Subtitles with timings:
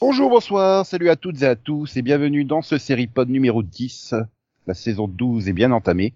[0.00, 3.62] Bonjour, bonsoir, salut à toutes et à tous et bienvenue dans ce série pod numéro
[3.62, 4.14] 10.
[4.66, 6.14] La saison 12 est bien entamée.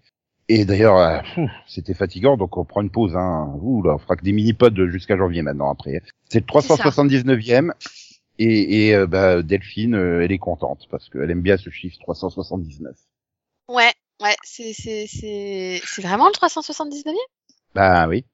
[0.48, 1.20] Et d'ailleurs, euh,
[1.66, 3.16] c'était fatigant, donc on prend une pause.
[3.16, 3.52] Hein.
[3.60, 6.02] Ouh là, on fera que des mini-pods jusqu'à janvier maintenant après.
[6.28, 7.73] C'est le 379e.
[8.40, 11.98] Et, et euh, bah, Delphine, euh, elle est contente parce qu'elle aime bien ce chiffre
[12.00, 12.95] 379.
[13.68, 13.92] Ouais,
[14.23, 17.12] ouais, c'est c'est c'est c'est vraiment le 379e
[17.74, 18.24] Bah oui.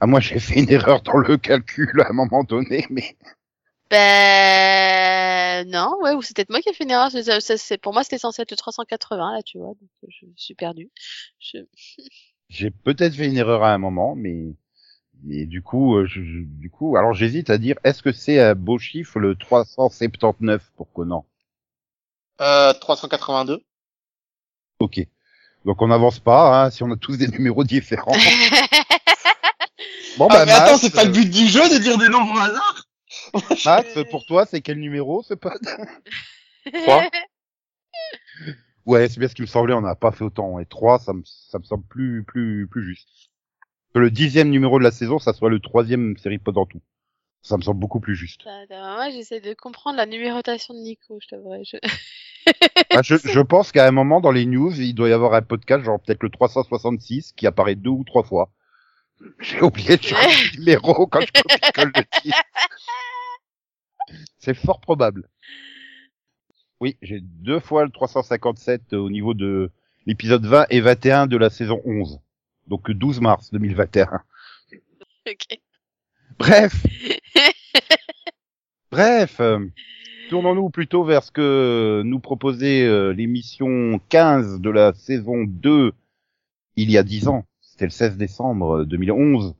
[0.00, 3.16] Ah moi j'ai fait une erreur dans le calcul à un moment donné, mais
[3.92, 7.10] Ben non, ouais, ou c'est peut-être moi qui ai fait une erreur.
[7.10, 9.68] C'est- c'est- c'est- pour moi, c'était censé être le 380 là, tu vois.
[9.68, 10.90] Donc euh, je suis perdu.
[11.38, 11.58] Je...
[12.48, 14.54] j'ai peut-être fait une erreur à un moment, mais
[15.24, 18.54] mais du coup, euh, je, du coup, alors j'hésite à dire est-ce que c'est un
[18.54, 21.26] beau chiffre le 379 pour Conan?
[22.40, 23.62] Euh, 382.
[24.80, 25.06] Ok.
[25.66, 28.12] Donc on n'avance pas, hein, si on a tous des numéros différents.
[30.18, 32.34] Bon Ah, bah mais attends, c'est pas le but du jeu de dire des nombres
[32.34, 32.86] au hasard?
[33.64, 35.60] Max, pour toi, c'est quel numéro ce pod
[36.72, 37.04] Trois.
[38.84, 40.58] Ouais, c'est bien ce qui me semblait, on n'a pas fait autant.
[40.58, 43.08] Et 3, ça me, ça me semble plus, plus, plus juste.
[43.94, 46.80] Que le dixième numéro de la saison, ça soit le troisième série pod en tout.
[47.42, 48.42] Ça me semble beaucoup plus juste.
[48.44, 51.62] Bah, bah, Moi, j'essaie de comprendre la numérotation de Nico, je t'avouerai.
[51.64, 51.76] Je...
[52.90, 55.42] Ah, je, je pense qu'à un moment dans les news, il doit y avoir un
[55.42, 58.50] podcast, genre peut-être le 366, qui apparaît deux ou trois fois.
[59.38, 62.42] J'ai oublié de changer le numéro quand je copie-colle le titre.
[64.42, 65.28] C'est fort probable.
[66.80, 69.70] Oui, j'ai deux fois le 357 au niveau de
[70.04, 72.18] l'épisode 20 et 21 de la saison 11.
[72.66, 74.20] Donc 12 mars 2021.
[75.28, 75.60] ok.
[76.40, 76.84] Bref,
[78.90, 79.64] bref, euh,
[80.28, 85.92] tournons-nous plutôt vers ce que nous proposait euh, l'émission 15 de la saison 2
[86.74, 87.44] il y a 10 ans.
[87.60, 89.54] C'était le 16 décembre 2011.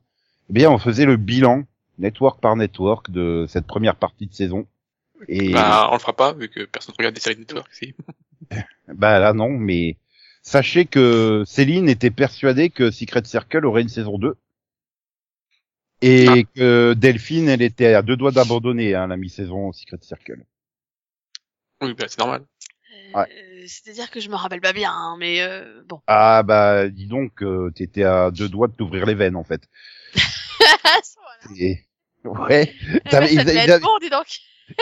[0.49, 1.63] Eh bien, on faisait le bilan,
[1.99, 4.67] network par network, de cette première partie de saison.
[5.27, 7.95] Et Bah, on le fera pas, vu que personne regarde des séries de network ici.
[8.87, 9.97] bah là non, mais
[10.41, 14.35] sachez que Céline était persuadée que Secret Circle aurait une saison 2.
[16.01, 16.33] Et Ah.
[16.55, 20.43] que Delphine, elle était à deux doigts d'abandonner hein, la mi-saison Secret Circle.
[21.81, 22.43] Oui, bah, c'est normal.
[23.13, 23.25] Ouais.
[23.31, 26.01] Euh, C'est-à-dire que je me rappelle pas bien, hein, mais euh, bon.
[26.07, 29.69] Ah bah dis donc, euh, t'étais à deux doigts de t'ouvrir les veines en fait.
[30.59, 31.57] voilà.
[31.57, 31.85] Et...
[32.25, 32.73] Ouais.
[33.05, 34.25] Eh T'avais- ben, ça ils- ils être avaient- bon, dis donc.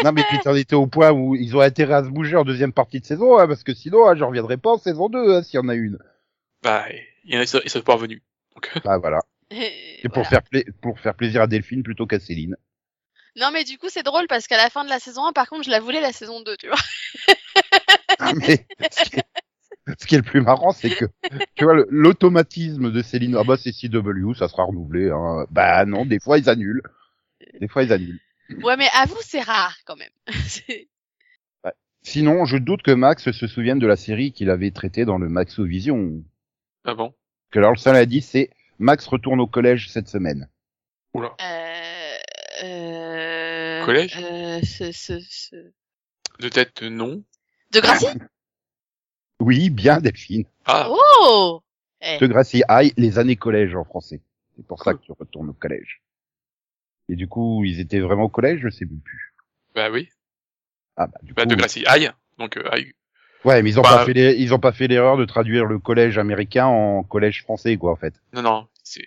[0.03, 2.43] Non mais puis t'en étais au point où ils ont intérêt à se bouger en
[2.43, 5.33] deuxième partie de saison, hein, parce que sinon, hein, je reviendrai pas en saison 2
[5.35, 5.97] hein, s'il y en a une.
[6.63, 6.85] Bah,
[7.25, 8.21] il y en a, ils sont pas revenus.
[8.55, 9.19] Donc, Bah voilà.
[9.51, 10.29] Et C'est pour voilà.
[10.29, 12.55] faire pla- pour faire plaisir à Delphine plutôt qu'à Céline.
[13.37, 15.47] Non, mais du coup, c'est drôle parce qu'à la fin de la saison 1, par
[15.47, 16.77] contre, je la voulais la saison 2, tu vois.
[18.19, 19.23] Ah, mais ce qui, est,
[19.99, 21.05] ce qui est le plus marrant, c'est que
[21.55, 23.35] tu vois l'automatisme de Céline.
[23.35, 25.09] Ah bah c'est CW, ça sera renouvelé.
[25.09, 25.47] Hein.
[25.49, 26.83] Bah non, des fois ils annulent.
[27.59, 28.19] Des fois ils annulent.
[28.63, 30.11] Ouais, mais avoue, c'est rare quand même.
[32.03, 35.29] Sinon, je doute que Max se souvienne de la série qu'il avait traitée dans le
[35.29, 36.23] Maxovision.
[36.83, 37.13] ah bon?
[37.51, 40.49] Que alors le seul indice c'est Max retourne au collège cette semaine.
[41.13, 41.35] Oula.
[41.41, 42.17] euh...
[42.63, 43.85] Euh...
[43.85, 44.17] Collège?
[44.19, 45.55] euh, ce, ce, ce...
[46.39, 47.23] De tête, non.
[47.71, 48.07] De Gracie?
[49.39, 50.45] Oui, bien Delphine.
[50.65, 51.61] Ah, Oh
[52.01, 54.21] Eh, De Gracie High, les années collège en français.
[54.55, 56.01] C'est pour ça que tu retournes au collège.
[57.11, 59.33] Et du coup, ils étaient vraiment au collège, je sais plus.
[59.75, 60.09] bah oui.
[60.97, 61.49] Ah bah du Bah, coup.
[61.49, 61.83] de Gracie.
[61.85, 62.09] Aïe.
[62.37, 62.93] Donc, euh, aïe.
[63.43, 65.65] Ouais, mais ils ont Bah, pas fait les- ils ont pas fait l'erreur de traduire
[65.65, 68.13] le collège américain en collège français quoi en fait.
[68.33, 68.67] Non, non.
[68.83, 69.05] C'est,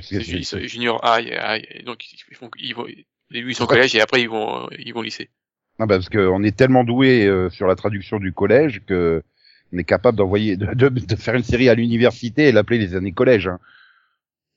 [0.00, 1.66] c'est junior aïe, aïe.
[1.70, 2.86] Et Donc, ils font, ils vont,
[3.30, 5.30] ils sont au collège et après, ils vont, ils vont au lycée.
[5.78, 9.22] Non, bah, parce que on est tellement doué euh, sur la traduction du collège que
[9.72, 12.94] on est capable d'envoyer de, de, de faire une série à l'université et l'appeler les
[12.96, 13.46] années collège.
[13.48, 13.58] Hein.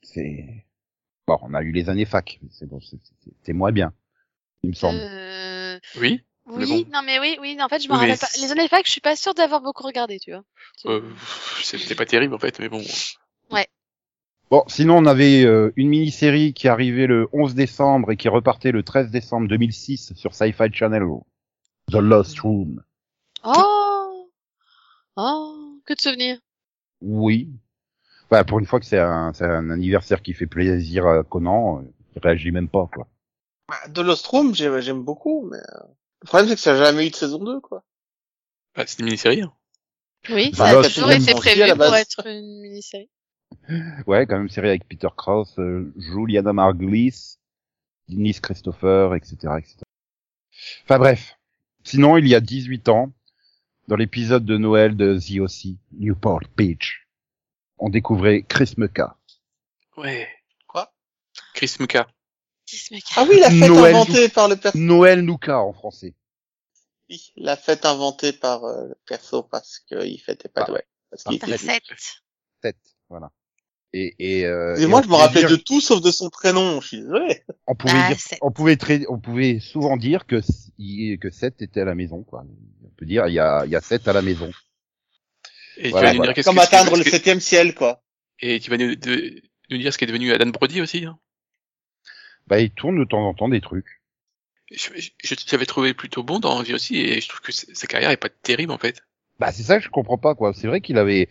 [0.02, 0.63] C'est
[1.26, 3.92] bon, on a eu les années fac, mais c'est bon, c'est- c'est c'est moins bien,
[4.62, 4.98] il me semble.
[5.00, 5.78] euh...
[5.96, 6.22] Oui.
[6.46, 6.84] Oui, Mais bon.
[6.92, 8.26] non mais oui, oui, en fait, je me Oui, mais rappelle pas.
[8.42, 10.44] Les années fac, je suis pas sûre d'avoir beaucoup regardé, tu vois.
[10.84, 11.00] Euh,
[11.62, 12.82] c'était pas terrible, en fait, mais bon.
[14.50, 18.72] Bon, sinon on avait euh, une mini-série qui arrivait le 11 décembre et qui repartait
[18.72, 21.02] le 13 décembre 2006 sur Sci-Fi Channel,
[21.90, 22.84] The Lost Room.
[23.42, 24.30] Oh
[25.16, 26.38] Oh Que de souvenirs
[27.00, 27.48] Oui.
[28.34, 31.84] Bah, pour une fois que c'est un, c'est un anniversaire qui fait plaisir à Conan,
[32.16, 33.06] il réagit même pas, quoi.
[33.68, 35.84] Bah, de Lost Room, j'aime j'aime beaucoup, mais euh,
[36.22, 37.84] le problème c'est que ça n'a jamais eu de saison 2, quoi.
[38.74, 39.42] Bah, c'est une mini-série.
[39.42, 39.52] hein.
[40.30, 43.08] Oui, Bah, ça là, a c'est toujours été prévu pour être une mini-série.
[44.08, 47.36] Ouais, quand même série avec Peter Krause, euh, Juliana Margulies,
[48.08, 49.76] Denise Christopher, etc., etc.
[50.84, 51.38] Enfin bref.
[51.84, 53.12] Sinon, il y a 18 ans,
[53.86, 57.03] dans l'épisode de Noël de The O.C., Newport Beach,
[57.78, 59.16] on découvrait Chris Muka.
[59.96, 60.28] Ouais.
[60.66, 60.92] Quoi?
[61.54, 62.06] Chris Muka.
[63.16, 64.78] Ah oui, la fête Noël inventée par le perso.
[64.78, 66.14] Noël Nuka en français.
[67.10, 70.70] Oui, la fête inventée par euh, le perso parce qu'il fêtait pas Ah.
[70.70, 70.84] Noël.
[71.10, 71.82] Parce qu'il était fête.
[71.86, 71.94] fou.
[71.96, 72.12] Sept.
[72.62, 73.30] Tête, voilà.
[73.92, 76.10] Et, et, euh, Et et moi, on je me rappelais dire- de tout sauf de
[76.10, 76.80] son prénom.
[76.80, 77.42] Je suis désolé.
[77.68, 81.82] on pouvait Ah, dire, on pouvait très, on pouvait souvent dire que que Seth était
[81.82, 82.44] à la maison, quoi.
[82.84, 84.50] On peut dire il y a, il y a Seth à la maison.
[85.76, 86.32] Et Voilà, tu vas nous voilà.
[86.32, 88.02] dire qu'est-ce Comme atteindre qu'est-ce le septième ciel, quoi.
[88.40, 91.04] Et tu vas nous, de- nous dire ce qui est devenu Adam Brody aussi.
[91.04, 91.18] Hein.
[92.46, 94.00] Bah, il tourne de temps en temps des trucs.
[94.70, 97.66] Je, je, je t'avais trouvé plutôt bon dans vie aussi et je trouve que sa
[97.74, 99.02] sa carrière est pas terrible en fait.
[99.38, 100.52] Bah, c'est ça que je comprends pas, quoi.
[100.54, 101.28] C'est vrai qu'il avait,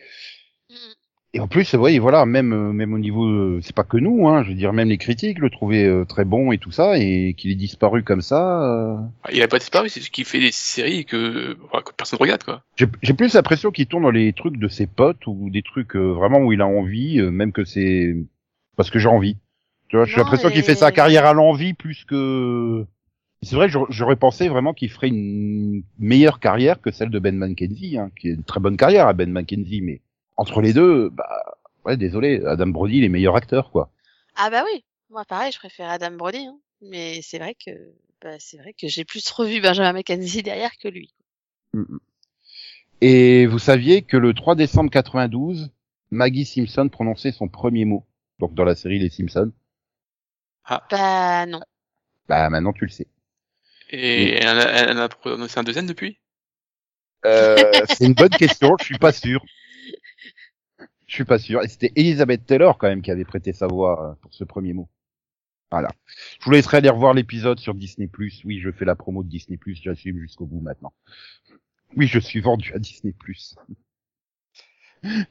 [0.69, 0.75] Mm.
[1.33, 4.27] Et en plus, ouais, voilà, même, euh, même au niveau, euh, c'est pas que nous,
[4.27, 6.97] hein, je veux dire, même les critiques le trouvaient euh, très bon et tout ça,
[6.99, 8.97] et qu'il est disparu comme ça, euh,
[9.31, 12.43] Il a pas disparu, c'est juste qu'il fait des séries que, enfin, que personne regarde
[12.43, 12.61] quoi.
[12.75, 16.11] j'ai plus l'impression qu'il tourne dans les trucs de ses potes ou des trucs euh,
[16.13, 18.15] vraiment où il a envie, euh, même que c'est
[18.75, 19.37] parce que j'ai envie.
[19.87, 22.85] Tu vois, j'ai l'impression qu'il fait sa carrière à l'envie plus que.
[23.43, 27.35] C'est vrai, j'aurais- j'aurais pensé vraiment qu'il ferait une meilleure carrière que celle de Ben
[27.35, 29.99] McKenzie, hein, qui est une très bonne carrière à Ben McKenzie, mais
[30.37, 33.91] entre les deux, bah ouais, désolé, Adam Brody, il est meilleur acteur, quoi.
[34.35, 36.57] Ah bah oui, moi pareil, je préfère Adam Brody, hein.
[36.81, 37.71] mais c'est vrai que
[38.21, 41.13] bah, c'est vrai que j'ai plus revu Benjamin McKenzie derrière que lui.
[43.01, 45.71] Et vous saviez que le 3 décembre 92,
[46.11, 48.05] Maggie Simpson prononçait son premier mot,
[48.39, 49.51] donc dans la série Les Simpsons.
[50.89, 51.59] Bah non.
[52.29, 53.07] Bah maintenant tu le sais.
[53.89, 56.17] Et elle, a- elle en a prononcé un deuxième depuis?
[57.25, 59.43] Euh, c'est une bonne question, je suis pas sûr.
[61.05, 61.61] Je suis pas sûr.
[61.63, 64.73] Et c'était Elizabeth Taylor quand même qui avait prêté sa voix euh, pour ce premier
[64.73, 64.89] mot.
[65.71, 65.89] Voilà.
[66.39, 68.09] Je vous laisserai aller revoir l'épisode sur Disney+.
[68.45, 70.93] Oui, je fais la promo de Disney+, j'assume jusqu'au bout maintenant.
[71.95, 73.13] Oui, je suis vendu à Disney+.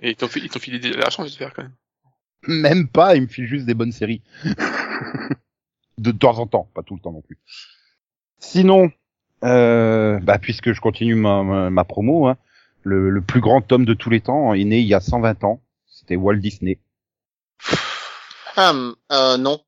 [0.00, 1.74] Et ils t'ont fi- ils t'ont filé de l'argent, j'espère quand même.
[2.48, 4.22] Même pas, il me file juste des bonnes séries.
[5.98, 7.38] de temps en temps, pas tout le temps non plus.
[8.38, 8.90] Sinon,
[9.44, 12.36] euh, bah, puisque je continue ma, ma, ma promo, hein,
[12.82, 15.44] le, le plus grand homme de tous les temps est né il y a 120
[15.44, 15.60] ans.
[15.86, 16.78] C'était Walt Disney.
[18.56, 19.60] Hum, euh, non.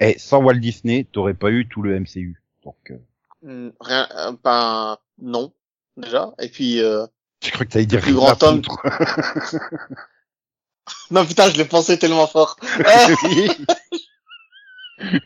[0.00, 2.40] Et sans Walt Disney, t'aurais pas eu tout le MCU.
[2.64, 2.98] Donc, euh,
[3.44, 5.52] Hum, Rien, euh, ben, non.
[5.96, 6.32] Déjà.
[6.40, 7.06] Et puis, euh...
[7.44, 8.62] je crois que t'allais dire plus rien grand homme.
[11.10, 12.56] non, putain, je l'ai pensé tellement fort.
[13.24, 13.48] Oui.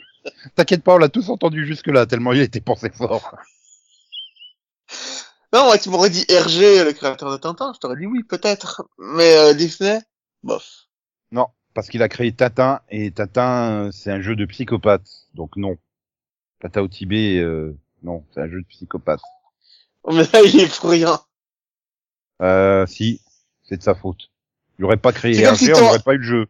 [0.55, 3.37] T'inquiète pas, on l'a tous entendu jusque là, tellement il était pensé fort.
[5.53, 7.73] Non, ouais, tu m'aurais dit Hergé, le créateur de Tintin.
[7.75, 8.89] Je t'aurais dit oui, peut-être.
[8.99, 10.01] Mais euh, Disney,
[10.43, 10.87] bof.
[11.33, 15.09] Non, parce qu'il a créé Tintin, et Tintin, euh, c'est un jeu de psychopathe.
[15.35, 15.79] Donc non.
[16.61, 19.21] Tata au Tibet, euh, non, c'est un jeu de psychopathe.
[20.07, 21.21] Mais là, il est pour rien.
[22.43, 23.21] Euh, si,
[23.63, 24.31] c'est de sa faute.
[24.79, 26.47] Il aurait pas créé Hergé, si on n'aurait pas eu le jeu.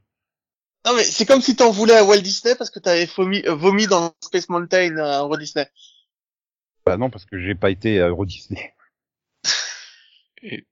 [0.86, 3.54] Non, mais c'est comme si t'en voulais à Walt Disney parce que t'avais vomi, euh,
[3.54, 5.68] vomi dans Space Mountain à Walt Disney.
[6.86, 8.74] Bah non, parce que j'ai pas été à Euro Disney.
[10.43, 10.67] Et-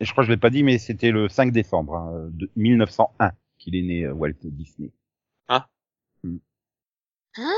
[0.00, 2.50] Et je crois que je l'ai pas dit, mais c'était le 5 décembre hein, de
[2.56, 4.90] 1901 qu'il est né, euh, Walt Disney.
[5.48, 5.68] Ah.
[6.22, 6.38] Hmm.
[7.36, 7.54] Hein?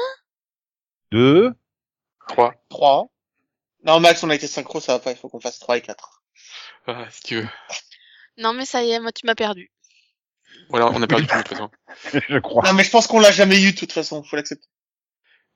[1.11, 1.53] Deux.
[2.29, 2.55] 3.
[2.69, 3.09] 3.
[3.85, 5.81] Non, Max, on a été synchro, ça va pas, il faut qu'on fasse 3 et
[5.83, 6.23] 4.
[6.87, 7.49] Ah, si tu veux.
[8.39, 9.71] Non mais ça y est, moi tu m'as perdu.
[10.71, 11.71] Voilà, on a perdu tout de toute façon.
[12.29, 12.63] je crois.
[12.65, 14.67] Non, mais je pense qu'on l'a jamais eu de toute façon, faut l'accepter.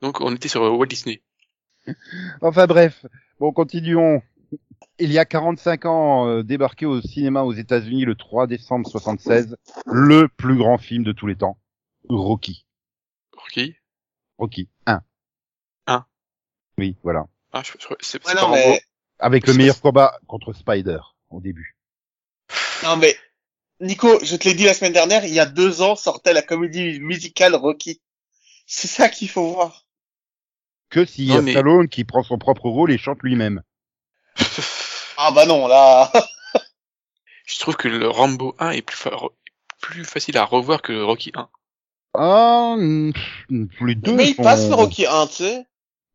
[0.02, 1.22] Donc on était sur euh, Walt Disney.
[2.42, 3.06] Enfin bref,
[3.40, 4.22] bon continuons.
[4.98, 9.56] Il y a 45 ans, euh, débarqué au cinéma aux États-Unis le 3 décembre 76,
[9.86, 11.58] le plus grand film de tous les temps,
[12.08, 12.64] Rocky.
[13.36, 13.76] Rocky?
[14.38, 15.02] Rocky 1.
[15.86, 16.06] Un.
[16.78, 17.26] Oui, voilà.
[17.52, 18.56] Ah, je, je, c'est Ouais, c'est non, pas Rambo.
[18.56, 18.80] mais,
[19.18, 20.98] Avec le meilleur combat contre Spider
[21.30, 21.76] au début.
[22.84, 23.14] non, mais,
[23.80, 26.42] Nico, je te l'ai dit la semaine dernière, il y a deux ans sortait la
[26.42, 28.00] comédie musicale Rocky.
[28.66, 29.84] C'est ça qu'il faut voir.
[30.88, 33.62] Que s'il y Non, a mais- Stallone qui prend son propre rôle et chante lui-même.
[35.18, 36.12] Ah bah non, là.
[37.46, 39.16] je trouve que le Rambo 1 est plus, fa-
[39.80, 41.48] plus facile à revoir que le Rocky 1.
[42.18, 43.12] Ah, mm,
[43.80, 45.66] les deux mais il sont- passe le Rocky 1, tu sais.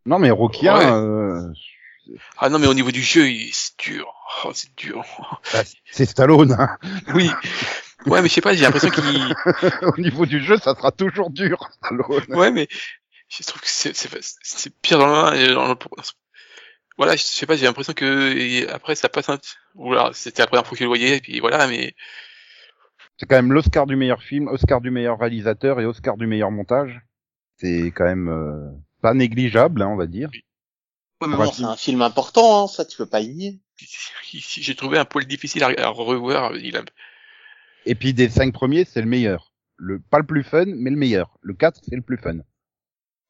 [0.05, 0.85] Non mais Rocky Ouais.
[0.85, 1.53] 1, euh,
[2.37, 4.13] Ah non, mais au niveau du jeu, il- c'est dur.
[4.45, 5.03] Oh, c'est dur.
[5.53, 6.53] bah, c'est Stallone.
[6.59, 6.77] Hein.
[7.15, 7.29] Oui.
[8.07, 9.35] Ouais, mais je sais pas, j'ai l'impression qu'il...
[9.83, 12.25] au niveau du jeu, ça sera toujours dur, Stallone.
[12.35, 12.67] Ouais, mais
[13.29, 13.93] je trouve que c'est,
[14.81, 15.75] pire dans le 1 et dans le...
[17.01, 19.39] voilà, je sais pas, j'ai l'impression que après ça passe un
[19.73, 21.95] ou là, c'était la première fois que je le voyais et puis voilà, mais
[23.17, 26.51] C'est quand même l'Oscar du meilleur film, Oscar du meilleur réalisateur et Oscar du meilleur
[26.51, 27.01] montage.
[27.57, 28.69] C'est quand même euh,
[29.01, 30.29] pas négligeable, hein, on va dire.
[31.21, 33.59] Ouais, mais bon, c'est un film important, hein, ça tu peux pas y nier.
[34.31, 36.55] j'ai trouvé un poil difficile à, à revoir.
[36.55, 36.83] Il a...
[37.87, 39.55] Et puis des cinq premiers, c'est le meilleur.
[39.75, 41.35] Le pas le plus fun, mais le meilleur.
[41.41, 42.41] Le 4, c'est le plus fun.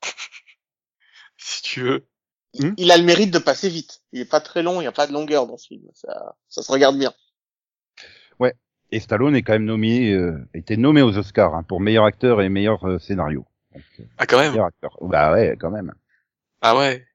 [1.38, 2.11] si tu veux.
[2.60, 2.74] Hmm?
[2.78, 4.02] Il a le mérite de passer vite.
[4.12, 5.84] Il est pas très long, il y a pas de longueur dans ce film.
[5.94, 7.14] Ça, ça se regarde bien.
[8.94, 12.42] Et Stallone est quand même nommé, euh, était nommé aux Oscars hein, pour meilleur acteur
[12.42, 13.46] et meilleur euh, scénario.
[13.74, 14.60] Donc, euh, Ah quand même.
[14.60, 14.98] acteur.
[15.02, 15.94] Bah ouais, quand même.
[16.60, 17.08] Ah ouais.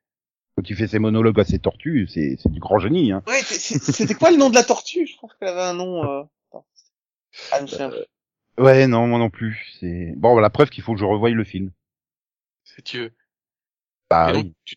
[0.57, 3.13] Quand il fait ses monologues à ses tortues, c'est c'est du grand génie.
[3.13, 3.23] Hein.
[3.27, 5.07] Ouais, c'est- c'est- c'était quoi le nom de la tortue?
[5.07, 6.03] Je pense qu'elle avait un nom.
[6.03, 6.23] Euh...
[6.49, 6.67] attends.
[7.53, 7.91] Ah.
[8.57, 9.77] Ouais, non, moi non plus.
[9.79, 11.73] C'est bon, la preuve qu'il faut que je revoie le film.
[12.65, 13.13] Si tu veux.
[14.09, 14.55] Bah et donc, oui.
[14.65, 14.77] tu,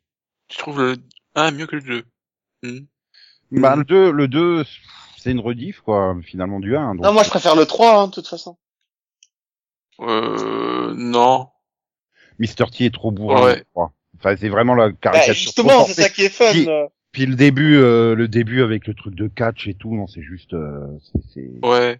[0.50, 0.98] tu trouves le
[1.36, 2.04] 1 mieux que le 2.
[2.64, 2.80] Hmm.
[3.52, 4.64] Bah le 2, le 2,
[5.18, 6.96] c'est une rediff quoi, finalement du 1.
[6.96, 7.04] Donc...
[7.06, 8.58] Non, moi je préfère le 3, hein, de toute façon.
[10.02, 11.50] Euh, non.
[12.40, 12.70] Mr.
[12.72, 13.44] T est trop bourrin.
[13.44, 13.58] Ouais.
[13.60, 13.92] je crois.
[14.18, 15.34] Enfin, c'est vraiment la Bah, caricature.
[15.34, 16.52] justement, trop c'est ça qui est fun.
[16.52, 16.88] Qui- euh.
[17.12, 20.22] Puis le début, euh, le début avec le truc de catch et tout, non, c'est
[20.22, 22.00] juste, euh, c'est, c'est- Ouais.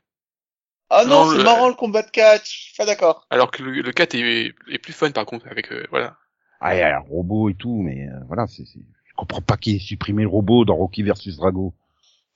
[0.92, 2.46] Ah non, Non, c'est le- marrant le combat de catch.
[2.46, 3.26] Je suis pas d'accord.
[3.30, 6.18] Alors que le, le 4 est, est plus fun par contre avec euh, voilà.
[6.60, 9.42] Ah, il y a un robot et tout, mais euh, voilà, c'est, c'est, je comprends
[9.42, 11.74] pas qui ait supprimé le robot dans Rocky versus Drago.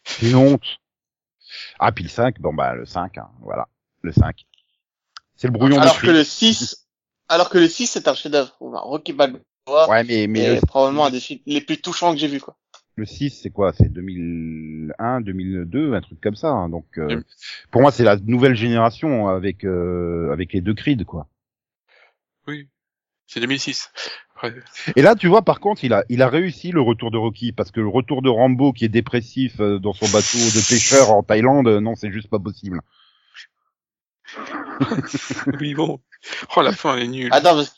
[0.04, 0.80] C'est une honte.
[1.80, 3.68] Ah, puis le 5, bon bah le 5, hein, voilà,
[4.02, 4.46] le 5.
[5.36, 6.88] C'est le brouillon Alors de que le 6,
[7.30, 8.56] alors que le 6 c'est un chef-d'œuvre.
[8.60, 9.42] Rocky Balboa
[9.90, 12.40] Ouais, mais, mais est le, probablement un des films les plus touchants que j'ai vu
[12.42, 12.58] quoi.
[12.96, 13.72] le 6, c'est quoi?
[13.74, 16.50] C'est 2001, 2002, un truc comme ça.
[16.50, 17.24] hein, donc, euh, Mm.
[17.72, 21.28] pour moi, c'est la nouvelle génération avec euh, avec les deux Creed, quoi.
[22.48, 22.68] Oui.
[23.28, 23.90] C'est 2006.
[24.36, 24.54] Après,
[24.96, 27.52] Et là, tu vois, par contre, il a, il a réussi le retour de Rocky,
[27.52, 31.12] parce que le retour de Rambo, qui est dépressif euh, dans son bateau de pêcheur
[31.12, 32.82] en Thaïlande, euh, non, c'est juste pas possible.
[35.60, 36.00] oui bon.
[36.56, 37.30] Oh la fin elle est nulle.
[37.32, 37.76] Attends, parce,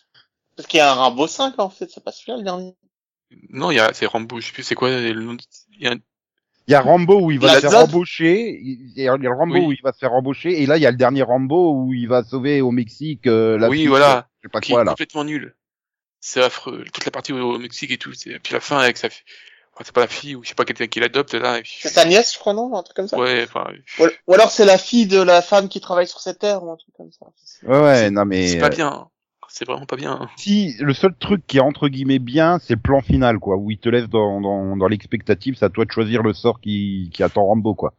[0.55, 2.75] parce qu'il y a un Rambo 5 en fait, c'est pas celui-là le dernier.
[3.49, 5.33] Non, il y a c'est Rambo, je sais plus c'est quoi le nom.
[5.33, 5.39] de-
[5.71, 5.97] Il y a un...
[6.67, 9.15] Il y a Rambo où il va La se faire zone embaucher, il y a
[9.15, 9.65] le Rambo Oui.
[9.67, 11.93] où il va se faire embaucher, et là, il y a le dernier Rambo où
[11.93, 14.27] il va sauver au Mexique euh, la Oui, fille, voilà.
[14.45, 14.91] Je sais pas qui quoi, est là.
[14.91, 15.55] complètement nul.
[16.19, 16.85] C'est affreux.
[16.93, 18.13] Toute la partie au, au Mexique et tout.
[18.13, 19.23] c'est- Puis la fin avec sa fille.
[19.73, 21.57] Enfin, c'est pas la fille ou je sais pas quelqu'un qui l'adopte là.
[21.57, 21.77] Et puis...
[21.81, 23.17] C'est sa nièce, je crois, non Un truc comme ça.
[23.17, 23.65] Ouais, enfin,
[23.99, 26.71] Ou, ou alors c'est la fille de la femme qui travaille sur cette terre ou
[26.71, 27.25] un truc comme ça.
[27.63, 28.47] Ouais, ouais, non, mais...
[28.47, 29.09] c'est pas euh, bien.
[29.49, 30.29] C'est vraiment pas bien.
[30.37, 33.71] Si, le seul truc qui est entre guillemets bien, c'est le plan final, quoi, où
[33.71, 37.09] il te laisse dans, dans, dans l'expectative, c'est à toi de choisir le sort qui,
[37.13, 37.93] qui attend Rambo, quoi.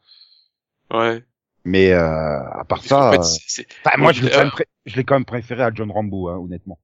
[0.90, 1.24] Ouais.
[1.66, 4.50] Mais euh, à part ça, fait, euh, c'est- c'est- enfin, moi je l'ai quand, même
[4.52, 4.68] pré-
[5.04, 6.78] quand même préféré à John Rambo, hein, honnêtement.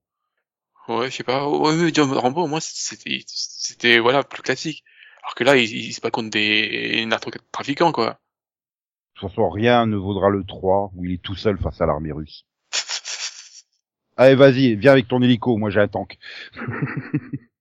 [0.89, 1.49] Ouais, je sais pas.
[1.49, 4.83] Ouais, mais John Rambo, moi, c'était, c'était, voilà, plus classique.
[5.23, 8.19] Alors que là, il, il se bat contre des narcotrafiquants, quoi.
[9.15, 11.87] De toute façon, rien ne vaudra le 3 où il est tout seul face à
[11.87, 12.45] l'armée russe.
[14.17, 16.19] Allez, vas-y, viens avec ton hélico, moi j'ai un tank.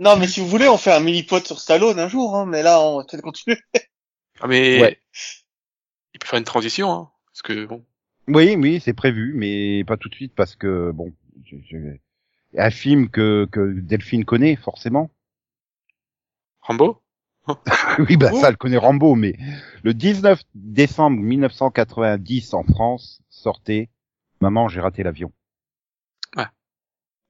[0.00, 2.62] Non, mais si vous voulez, on fait un mini-pod sur Stallone un jour, hein, mais
[2.62, 3.58] là, on va peut-être continuer.
[4.40, 4.98] Ah, mais, Ouais.
[6.14, 7.10] Il peut faire une transition, hein.
[7.26, 7.84] Parce que, bon.
[8.28, 11.12] Oui, oui, c'est prévu, mais pas tout de suite parce que, bon,
[11.44, 11.98] je- je-
[12.58, 15.10] un film que, que Delphine connaît, forcément.
[16.60, 17.00] Rambo?
[17.98, 18.40] oui, bah Oh.
[18.40, 19.36] ça, elle connaît Rambo, mais
[19.82, 23.90] le 19 décembre 1990 en France sortait
[24.40, 25.30] Maman, j'ai raté l'avion.
[26.36, 26.44] Ouais.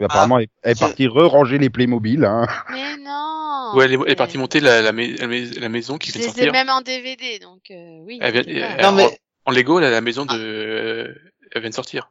[0.00, 2.24] Et apparemment, elle elle est partie re-ranger les Playmobil.
[2.24, 2.46] Hein.
[2.70, 3.33] Mais non.
[3.75, 6.19] Ouais, elle est, elle est partie monter la, la, la, mais- la maison qui Je
[6.19, 6.52] vient de les ai sortir.
[6.52, 8.19] même en DVD, donc euh, oui.
[8.23, 11.14] Elle vient- c'est pas- elle- Non, mais En Lego, là, la maison de, euh,
[11.52, 12.11] elle vient de sortir.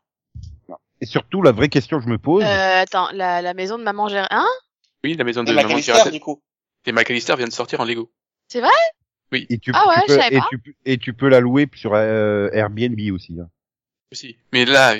[1.01, 3.83] Et surtout, la vraie question que je me pose, Euh, attends, la, la maison de
[3.83, 4.27] maman Gérard.
[4.31, 4.47] Hein?
[5.03, 6.41] Oui, la maison de et maman raté- du coup.
[6.85, 8.11] Et McAllister vient de sortir en Lego.
[8.47, 8.69] C'est vrai?
[9.33, 10.45] Et tu, Ah ouais, tu je peux, savais et, pas.
[10.49, 13.35] tu, peux- et tu peux la louer sur euh, Airbnb aussi.
[13.41, 13.49] Hein.
[14.11, 14.37] Aussi.
[14.53, 14.95] Mais là,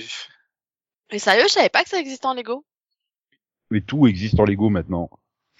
[1.12, 2.66] Mais sérieux, je savais pas que ça existait en Lego.
[3.70, 5.10] Mais tout existe en Lego maintenant.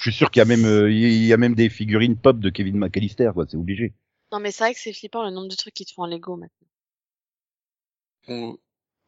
[0.04, 2.38] Je suis sûr qu'il y a même, euh, il y a même des figurines pop
[2.38, 3.46] de Kevin McAllister, quoi.
[3.48, 3.94] C'est obligé.
[4.34, 6.08] Non, mais c'est vrai que c'est flippant le nombre de trucs qui te font en
[6.08, 6.68] Lego maintenant.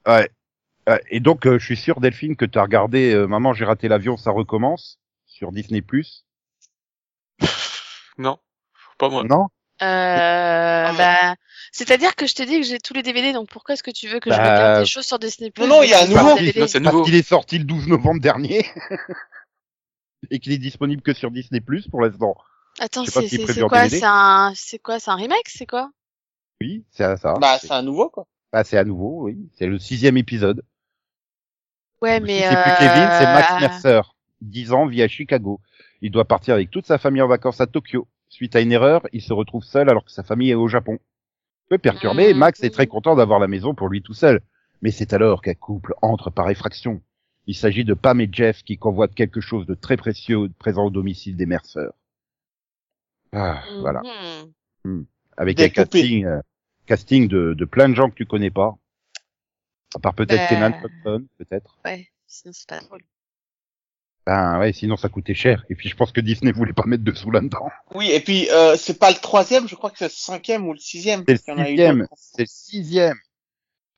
[0.08, 0.30] Ouais.
[0.88, 3.66] Ouais, Et donc, euh, je suis sûr, Delphine, que tu as regardé euh, Maman, j'ai
[3.66, 5.84] raté l'avion, ça recommence sur Disney+.
[8.18, 8.38] non.
[8.98, 9.25] Pas moi.
[9.25, 9.48] Non?
[9.82, 11.36] Euh, mais- bah,
[11.74, 14.08] c'est-à-dire que je te dis que j'ai tous les DVD, donc pourquoi est-ce que tu
[14.08, 16.08] veux que je Bah, regarde des choses sur Disney Non, non, il y a un
[16.08, 16.36] nouveau.
[16.38, 16.62] DVD?
[16.62, 17.04] Non, c'est Parce nouveau.
[17.06, 18.66] qu'il est sorti le 12 novembre dernier.
[20.32, 22.36] et qu'il est disponible que sur Disney+, pour l'instant.
[22.79, 23.12] Attends, c'est
[23.67, 23.88] quoi?
[23.89, 25.00] C'est un, c'est quoi?
[25.00, 25.48] C'est un remake?
[25.48, 25.91] C'est quoi?
[26.62, 27.34] Oui, c'est à ça.
[27.39, 28.25] Bah, c'est un nouveau, quoi.
[28.51, 29.50] Bah, c'est à nouveau, oui.
[29.53, 30.63] C'est le sixième épisode.
[32.01, 34.01] Ouais, Si mais c'est plus euh, Kevin, c'est Max Mercer.
[34.41, 35.60] 10 ans, vit à Chicago.
[36.01, 38.08] Il doit partir avec toute sa famille en vacances à Tokyo.
[38.29, 41.00] Suite à une erreur, il se retrouve seul alors que sa famille est au Japon.
[41.70, 42.39] Peu perturbé, Mhm.
[42.39, 44.41] Max est très content d'avoir la maison pour lui tout seul.
[44.82, 47.01] Mais c'est alors qu'un couple entre par effraction.
[47.48, 50.90] Il s'agit de Pam et Jeff qui convoitent quelque chose de très précieux présent au
[50.90, 51.94] domicile des mères-sœurs.
[53.32, 54.02] Ah, voilà.
[54.84, 55.06] Mhm.
[55.38, 56.42] Avec Des un casting, euh,
[56.86, 58.75] casting de, de plein de gens que tu connais pas.
[59.96, 60.48] À part peut-être Bah.
[60.48, 61.78] Kenan Thompson, peut-être.
[61.86, 63.02] Ouais, sinon c'est pas drôle.
[64.25, 65.64] Ben ouais, sinon ça coûtait cher.
[65.70, 67.70] Et puis je pense que Disney voulait pas mettre de sous là-dedans.
[67.94, 70.74] Oui, et puis euh, c'est pas le troisième, je crois que c'est le cinquième ou
[70.74, 71.24] le sixième.
[71.28, 72.08] C'est le qu'il y en a eu sixième.
[72.16, 73.18] C'est le sixième.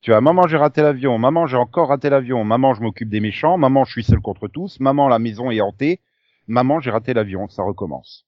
[0.00, 1.18] Tu vois, maman, j'ai raté l'avion.
[1.18, 2.44] Maman, j'ai encore raté l'avion.
[2.44, 3.58] Maman, je m'occupe des méchants.
[3.58, 4.78] Maman, je suis seul contre tous.
[4.80, 6.00] Maman, la maison est hantée.
[6.46, 7.48] Maman, j'ai raté l'avion.
[7.48, 8.24] Ça recommence.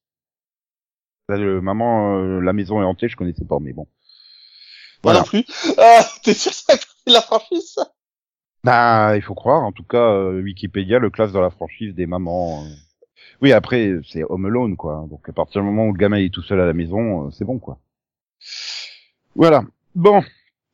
[1.28, 3.86] Le- maman, euh, la maison est hantée, je connaissais pas, mais bon.
[5.04, 5.20] Moi Voilà.
[5.20, 5.44] non plus.
[5.78, 6.74] Ah, t'es sûr que ça
[7.06, 7.92] la franchise, ça?
[8.64, 9.62] Bah, il faut croire.
[9.62, 12.64] En tout cas, euh, Wikipédia le classe dans la franchise des mamans.
[12.64, 12.68] euh.
[13.42, 15.06] Oui, après, c'est Home Alone, quoi.
[15.08, 17.30] Donc, à partir du moment où le gamin est tout seul à la maison, euh,
[17.30, 17.78] c'est bon, quoi.
[19.36, 19.62] Voilà.
[19.94, 20.22] Bon.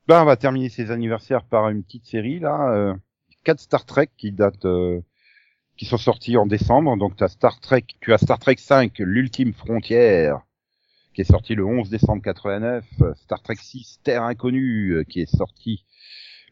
[0.08, 2.70] Ben, on va terminer ces anniversaires par une petite série, là.
[2.72, 2.94] Euh,
[3.42, 5.00] quatre Star Trek qui datent, euh,
[5.76, 6.96] qui sont sortis en décembre.
[6.96, 10.42] Donc, t'as Star Trek, tu as Star Trek 5, l'ultime frontière,
[11.12, 12.84] qui est sorti le 11 décembre 89.
[13.16, 15.84] Star Trek 6, Terre inconnue, euh, qui est sorti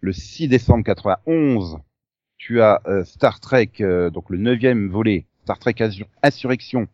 [0.00, 1.78] le 6 décembre 91,
[2.36, 3.70] tu as euh, Star Trek,
[4.12, 5.76] donc le neuvième volet, Star Trek
[6.24, 6.88] Insurrection,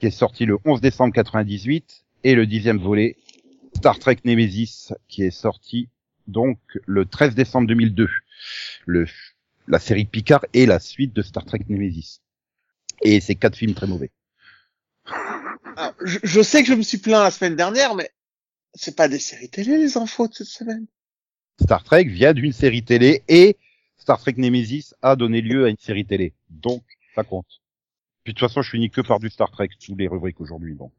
[0.00, 3.16] qui est sorti le 11 décembre 98, et le dixième volet,
[3.82, 5.88] Star Trek Nemesis, qui est sorti
[6.28, 8.08] donc le 13 décembre 2002.
[8.86, 9.08] Le,
[9.66, 12.20] la série Picard et la suite de Star Trek Nemesis.
[13.02, 14.12] Et c'est quatre films très mauvais.
[15.04, 18.08] Ah, je, je sais que je me suis plaint la semaine dernière, mais
[18.72, 20.86] c'est pas des séries télé, les infos de cette semaine.
[21.60, 23.56] Star Trek vient d'une série télé et
[23.98, 26.34] Star Trek Nemesis a donné lieu à une série télé.
[26.50, 26.84] Donc,
[27.16, 27.60] ça compte.
[28.22, 30.76] Puis de toute façon, je finis que par du Star Trek, tous les rubriques aujourd'hui,
[30.76, 30.92] donc.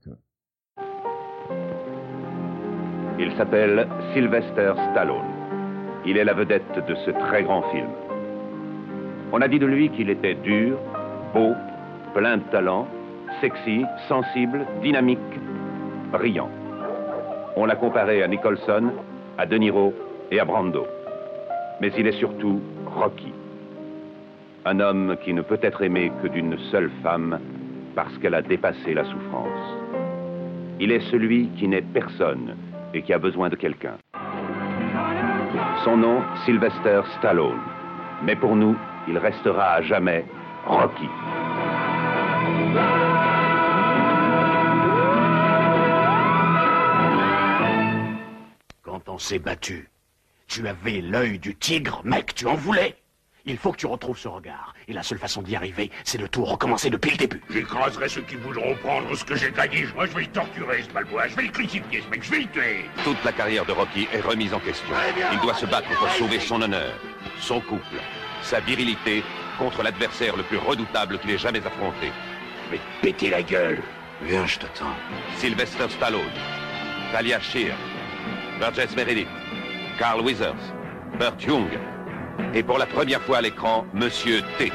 [3.20, 5.22] Il s'appelle Sylvester Stallone.
[6.04, 7.88] Il est la vedette de ce très grand film.
[9.32, 10.78] On a dit de lui qu'il était dur,
[11.34, 11.54] beau,
[12.16, 12.88] plein de talent,
[13.40, 15.20] sexy, sensible, dynamique,
[16.12, 16.50] brillant.
[17.56, 18.92] On l'a comparé à Nicholson,
[19.38, 19.94] à De Niro
[20.32, 20.88] et à Brando.
[21.82, 23.32] Mais il est surtout Rocky.
[24.66, 27.40] Un homme qui ne peut être aimé que d'une seule femme
[27.96, 29.78] parce qu'elle a dépassé la souffrance.
[30.80, 32.56] Il est celui qui n'est personne
[32.94, 33.98] et qui a besoin de quelqu'un.
[35.84, 37.60] Son nom, Sylvester Stallone.
[38.24, 38.78] Mais pour nous,
[39.08, 40.26] il restera à jamais
[40.66, 41.10] Rocky.
[48.84, 49.90] Quand on s'est battu,
[50.48, 52.96] tu avais l'œil du tigre, mec, tu en voulais.
[53.46, 54.74] Il faut que tu retrouves ce regard.
[54.88, 57.42] Et la seule façon d'y arriver, c'est de tout recommencer depuis le début.
[57.50, 59.86] J'écraserai ceux qui voudront prendre ce que j'ai gagné.
[59.96, 61.28] Moi, je vais le torturer, ce malbois.
[61.28, 62.24] Je vais le crucifier, ce mec.
[62.24, 62.86] Je vais le tuer.
[63.04, 64.96] Toute la carrière de Rocky est remise en question.
[65.34, 66.94] Il doit se battre pour sauver son honneur,
[67.42, 67.98] son couple,
[68.44, 69.26] sa virilité
[69.60, 72.14] contre l'adversaire le plus redoutable qu'il ait jamais affronté.
[72.68, 73.82] Je vais te péter la gueule.
[74.22, 74.96] Viens, je t'attends.
[75.36, 76.22] Sylvester Stallone,
[77.12, 77.76] Talia Shear,
[78.58, 79.28] Burgess Meredith,
[80.00, 80.72] Carl Withers,
[81.20, 81.68] Burt Young,
[82.54, 84.72] et pour la première fois à l'écran, Monsieur T.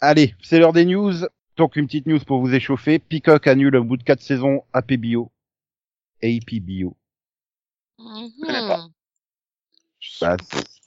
[0.00, 1.12] Allez, c'est l'heure des news.
[1.56, 2.98] Donc une petite news pour vous échauffer.
[2.98, 5.30] Peacock annule au bout de quatre saisons AP Bio.
[6.22, 6.52] AP.
[7.98, 8.30] Mhm.
[8.46, 8.86] Bah,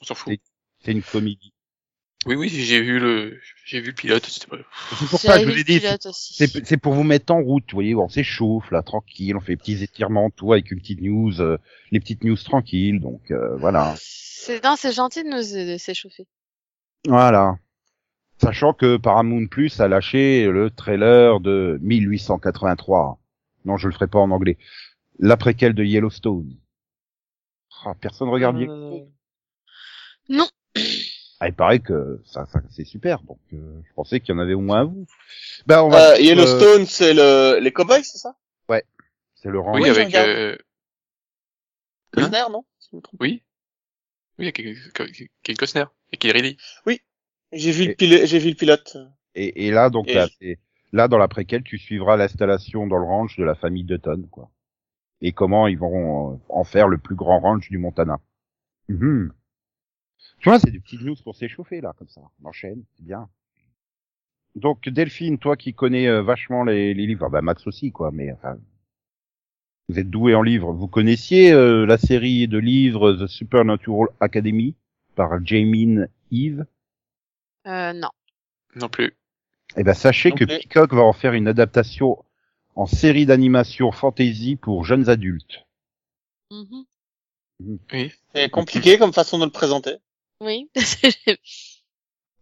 [0.02, 0.40] On s'en fout.
[0.80, 1.54] c'est une comédie.
[2.28, 4.26] Oui, oui, j'ai vu le, j'ai vu le pilote.
[4.26, 4.58] C'était pas...
[5.00, 5.82] C'est pour ça que je vous ai dit,
[6.64, 9.58] c'est pour vous mettre en route, vous voyez, on s'échauffe là, tranquille, on fait des
[9.58, 11.58] petits étirements, tout avec une petite news, euh,
[11.92, 13.96] les petites news tranquilles, donc euh, voilà.
[13.98, 16.28] C'est non, c'est gentil de nous de s'échauffer.
[17.08, 17.58] Voilà.
[18.38, 23.20] Sachant que Paramount Plus a lâché le trailer de 1883.
[23.66, 24.58] Non, je le ferai pas en anglais.
[25.20, 26.58] La préquelle de Yellowstone.
[27.86, 29.12] Ah, personne regarde Yellowstone.
[30.30, 30.48] Non.
[31.44, 34.42] Ah, il paraît que ça, ça c'est super, donc euh, je pensais qu'il y en
[34.42, 35.08] avait au moins un vous.
[35.66, 38.36] Ben, on va Euh, Yellowstone, c'est le les cowboys, c'est ça?
[39.44, 39.74] C'est le rang.
[39.74, 40.56] Oui, Oui, avec, euh,
[42.16, 42.30] Hein?
[42.52, 42.64] Non?
[42.78, 43.20] Si je me trompe.
[43.20, 43.42] oui.
[44.38, 46.58] Oui, avec Kevin Costner et Kelly Ridley.
[47.52, 48.26] J'ai vu Et- le pilote.
[48.26, 48.98] J'ai vu le pilote.
[49.34, 50.60] Et, et là, donc Et là, je- c'est
[50.92, 54.52] là dans la préquelle, tu suivras l'installation dans le ranch de la famille Dutton, quoi.
[55.22, 58.20] Et comment ils vont euh, en faire le plus grand ranch du Montana.
[58.90, 59.32] Mhm.
[60.40, 62.22] Tu vois, c'est des petites news pour s'échauffer là, comme ça.
[62.42, 63.30] On enchaîne, c'est bien.
[64.56, 68.12] Donc Delphine, toi qui connais euh, vachement les, les livres, ah bah Max aussi, quoi.
[68.12, 68.58] Mais enfin,
[69.88, 70.74] vous êtes doué en livres.
[70.74, 74.76] Vous connaissiez euh, la série de livres The Supernatural Academy
[75.16, 76.66] par Jamin Eve
[77.68, 78.10] Euh, non.
[78.76, 79.14] Non plus.
[79.78, 80.60] Eh ben sachez Non que plus.
[80.60, 82.24] Peacock va en faire une adaptation
[82.76, 85.66] en série d'animation fantasy pour jeunes adultes.
[86.52, 86.86] Mhm.
[88.34, 89.98] C'est compliqué comme façon de le présenter.
[90.42, 90.70] Oui.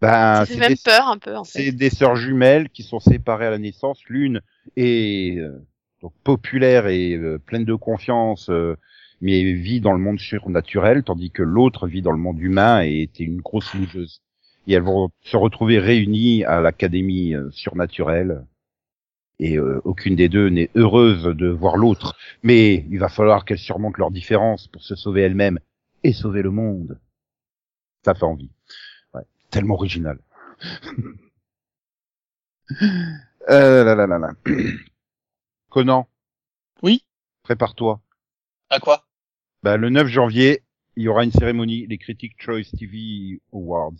[0.02, 2.84] Ben, ça fait c'est même des- peur un peu en C'est des sœurs jumelles qui
[2.84, 4.02] sont séparées à la naissance.
[4.08, 4.42] L'une
[4.78, 5.60] est euh,
[6.02, 8.78] donc populaire et euh, pleine de confiance, euh,
[9.20, 13.02] mais vit dans le monde surnaturel, tandis que l'autre vit dans le monde humain et
[13.02, 14.22] était une grosse logeuse.
[14.68, 18.46] Et elles vont se retrouver réunies à l'académie surnaturelle.
[19.40, 22.16] Et aucune des deux n'est heureuse de voir l'autre.
[22.44, 25.60] Mais il va falloir qu'elles surmontent leurs différences pour se sauver elles-mêmes
[26.04, 27.00] et sauver le monde.
[28.06, 28.50] Ça fait envie.
[29.14, 30.20] Ouais, tellement original.
[33.50, 34.32] Euh, là, là, là, là.
[35.70, 36.08] Conan.
[36.84, 37.04] Oui.
[37.44, 38.02] Prépare-toi.
[38.70, 39.08] À quoi?
[39.64, 40.64] Bah, le 9 janvier,
[40.96, 43.94] il y aura une cérémonie, les Critic Choice TV Awards.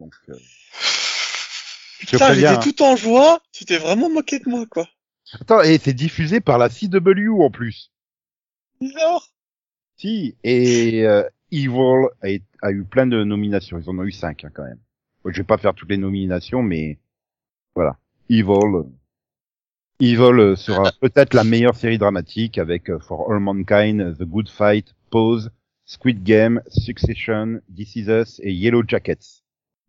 [0.00, 0.34] Donc, euh,
[1.98, 3.42] Putain, j'étais tout en joie.
[3.52, 4.84] Tu t'es vraiment moqué de moi, quoi.
[4.84, 5.38] hein.
[5.40, 7.92] Attends, et c'est diffusé par la CW en plus.
[8.80, 9.28] Bizarre.
[9.96, 12.28] Si, et euh, Evil a,
[12.62, 13.78] a eu plein de nominations.
[13.78, 14.78] Ils en ont eu cinq hein, quand même.
[15.24, 16.98] Bon, je vais pas faire toutes les nominations, mais
[17.74, 17.96] voilà.
[18.30, 18.84] Evil,
[20.00, 24.94] Evil sera peut-être la meilleure série dramatique avec euh, For All Mankind, The Good Fight,
[25.10, 25.50] Pose,
[25.86, 29.42] Squid Game, Succession, This Is Us et Yellow Jackets.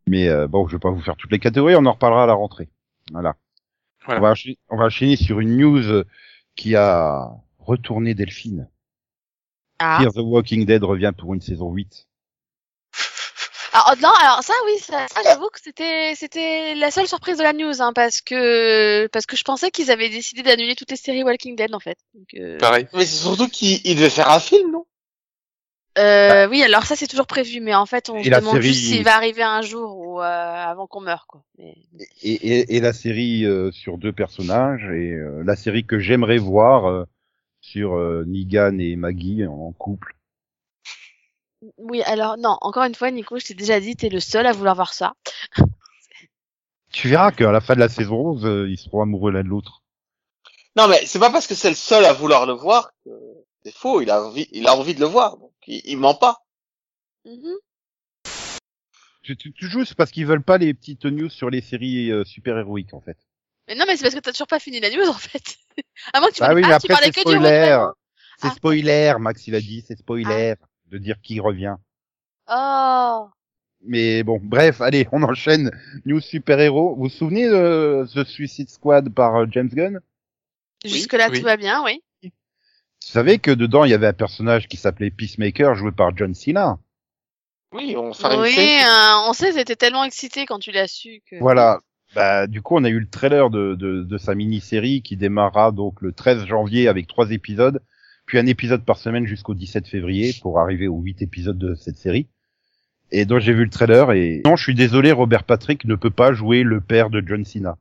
[0.07, 2.27] Mais euh, bon, je vais pas vous faire toutes les catégories, on en reparlera à
[2.27, 2.69] la rentrée.
[3.11, 3.35] Voilà.
[4.05, 4.21] Voilà.
[4.21, 4.33] On, va
[4.69, 6.03] on va enchaîner sur une news
[6.55, 8.67] qui a retourné Delphine.
[9.79, 9.99] Ah.
[9.99, 12.05] Fear the Walking Dead revient pour une saison 8.
[13.73, 17.43] Alors non, alors ça oui, ça, ça, j'avoue que c'était c'était la seule surprise de
[17.43, 20.97] la news, hein, parce que parce que je pensais qu'ils avaient décidé d'annuler toutes les
[20.97, 21.97] séries Walking Dead en fait.
[22.15, 22.87] Donc, euh, Pareil.
[22.93, 24.85] Mais c'est surtout qu'il il devait faire un film, non?
[25.99, 28.67] Euh, oui, alors ça c'est toujours prévu, mais en fait on Et se demande série-
[28.73, 31.43] juste s'il va arriver un jour ou euh, avant qu'on meure quoi.
[31.59, 31.75] Mais...
[32.23, 36.37] Et, et, et la série euh, sur deux personnages et euh, la série que j'aimerais
[36.37, 37.05] voir euh,
[37.69, 40.15] sur euh, Negan et Maggie en couple.
[41.77, 44.53] Oui, alors non, encore une fois, Nico, je t'ai déjà dit, t'es le seul à
[44.53, 45.13] vouloir voir ça.
[46.91, 49.47] Tu verras qu'à la fin de la saison 11, euh, ils seront amoureux l'un de
[49.47, 49.83] l'autre.
[50.75, 53.11] Non, mais c'est pas parce que c'est le seul à vouloir le voir que
[53.63, 54.01] c'est faux.
[54.01, 55.37] Il a envie, il a envie de le voir.
[55.37, 56.43] Donc, il, il ment pas.
[59.21, 62.11] Tu, tu, tu joues, c'est parce qu'ils veulent pas les petites news sur les séries
[62.11, 63.28] euh, super-héroïques en fait.
[63.69, 65.57] Mais non, mais c'est parce que t'as toujours pas fini la news en fait.
[65.77, 67.85] que tu Bah parles oui, mais ah, tu après parlais c'est spoiler.
[68.41, 68.53] C'est Ah.
[68.55, 70.55] spoiler, Max il a dit, c'est spoiler
[70.87, 71.75] de dire qui revient.
[72.51, 73.29] Oh.
[73.81, 75.71] Mais bon, bref, allez, on enchaîne.
[76.05, 76.95] News super-héros.
[76.95, 80.01] Vous vous souvenez de The Suicide Squad par euh, James Gunn?
[80.83, 81.39] Jusque là oui.
[81.39, 82.01] tout va bien, oui.
[82.23, 82.29] Vous
[83.13, 86.79] savez que dedans, il y avait un personnage qui s'appelait Peacemaker, joué par John Cena.
[87.71, 91.37] Oui, on une Oui, euh, on sait, t'étais tellement excité quand tu l'as su que.
[91.39, 91.79] Voilà.
[92.15, 95.71] Bah, du coup, on a eu le trailer de, de, de sa mini-série qui démarrera
[95.71, 97.81] donc le 13 janvier avec trois épisodes,
[98.25, 101.97] puis un épisode par semaine jusqu'au 17 février pour arriver aux huit épisodes de cette
[101.97, 102.27] série.
[103.11, 106.11] Et donc j'ai vu le trailer et non, je suis désolé, Robert Patrick ne peut
[106.11, 107.77] pas jouer le père de John Cena.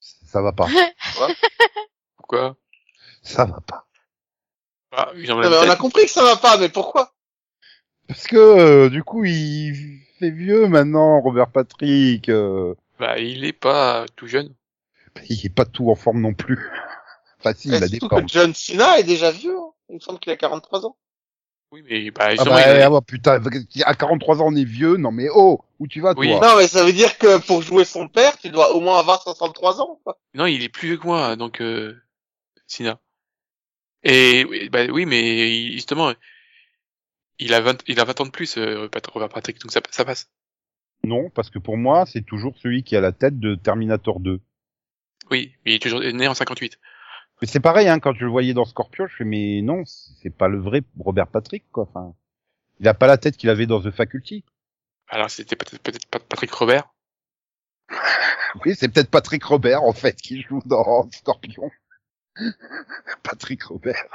[0.00, 0.68] Ça va pas.
[2.16, 2.56] Pourquoi?
[3.22, 3.86] Ça va pas.
[4.92, 7.14] bah, ont Non, mais on a compris que ça va pas, mais pourquoi?
[8.06, 12.28] Parce que euh, du coup, il fait vieux maintenant, Robert Patrick.
[12.28, 14.54] euh, Bah, il est pas tout jeune.
[15.28, 16.58] il est pas tout en forme non plus.
[17.40, 18.26] Enfin, si, il a des formes.
[18.26, 19.56] que John Cena est déjà vieux.
[19.56, 19.70] hein?
[19.90, 20.96] Il me semble qu'il a 43 ans.
[21.72, 23.40] Oui, mais bah, Ah bah, il a- ah bah, putain,
[23.84, 26.20] à 43 ans on est vieux, non mais oh, où tu vas toi?
[26.22, 26.28] Oui.
[26.30, 29.20] Non, mais ça veut dire que pour jouer son père, tu dois au moins avoir
[29.22, 30.00] 63 ans.
[30.04, 30.18] Quoi.
[30.34, 32.00] non, il est plus vieux que moi, donc euh,
[32.68, 33.00] Sina.
[34.04, 36.12] Et oui, bah oui, mais il- justement,
[37.40, 40.04] il a 20, il a 20 ans de plus, euh, Robert Patrick, donc ça, ça
[40.04, 40.30] passe.
[41.06, 44.40] Non, parce que pour moi, c'est toujours celui qui a la tête de Terminator 2.
[45.30, 46.78] Oui, mais il est toujours né en 58.
[47.40, 50.34] Mais c'est pareil, hein, quand je le voyais dans Scorpion, je fais mais non, c'est
[50.34, 51.84] pas le vrai Robert Patrick quoi.
[51.84, 52.14] Enfin,
[52.80, 54.44] il a pas la tête qu'il avait dans The Faculty.
[55.08, 56.88] Alors c'était peut-être peut-être pas Patrick Robert.
[58.64, 61.72] Oui, c'est peut-être Patrick Robert en fait qui joue dans Scorpion.
[63.24, 64.06] Patrick Robert.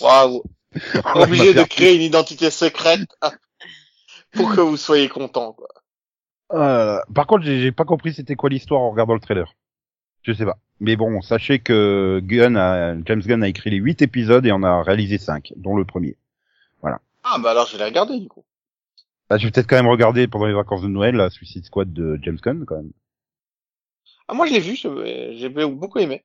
[0.00, 0.44] Waouh.
[1.16, 3.00] Obligé de créer une identité secrète
[4.32, 5.52] pour que vous soyez content.
[5.52, 5.68] Quoi.
[6.52, 9.54] Euh, par contre, j'ai pas compris c'était quoi l'histoire en regardant le trailer.
[10.22, 10.58] Je sais pas.
[10.80, 14.62] Mais bon, sachez que Gunn a, James Gunn a écrit les huit épisodes et en
[14.62, 16.16] a réalisé cinq, dont le premier.
[17.24, 18.44] Ah bah alors je vais les regarder du coup.
[19.30, 21.92] Bah, je vais peut-être quand même regarder pendant les vacances de Noël la Suicide Squad
[21.92, 22.92] de James Gunn quand même.
[24.28, 26.24] Ah moi je l'ai vu, j'ai beaucoup aimé.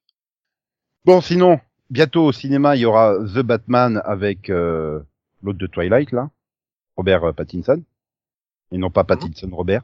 [1.06, 5.00] Bon, sinon, bientôt au cinéma, il y aura The Batman avec euh,
[5.42, 6.30] l'autre de Twilight là,
[6.98, 7.84] Robert euh, Pattinson,
[8.72, 9.84] et non pas Pattinson Robert.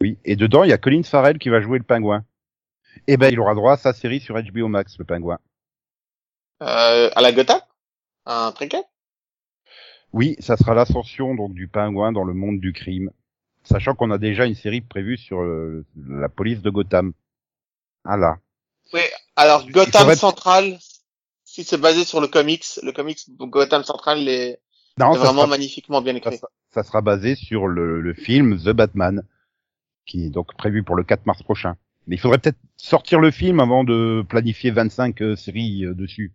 [0.00, 2.24] Oui, et dedans il y a Colin Farrell qui va jouer le pingouin.
[3.06, 5.38] Et ben il aura droit à sa série sur HBO Max, le pingouin.
[6.62, 7.60] Euh, à la Gotham
[8.26, 8.82] Un préquel?
[10.12, 13.10] Oui, ça sera l'ascension donc du pingouin dans le monde du crime,
[13.62, 17.12] sachant qu'on a déjà une série prévue sur euh, la police de Gotham.
[18.04, 18.38] Ah là.
[18.94, 19.00] Oui,
[19.36, 20.78] alors Gotham faudrait- Central,
[21.44, 24.60] si c'est basé sur le comics, le comics Gotham Central est,
[24.98, 26.36] Non, vraiment sera, magnifiquement bien ça, écrit.
[26.38, 29.22] sera- ça sera basé sur le, le film The Batman,
[30.06, 31.76] qui est donc prévu pour le 4 mars prochain.
[32.06, 36.32] Mais il faudrait peut-être sortir le film avant de planifier 25 euh, séries euh, dessus.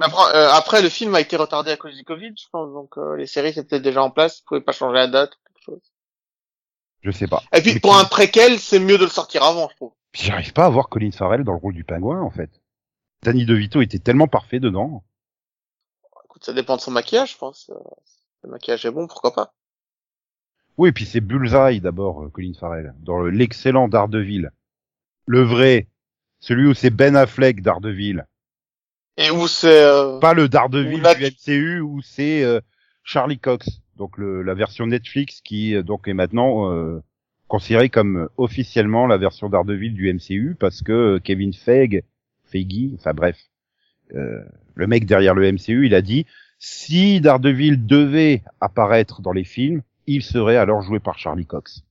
[0.00, 2.96] Après, euh, après, le film a été retardé à cause du Covid, je pense, donc
[2.98, 5.38] euh, les séries c'est peut-être déjà en place, vous pouvez pas changer la date ou
[5.48, 5.92] quelque chose.
[7.02, 7.42] Je sais pas.
[7.56, 9.92] Et puis Mais pour qui- un préquel, c'est mieux de le sortir avant, je trouve.
[10.14, 12.50] J'arrive pas à voir Colin Farrell dans le rôle du pingouin, en fait.
[13.22, 15.04] Danny DeVito était tellement parfait dedans.
[16.38, 17.68] Écoute, ça dépend de son maquillage, je pense.
[17.70, 17.74] Euh,
[18.44, 19.52] Le maquillage est bon, pourquoi pas.
[20.76, 24.50] Oui, et puis c'est Bullseye d'abord, euh, Colin Farrell, dans le- l'excellent Daredevil.
[25.26, 25.88] Le vrai,
[26.38, 28.24] celui où c'est Ben Affleck Daredevil.
[29.16, 32.60] Et où c'est euh, Pas le Daredevil la- du MCU où c'est euh,
[33.02, 37.02] Charlie Cox, donc le, la version Netflix qui euh, donc est maintenant euh,
[37.48, 42.02] considérée comme officiellement la version Daredevil du MCU parce que Kevin Feige,
[42.44, 43.36] Feige, enfin bref,
[44.14, 44.44] euh,
[44.78, 46.24] le mec derrière le MCU, il a dit
[46.58, 51.82] si Daredevil devait apparaître dans les films, il serait alors joué par Charlie Cox.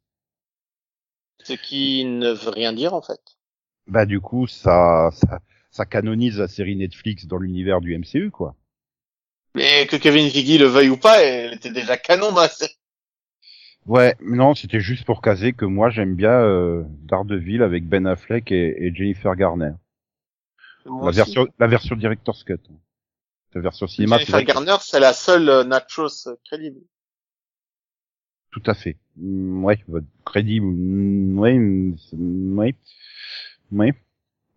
[1.44, 3.20] ce qui ne veut rien dire en fait.
[3.88, 8.56] Bah du coup ça ça, ça canonise la série Netflix dans l'univers du MCU quoi.
[9.54, 12.78] Mais que Kevin Feige le veuille ou pas, elle était déjà canon dans la série.
[13.86, 18.06] Ouais, mais non, c'était juste pour caser que moi j'aime bien euh, Daredevil avec Ben
[18.06, 19.72] Affleck et, et Jennifer Garner.
[21.02, 21.18] La aussi.
[21.18, 22.60] version, la version director's cut.
[23.54, 26.82] La version cinéma, c'est Jennifer Garner, c'est la seule euh, nachos euh, crédible.
[28.52, 28.98] tout à fait.
[29.18, 30.66] Mm, ouais, votre crédible.
[30.68, 32.76] mm, ouais, mm, mm, ouais,
[33.72, 33.94] ouais.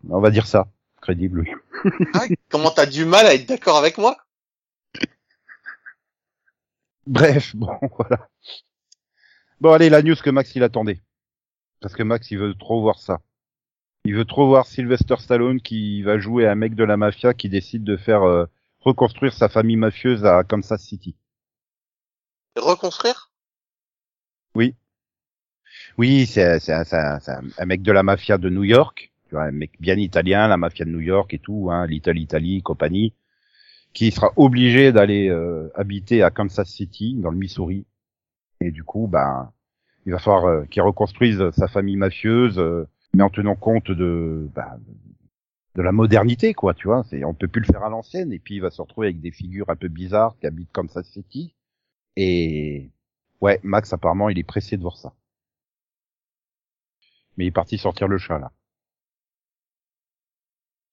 [0.09, 0.67] On va dire ça,
[1.01, 1.41] crédible.
[1.41, 1.51] Oui.
[2.13, 4.17] Ah, comment t'as du mal à être d'accord avec moi?
[7.05, 8.29] Bref, bon, voilà.
[9.61, 11.01] Bon, allez, la news que Max il attendait.
[11.81, 13.21] Parce que Max, il veut trop voir ça.
[14.05, 17.49] Il veut trop voir Sylvester Stallone qui va jouer un mec de la mafia qui
[17.49, 18.45] décide de faire euh,
[18.79, 21.15] reconstruire sa famille mafieuse à Kansas City.
[22.55, 23.29] Reconstruire?
[25.97, 29.43] Oui, c'est c'est un, un- un mec de la mafia de New York, tu vois,
[29.45, 33.13] un mec bien italien, la mafia de New York et tout, hein, Little Italy, compagnie,
[33.93, 37.85] qui sera obligé d'aller euh, habiter à Kansas City, dans le Missouri.
[38.61, 39.51] Et du coup, ben,
[40.05, 44.49] il va falloir euh, qu'il reconstruise sa famille mafieuse, euh, mais en tenant compte de
[44.53, 44.79] ben,
[45.75, 47.03] de la modernité, quoi, tu vois.
[47.09, 49.21] C'est, on peut plus le faire à l'ancienne, et puis il va se retrouver avec
[49.21, 51.55] des figures un peu bizarres qui habitent Kansas City.
[52.17, 52.91] Et
[53.39, 55.13] ouais, Max apparemment, il est pressé de voir ça.
[57.37, 58.51] Mais il est parti sortir le chat là.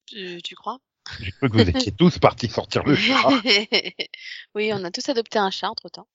[0.05, 0.79] Tu, tu crois?
[1.19, 3.29] J'ai cru que vous étiez tous partis sortir le chat.
[4.55, 6.07] Oui, on a tous adopté un chat entre temps.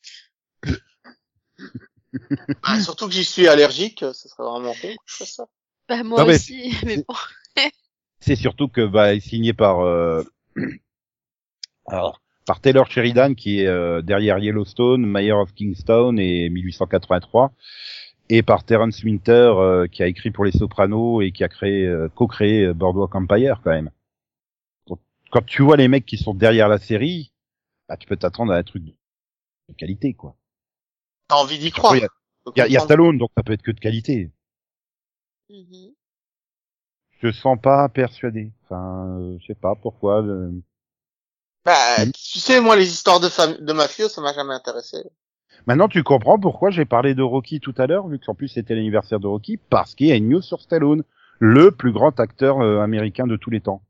[2.63, 5.47] Ah, Surtout que j'y suis allergique, ce serait vraiment con que je fasse ça.
[5.89, 7.15] Bah moi Non, mais aussi, mais c'est- bon.
[8.21, 10.23] C'est surtout que bah, il est signé par euh,
[11.87, 17.53] alors, par Taylor Sheridan qui est euh, derrière Yellowstone, Mayor of Kingstown et 1883,
[18.31, 21.87] et par Terence Winter euh, qui a écrit pour Les Sopranos et qui a créé
[21.87, 23.91] euh, co-créé euh, Boardwalk Empire quand même.
[24.87, 27.33] Donc, quand tu vois les mecs qui sont derrière la série,
[27.89, 28.95] bah, tu peux t'attendre à un truc de
[29.77, 30.37] qualité quoi.
[31.29, 31.97] T'as envie d'y croire.
[31.97, 32.09] Il y a,
[32.45, 32.81] Faut il y a- y.
[32.81, 34.31] Stallone donc ça peut être que de qualité.
[35.51, 35.93] Mhm.
[37.21, 38.53] Je sens pas persuadé.
[38.65, 40.23] Enfin, euh, je sais pas pourquoi.
[40.23, 40.51] euh,
[41.65, 42.13] Bah, Mm.
[42.13, 43.57] tu sais, moi, les histoires de, fam...
[43.57, 44.99] de mafieux, ça m'a jamais intéressé.
[45.67, 48.75] Maintenant, tu comprends pourquoi j'ai parlé de Rocky tout à l'heure, vu qu'en plus c'était
[48.75, 51.05] l'anniversaire de Rocky, parce qu'il y a une news sur Stallone,
[51.39, 53.83] le plus grand acteur euh, américain de tous les temps.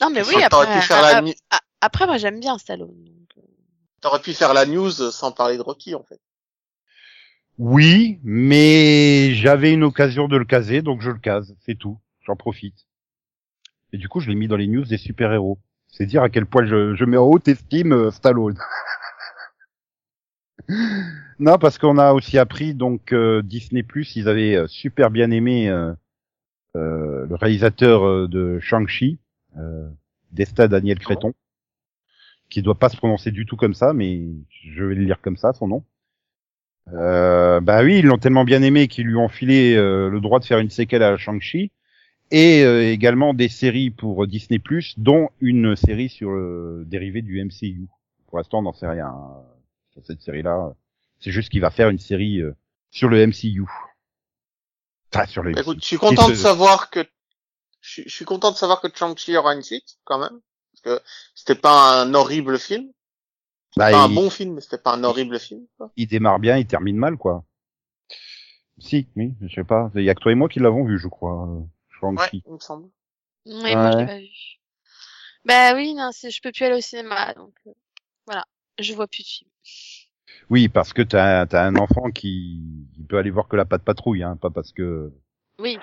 [0.00, 1.22] Non mais oui, après, la...
[1.80, 3.04] après moi j'aime bien Stallone.
[3.04, 3.42] donc, euh,
[4.00, 6.20] t'aurais pu faire la news sans parler de Rocky, en fait.
[7.58, 11.98] Oui, mais j'avais une occasion de le caser, donc je le case, c'est tout.
[12.20, 12.86] J'en profite.
[13.92, 15.58] Et du coup, je l'ai mis dans les news des super-héros.
[15.88, 18.58] C'est dire à quel point je, je mets en haute estime euh, Stallone.
[21.38, 25.70] non, parce qu'on a aussi appris, donc euh, Disney+, ils avaient euh, super bien aimé
[25.70, 25.94] euh,
[26.76, 29.18] euh, le réalisateur de Shang-Chi,
[29.56, 29.88] euh,
[30.32, 31.32] Desta Daniel Créton,
[32.50, 35.38] qui doit pas se prononcer du tout comme ça, mais je vais le lire comme
[35.38, 35.84] ça, son nom.
[36.92, 40.38] Euh, bah oui, ils l'ont tellement bien aimé qu'ils lui ont filé euh, le droit
[40.38, 41.72] de faire une séquelle à Shang-Chi.
[42.30, 44.60] et euh, également des séries pour Disney+,
[44.96, 47.88] dont une série sur le dérivé du MCU.
[48.28, 49.42] Pour l'instant, on n'en sait rien hein,
[49.92, 50.74] sur cette série-là.
[51.20, 52.54] C'est juste qu'il va faire une série euh,
[52.90, 53.64] sur le MCU.
[55.12, 55.82] Enfin, sur le Bah, Écoute, MCU.
[55.82, 57.04] je suis content de ce- savoir que
[57.80, 60.40] je, suis- je suis content de savoir que Chang-Chi aura une suite quand même,
[60.72, 62.90] parce que c'était pas un horrible film,
[63.76, 65.66] Bah, pas un il, bon film, mais c'était pas un horrible film.
[65.76, 65.92] quoi.
[65.96, 67.44] il démarre bien, il termine mal, quoi.
[68.78, 69.90] Si, oui, je sais pas.
[69.94, 71.46] Il y a que toi et moi qui l'avons vu, je crois.
[71.48, 71.62] euh,
[72.02, 72.90] Ouais, il me semble.
[73.46, 74.06] Oui, moi je l'ai Ouais.
[74.06, 74.28] pas vu.
[75.46, 77.72] Bah oui, non, je peux plus aller au cinéma, donc euh,
[78.26, 78.44] voilà,
[78.78, 79.50] je vois plus de films.
[80.50, 82.60] Oui, parce que t'as as un enfant qui,
[82.94, 85.10] qui peut aller voir que la patte patrouille, hein, pas parce que
[85.58, 85.78] Oui.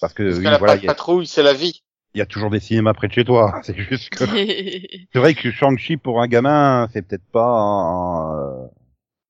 [0.00, 1.82] parce que Parce oui, que la voilà, patte il a- patrouille, c'est la vie.
[2.14, 3.60] Il y a toujours des cinémas près de chez toi.
[3.64, 4.24] C'est juste que
[5.12, 7.44] c'est vrai que Shang-Chi pour un gamin, c'est peut-être pas.
[7.46, 8.70] un- un-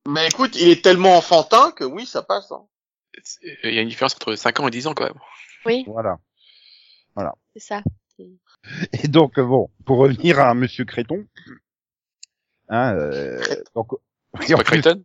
[0.08, 2.50] Mais écoute, il est tellement enfantin que oui, ça passe.
[2.52, 2.62] Hein.
[3.64, 5.18] Il y a une différence entre 5 ans et 10 ans quand même.
[5.66, 6.18] oui, voilà.
[7.54, 7.82] c'est ça.
[9.02, 11.24] Et donc bon, pour revenir à Monsieur Créton,
[12.68, 13.40] hein, euh,
[13.74, 13.92] donc
[14.40, 15.04] C'est pas Creighton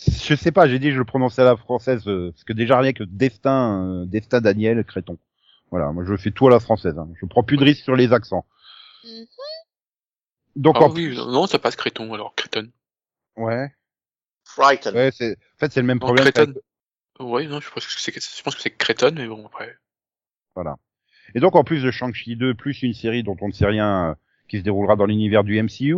[0.00, 2.78] je sais pas, j'ai dit je le prononçais à la française euh, parce que déjà
[2.78, 5.18] rien que Destin, euh, Destin Daniel Créton.
[5.70, 6.98] Voilà, moi je fais tout à la française.
[6.98, 7.08] Hein.
[7.20, 8.46] Je prends plus de risques sur les accents.
[9.04, 9.26] Mhm.
[10.56, 12.68] Donc Ah en oui, non, ça passe Créton alors, Créton.
[13.36, 13.70] ouais,
[14.44, 14.94] Frighten.
[14.94, 16.30] ouais, c'est en fait c'est le même Non, problème.
[16.32, 16.54] Créton.
[17.20, 19.76] Ouais, non, je pense que c'est, je pense que c'est Créton, mais bon, après.
[20.54, 20.76] Voilà.
[21.34, 24.10] Et donc en plus de Shang-Chi 2, plus une série dont on ne sait rien,
[24.10, 24.14] euh,
[24.48, 25.94] qui se déroulera dans l'univers du MCU,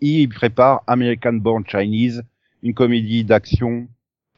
[0.00, 2.22] il prépare American Born Chinese,
[2.62, 3.88] une comédie d'action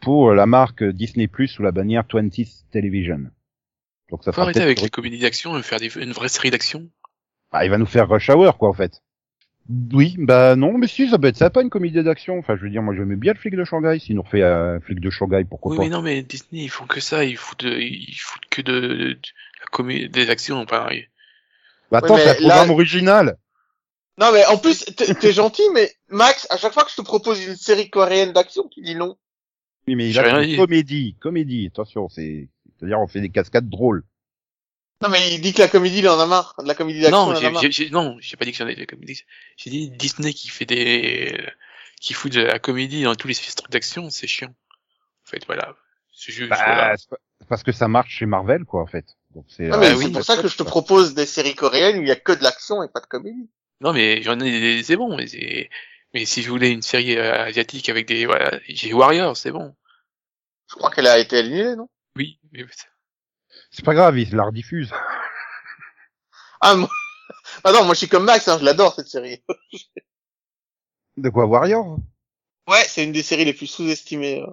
[0.01, 3.31] pour la marque Disney Plus sous la bannière 20th Television.
[4.11, 6.89] Donc ça Faut arrêter avec les comédies d'action et faire des, une vraie série d'action.
[7.53, 9.03] Ah, il va nous faire Rush Hour quoi en fait.
[9.93, 12.39] Oui, bah non, mais si, ça peut être sympa une comédie d'action.
[12.39, 13.99] Enfin, je veux dire, moi j'aimais bien le flic de Shanghai.
[13.99, 15.83] S'il nous refait un flic de Shanghai, pourquoi Oui, pas?
[15.85, 18.73] mais non, mais Disney, ils font que ça, ils foutent, de, ils foutent que de,
[18.81, 19.19] de, de
[19.61, 20.89] la comédie, des actions, enfin,
[21.91, 23.37] Bah attends, Ouais, c'est un mais là- programme original.
[24.17, 27.03] Non mais en plus, t'es t'es gentil, mais Max, à chaque fois que je te
[27.03, 29.17] propose une série coréenne d'action, tu dis non.
[29.87, 30.57] Oui, mais il a dit.
[30.57, 31.67] comédie, comédie.
[31.69, 34.05] Attention, c'est, c'est-à-dire on fait des cascades drôles.
[35.01, 36.55] Non mais il dit que la comédie, il en a marre.
[36.59, 37.63] De la comédie d'action, Non, il en a j'ai, marre.
[37.63, 39.23] j'ai, j'ai- non, j'ai pas dit que j'en ai des comédies.
[39.57, 41.41] J'ai dit Disney qui fait des,
[42.01, 44.49] qui fout de la comédie dans tous les trucs d'action, c'est chiant.
[44.51, 45.77] En fait, voilà.
[46.13, 46.97] C'est juste, Bah, voilà.
[46.97, 47.07] c'est
[47.41, 49.05] c'est parce que ça marche chez Marvel, quoi, en fait.
[49.37, 49.69] Donc c'est.
[49.69, 51.99] Non, euh, mais Ah c'est oui, pour ça que je te propose des séries coréennes
[51.99, 53.49] où il y a que de l'action et pas de comédie.
[53.81, 55.71] Non, mais j'en ai des, c'est bon, mais c'est,
[56.13, 59.77] mais si je voulais une série euh, asiatique avec des, voilà, j'ai Warriors, c'est bon.
[60.69, 61.89] Je crois qu'elle a été annulée, non?
[62.19, 62.67] Oui, mais
[63.71, 64.93] C'est pas grave, ils la rediffusent.
[66.61, 66.89] Ah, moi...
[67.65, 69.45] ah non, moi je suis comme Max, hein, je l'adore cette série.
[71.17, 71.99] De quoi Warriors
[72.69, 74.53] Ouais, c'est une des séries les plus sous-estimées euh,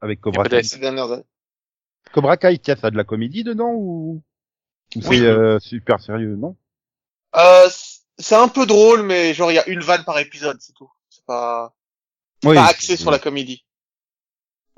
[0.00, 0.62] avec Cobra Kai.
[0.62, 1.26] ces dernières années.
[2.14, 4.22] Cobra Kai, tiens, ça a de la comédie dedans ou,
[4.96, 5.24] ou c'est Oui.
[5.26, 6.56] euh, super sérieux, non?
[7.36, 7.68] Euh,
[8.18, 10.90] c'est un peu drôle, mais genre il y a une vanne par épisode, c'est tout.
[11.10, 11.74] C'est pas,
[12.44, 12.54] Oui.
[12.56, 13.66] pas axé sur la comédie.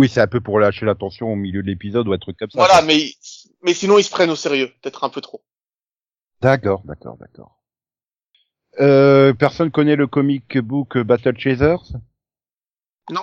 [0.03, 2.51] Oui, c'est un peu pour lâcher l'attention au milieu de l'épisode ou un truc comme
[2.51, 2.59] ça.
[2.59, 2.99] Voilà, mais
[3.63, 5.45] mais sinon ils se prennent au sérieux, peut-être un peu trop.
[6.41, 7.63] D'accord, d'accord, d'accord.
[8.81, 11.93] Euh, personne connaît le comic book Battle Chasers?
[13.11, 13.21] Non.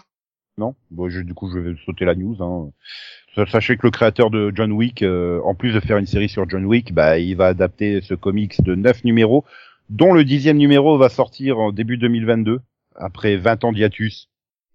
[0.57, 0.73] Non?
[0.89, 2.41] Bon, je, du coup, je vais sauter la news.
[2.41, 2.71] Hein.
[3.35, 6.29] Sa- Sachez que le créateur de John Wick, euh, en plus de faire une série
[6.29, 9.43] sur John Wick, bah, il va adapter ce comics de 9 numéros,
[9.89, 12.61] dont le dixième numéro va sortir en début 2022,
[12.95, 14.28] après 20 ans d'hiatus,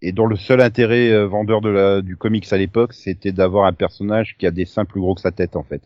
[0.04, 3.64] et dont le seul intérêt euh, vendeur de la, du comics à l'époque, c'était d'avoir
[3.64, 5.82] un personnage qui a des seins plus gros que sa tête, en fait.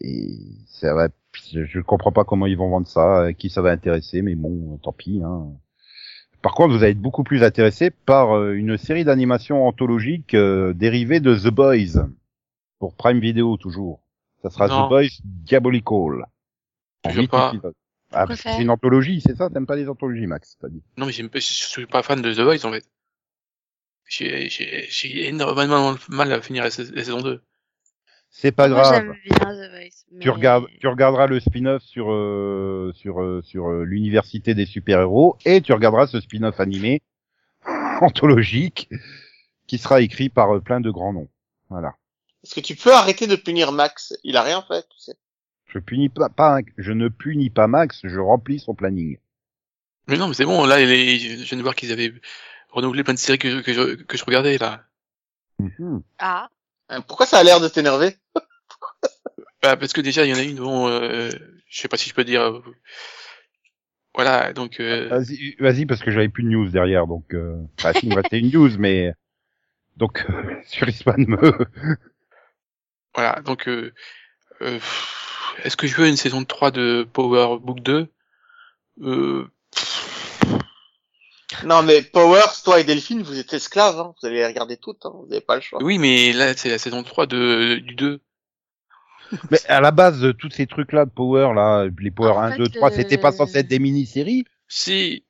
[0.00, 1.08] Et ça va,
[1.52, 4.78] je, comprends pas comment ils vont vendre ça, euh, qui ça va intéresser, mais bon,
[4.82, 5.20] tant pis.
[5.24, 5.48] Hein.
[6.42, 10.72] Par contre, vous allez être beaucoup plus intéressé par euh, une série d'animation anthologique euh,
[10.72, 12.06] dérivée de The Boys
[12.78, 14.00] pour Prime Video toujours.
[14.42, 14.86] Ça sera Non.
[14.86, 16.26] The Boys Diabolical.
[17.10, 17.52] Je veux pas.
[18.12, 19.50] Ah, c'est une anthologie, c'est ça?
[19.50, 22.64] T'aimes pas les anthologies, Max dit non, mais je suis pas fan de The Voice,
[22.64, 22.84] en fait.
[24.06, 27.42] J'ai, j'ai, j'ai énormément de mal à finir la, sais- la saison 2.
[28.30, 28.94] C'est pas Moi, grave.
[28.94, 30.04] j'aime bien The Voice.
[30.20, 35.38] Tu regardes, tu regarderas le spin-off sur euh, sur euh, sur euh, l'université des super-héros
[35.44, 37.00] et tu regarderas ce spin-off animé
[38.00, 38.88] anthologique
[39.66, 41.28] qui sera écrit par euh, plein de grands noms.
[41.70, 41.94] Voilà.
[42.42, 45.14] Est-ce que tu peux arrêter de punir Max Il a rien fait, tu sais.
[45.66, 49.18] Je punis pas, pas je ne punis pas Max, je remplis son planning.
[50.06, 52.12] Mais non, mais c'est bon, là, les, je viens de voir qu'ils avaient
[52.74, 54.84] renouvelé plein de séries que, je- que, je, que je regardais, là.
[55.58, 56.02] Mhm.
[56.18, 56.48] Ah,
[56.90, 58.16] Hein, Pourquoi ça a l'air de t'énerver
[59.62, 61.30] Bah, parce que déjà, il y en a une dont, euh,
[61.68, 62.60] je sais pas si je peux dire, euh,
[64.14, 67.56] voilà, donc, euh, Vas-y, vas-y parce que j'avais plus de news derrière, donc euh...
[67.78, 69.12] enfin, si, il me restait une news, mais
[69.96, 71.66] donc euh, sur Isman me.
[73.14, 73.92] voilà, donc, euh,
[74.62, 74.78] Euh,
[75.64, 78.08] Est-ce que je veux une saison 3 de Power Book 2
[79.02, 79.48] euh,
[81.64, 84.14] Non, mais Powers, toi et Delphine, vous êtes esclaves, hein.
[84.20, 85.12] Vous allez les regarder toutes, hein.
[85.14, 85.82] Vous n'avez pas le choix.
[85.82, 88.20] Oui, mais là, c'est la saison 3 de, du 2.
[89.50, 92.50] Mais à la base, de tous ces trucs-là de Power, là, les Power En 1,
[92.52, 94.44] fait, 2, 3, euh, c'était pas censé être des mini-séries?
[94.68, 95.24] Si,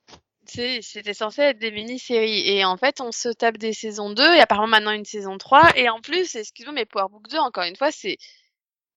[0.46, 2.48] C'est- C'était censé être des mini-séries.
[2.50, 5.70] Et en fait, on se tape des saisons 2 et apparemment maintenant une saison 3.
[5.76, 8.18] Et en plus, excuse-moi, mais Power Book 2, encore une fois, c'est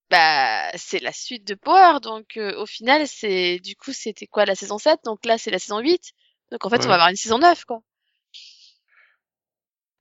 [0.09, 1.99] bah c'est la suite de Power.
[2.01, 5.51] Donc euh, au final, c'est du coup, c'était quoi la saison 7 Donc là, c'est
[5.51, 6.11] la saison 8.
[6.51, 6.85] Donc en fait, Ouais.
[6.85, 7.81] on va avoir une saison 9, quoi.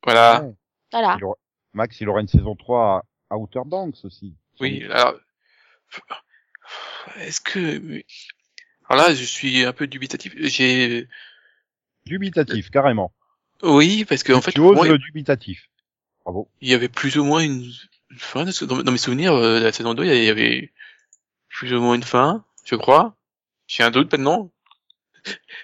[0.04, 0.42] voilà.
[0.42, 0.54] Ouais.
[0.92, 1.16] Voilà.
[1.18, 1.36] Il aura-
[1.72, 4.34] Max, il aura une saison 3 à Outer Banks aussi.
[4.60, 5.14] Oui, alors,
[7.16, 8.02] est-ce que,
[8.88, 10.34] alors là, je suis un peu dubitatif.
[10.36, 11.08] J'ai,
[12.06, 13.12] Dubitatif, carrément.
[13.62, 15.68] oui, parce que en fait, tu oses moi, le dubitatif.
[16.24, 16.48] Bravo.
[16.60, 17.62] il y avait plus ou moins une,
[18.10, 18.44] une fin.
[18.44, 20.72] Dans, mes souvenirs, euh, de la saison 2, il y avait
[21.48, 23.16] plus ou moins une fin, je crois.
[23.66, 24.50] J'ai un doute maintenant.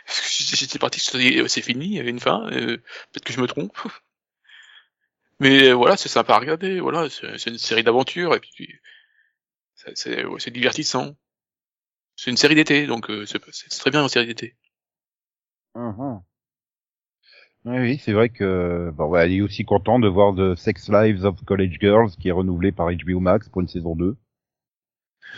[0.07, 2.49] J'étais parti, des- c'est fini, il y avait une fin.
[2.53, 2.77] euh,
[3.13, 3.77] Peut-être que je me trompe.
[5.41, 6.81] Mais euh, voilà, c'est sympa à regarder.
[6.81, 8.69] Voilà, c'est une série d'aventures et puis
[9.95, 11.15] c'est ouais, divertissant.
[12.17, 13.41] C'est une série d'été, donc euh, c'est
[13.79, 14.57] très bien en série d'été.
[15.75, 16.23] Mhm.
[17.65, 20.89] Oui, oui, c'est vrai que bon, ouais, il est aussi content de voir The Sex
[20.89, 24.17] Lives of College Girls qui est renouvelé par HBO Max pour une saison 2.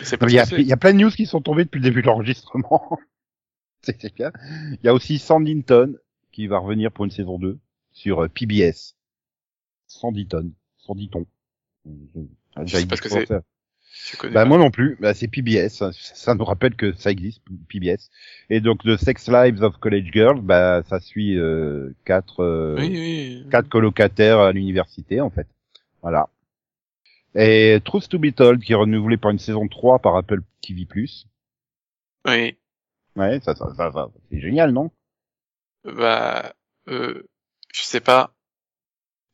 [0.01, 1.41] C'est Non, pas mais Il y, a, il y a plein de news qui sont
[1.41, 2.97] tombées depuis le début de l'enregistrement.
[3.93, 4.31] c'est c'est bien.
[4.71, 5.95] Il y a aussi Sandy Linton
[6.31, 7.57] qui va revenir pour une saison 2
[7.91, 8.95] sur euh, PBS.
[9.87, 10.51] Sandy Ton.
[10.77, 11.25] Sandy Ton.
[12.65, 13.27] Je sais pas ce que c'est.
[14.11, 14.49] Je connais Bah pas.
[14.49, 18.09] moi non plus, bah, c'est PBS, ça, ça nous rappelle que ça existe, PBS.
[18.49, 22.89] Et donc The Sex Lives of College Girls, bah ça suit euh, quatre euh, Oui,
[22.91, 23.47] oui.
[23.49, 25.47] quatre colocataires à l'université en fait.
[26.01, 26.27] Voilà.
[27.35, 30.85] Et Truth to be Told qui est renouvelé par une saison 3 par Apple TV+.
[32.27, 32.57] Oui.
[33.17, 34.91] Ouais, ça, ça, ça, ça c'est génial, non?
[35.83, 36.53] Bah,
[36.89, 37.23] euh,
[37.73, 38.33] je sais pas.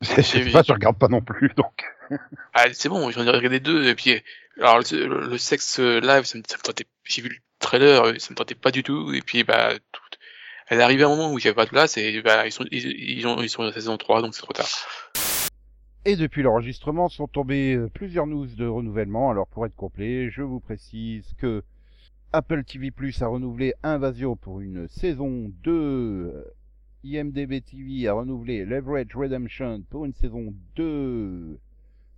[0.02, 1.84] Je sais pas, je regarde pas non plus, donc.
[2.54, 4.20] Ah, c'est bon, j'en ai regardé deux, et puis,
[4.60, 8.20] alors, le, le, le sexe live, ça me, ça me tentait, j'ai vu le trailer,
[8.20, 10.02] ça me tentait pas du tout, et puis, bah, tout,
[10.68, 12.46] elle est arrivée à un moment où il y avait pas de place, et bah,
[12.46, 12.86] ils sont, ils,
[13.18, 14.68] ils ont, ils sont à la saison 3, donc c'est trop tard.
[16.04, 19.30] Et depuis l'enregistrement sont tombées euh, plusieurs news de renouvellement.
[19.30, 21.62] Alors pour être complet, je vous précise que
[22.34, 25.70] Apple TV Plus a renouvelé Invasion pour une saison 2.
[25.70, 26.54] euh,
[27.04, 31.58] IMDB TV a renouvelé Leverage Redemption pour une saison 2.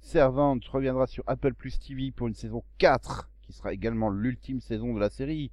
[0.00, 4.94] Servant reviendra sur Apple Plus TV pour une saison 4, qui sera également l'ultime saison
[4.94, 5.50] de la série.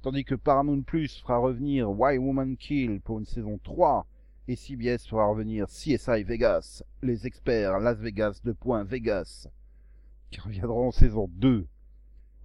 [0.00, 4.06] Tandis que Paramount Plus fera revenir Why Woman Kill pour une saison 3
[4.46, 9.48] et CBS fera revenir CSI Vegas, les experts Las Vegas de Point Vegas,
[10.30, 11.66] qui reviendront en saison 2.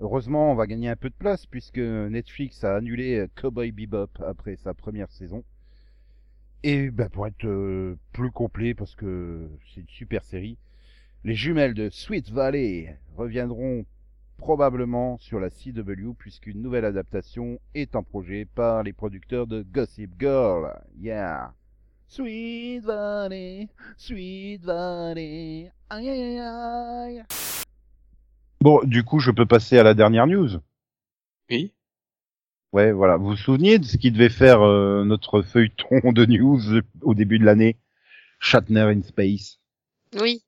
[0.01, 4.55] Heureusement, on va gagner un peu de place puisque Netflix a annulé Cowboy Bebop après
[4.55, 5.43] sa première saison.
[6.63, 10.57] Et ben, pour être euh, plus complet, parce que c'est une super série,
[11.23, 13.85] les jumelles de Sweet Valley reviendront
[14.37, 20.11] probablement sur la CW puisqu'une nouvelle adaptation est en projet par les producteurs de Gossip
[20.19, 20.81] Girl.
[20.97, 21.53] Yeah!
[22.07, 25.71] Sweet Valley, Sweet Valley.
[28.61, 30.49] Bon, du coup, je peux passer à la dernière news.
[31.49, 31.71] Oui.
[32.73, 33.17] Ouais, voilà.
[33.17, 37.39] Vous vous souvenez de ce qui devait faire euh, notre feuilleton de news au début
[37.39, 37.77] de l'année?
[38.39, 39.59] Shatner in Space.
[40.19, 40.43] Oui.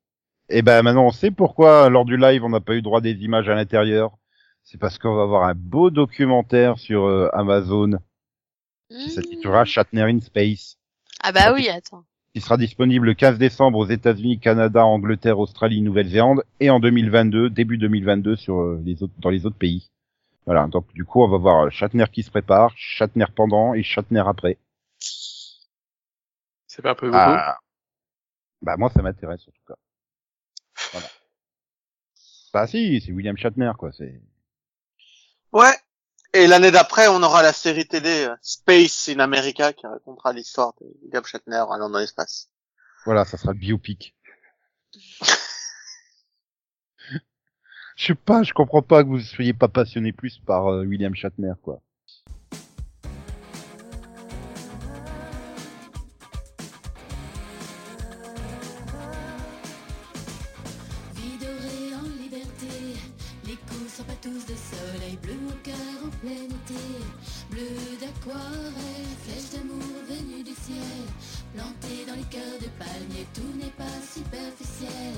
[0.50, 3.14] Et ben maintenant, on sait pourquoi lors du live, on n'a pas eu droit des
[3.24, 4.18] images à l'intérieur.
[4.64, 7.98] C'est parce qu'on va avoir un beau documentaire sur euh, Amazon
[8.90, 10.78] qui s'intitulera Shatner in Space.
[11.24, 12.04] Ah bah oui, attends.
[12.34, 17.50] Qui sera disponible le 15 décembre aux États-Unis, Canada, Angleterre, Australie, Nouvelle-Zélande et en 2022,
[17.50, 19.90] début 2022 sur euh, les autres, dans les autres pays.
[20.46, 24.24] Voilà, donc du coup, on va voir Shatner qui se prépare, Shatner pendant et Shatner
[24.26, 24.58] après.
[26.68, 27.20] C'est pas un peu beaucoup.
[27.20, 27.60] Ah.
[28.62, 29.76] Bah moi, ça m'intéresse en tout cas.
[30.94, 31.08] Voilà.
[32.54, 33.92] Bah si, c'est William Shatner quoi.
[33.92, 34.22] C'est.
[35.52, 35.74] Ouais.
[36.34, 40.74] Et l'année d'après, on aura la série télé euh, Space in America qui racontera l'histoire
[40.80, 42.50] de William Shatner allant dans l'espace.
[43.04, 44.16] Voilà, ça sera le biopic.
[47.98, 51.14] Je sais pas, je comprends pas que vous soyez pas passionné plus par euh, William
[51.14, 51.82] Shatner quoi.
[61.14, 62.96] Vie dorée en liberté,
[63.46, 65.51] les coups sont pas tous de soleil bleu
[67.50, 71.04] bleu d'aquarelle, flèche d'amour venue du ciel,
[71.54, 75.16] planté dans les cœurs de palmiers, tout n'est pas superficiel.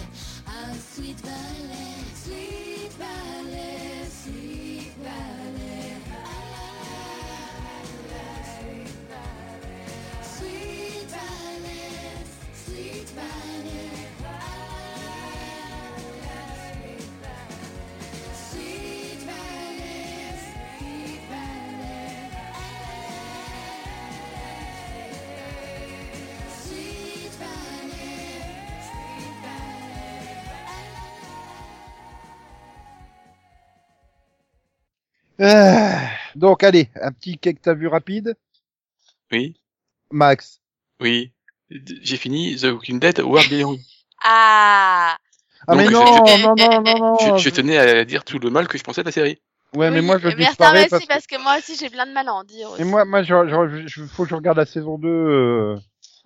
[0.47, 1.93] Ah, Sweet Valley,
[2.24, 5.62] Sweet Valley, Sweet Valley.
[36.54, 38.36] Donc allez, un petit que t'as vu rapide.
[39.32, 39.56] Oui,
[40.12, 40.62] Max.
[40.99, 41.32] oui.
[41.70, 43.80] J'ai fini The Walking Dead World Beyond.
[44.24, 45.18] Ah
[45.68, 47.38] Ah Donc, mais non, je- non, non, non, non.
[47.38, 49.39] Je, je tenais à dire tout le mal que je pensais de la série.
[49.76, 51.14] Ouais, mais Oui, moi je mais disparais parce aussi, que...
[51.14, 52.68] parce que moi aussi j'ai plein de mal à en dire.
[52.68, 52.84] Et aussi.
[52.84, 55.08] moi, moi, je, je, je- faut que je regarde la saison 2.
[55.10, 55.78] euh.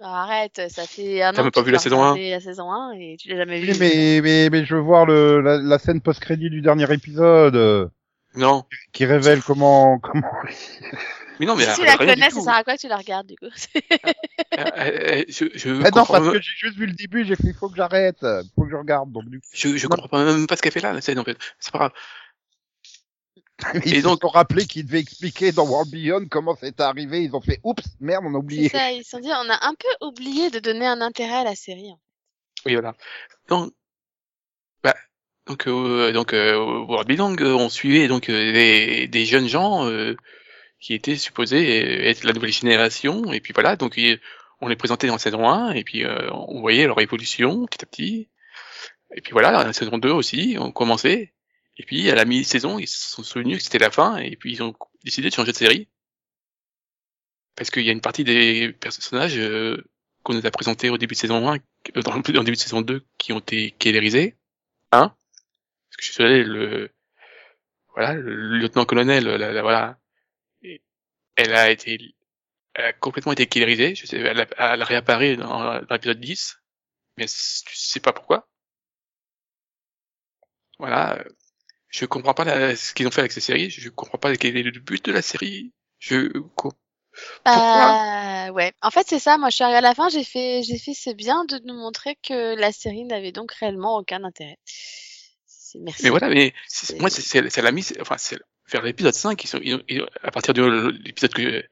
[0.01, 2.39] Arrête, ça fait un T'as an même que pas vu la saison un regarder La
[2.41, 3.79] saison 1 et tu l'as jamais Oui, vu.
[3.79, 7.87] mais, mais, mais je veux voir le, la, la scène post-crédit du dernier épisode euh,
[8.37, 8.63] Non,
[8.93, 10.31] qui révèle comment, comment.
[11.39, 13.27] mais non, mais si tu la connais, ça sert à quoi que tu la regardes
[13.27, 13.45] du coup
[14.57, 17.35] Euh, euh, je, je, Ah non, parce même, que j'ai juste vu le début, j'ai
[17.35, 18.19] fait, il faut que j'arrête,
[18.55, 19.11] faut que je regarde.
[19.11, 19.89] Donc du coup, je, je Non.
[19.95, 21.37] comprends pas- même pas ce qu'elle fait là, la scène en fait.
[21.59, 21.91] C'est pas grave.
[23.85, 27.23] ils Et se donc- sont rappelés qu'ils devaient expliquer dans World Beyond comment c'était arrivé.
[27.23, 28.69] Ils ont fait, oups, merde, on a C'est oublié.
[28.69, 31.43] ça, ils se sont dit, on a un peu oublié de donner un intérêt à
[31.43, 31.91] la série.
[32.65, 32.93] Oui, voilà.
[33.49, 33.73] Donc,
[34.83, 34.95] bah,
[35.47, 39.47] donc, euh, donc, euh, au World Building, euh, on suivait donc euh, des, des jeunes
[39.47, 40.15] gens euh,
[40.79, 43.99] qui étaient supposés être la nouvelle génération, et puis voilà, donc
[44.61, 48.29] on les présentait en saison 1, et puis on voyait leur évolution petit à petit.
[49.15, 51.33] Et puis voilà, la saison 2 aussi, on commençait.
[51.77, 54.51] Et puis à la mi-saison, ils se sont souvenus que c'était la fin, et puis
[54.53, 55.87] ils ont décidé de changer de série.
[57.55, 59.39] Parce qu'il y a une partie des personnages
[60.23, 62.81] qu'on nous a présentés au début de saison 1, euh, dans, le- début de saison
[62.81, 64.35] 2, qui ont été kélérisés.
[64.91, 65.15] Hein
[65.97, 66.91] Parce que je suis désolé, le,
[67.93, 69.99] voilà, le lieutenant-colonel, la, la- voilà,
[71.35, 72.15] elle a été,
[72.75, 73.95] elle a complètement été kélérisée.
[73.95, 76.57] Je sais, elle, a- elle réapparaît dans, dans l'épisode 10,
[77.17, 78.49] mais tu sais pas pourquoi.
[80.79, 81.23] Voilà.
[81.89, 83.69] Je comprends pas la- ce qu'ils ont fait avec ces séries.
[83.71, 85.73] Je comprends pas quel est le but de la série.
[85.99, 86.73] Je, co-
[87.51, 87.97] Pourquoi?
[88.49, 88.73] Euh, ouais.
[88.81, 89.37] En fait, c'est ça.
[89.37, 90.09] Moi, je suis arrivée à la fin.
[90.09, 93.97] J'ai fait, j'ai fait c'est bien de nous montrer que la série n'avait donc réellement
[93.97, 94.57] aucun intérêt.
[95.75, 96.03] Merci.
[96.03, 96.53] Mais voilà, mais
[96.99, 98.37] moi, c'est- la mise, enfin, c'est
[98.71, 101.63] vers l'épisode 5, ils sont, ils- ils- à partir de l'épisode que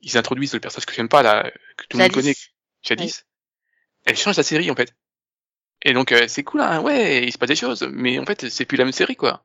[0.00, 2.34] ils introduisent le personnage que j'aime pas, là, que tout le monde connaît,
[2.82, 3.24] Jadis.
[4.04, 4.92] Elle change la série, en fait.
[5.82, 8.48] Et donc, euh, c'est cool, hein, ouais, il se passe des choses, mais en fait,
[8.48, 9.44] c'est plus la même série, quoi.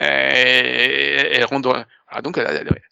[0.00, 1.72] Euh, elle rentre dans,
[2.08, 2.82] voilà, donc, elle elle-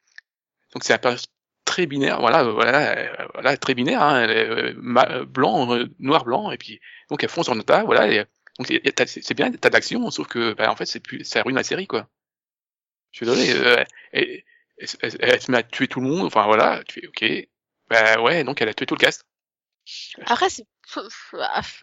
[0.75, 1.25] donc c'est un personnage
[1.65, 5.87] très binaire, voilà, euh, voilà, euh, voilà, très binaire, hein, elle euh, ma- blanc, euh,
[5.99, 8.25] noir, blanc, et puis, donc elle fonce en tas, voilà, et,
[8.61, 8.67] donc
[9.07, 11.87] c'est bien, t'as d'action, sauf que, bah, en fait, c'est plus, ça ruine la série,
[11.87, 12.09] quoi.
[13.13, 13.83] Je suis désolé, euh,
[14.13, 14.43] elle,
[14.79, 17.25] elle, elle- elle se met à tuer tout le monde, enfin voilà, tu ok,
[17.89, 19.25] bah ouais, donc elle a tué tout le cast.
[20.27, 20.65] Après, c'est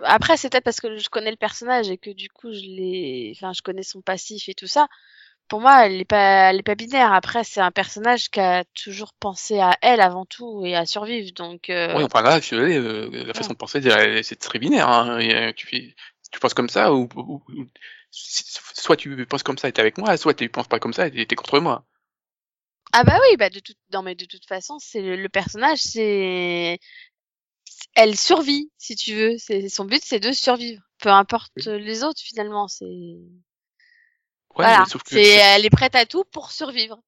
[0.04, 3.34] après c'est peut-être parce que je connais le personnage et que du coup je l'ai,
[3.36, 4.88] enfin je connais son passif et tout ça.
[5.48, 7.14] Pour moi, elle est pas, elle est pas binaire.
[7.14, 11.32] Après, c'est un personnage qui a toujours pensé à elle avant tout et à survivre.
[11.34, 13.80] Donc, euh, Oui, enfin là, je suis désolé, euh, la façon de penser,
[14.24, 14.90] c'est très binaire.
[14.90, 15.20] Hein.
[15.20, 15.96] Et, euh, tu, fais,
[16.32, 17.42] tu penses comme ça, ou, ou-
[18.12, 21.08] soit tu penses comme ça et t'es avec moi, soit tu penses pas comme ça
[21.08, 21.86] et t'es contre moi.
[22.94, 25.80] ah bah oui, bah de toute, non mais de toute façon, c'est le, le personnage,
[25.80, 26.80] c'est,
[27.96, 29.38] elle survit si tu veux.
[29.38, 30.82] C'est son but, c'est de survivre.
[31.00, 32.86] Peu importe les autres finalement, c'est.
[32.86, 37.00] Ouais, voilà, c'est- elle est prête à tout pour survivre.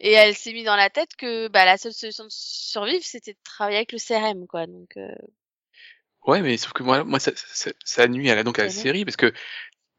[0.00, 3.32] Et elle s'est mis dans la tête que bah, la seule solution de survivre, c'était
[3.34, 4.66] de travailler avec le CRM, quoi.
[4.66, 5.14] Donc, euh,
[6.24, 8.68] Ouais, mais sauf que moi, moi ça, ça, ça nuit à la, donc à la
[8.82, 9.32] série parce que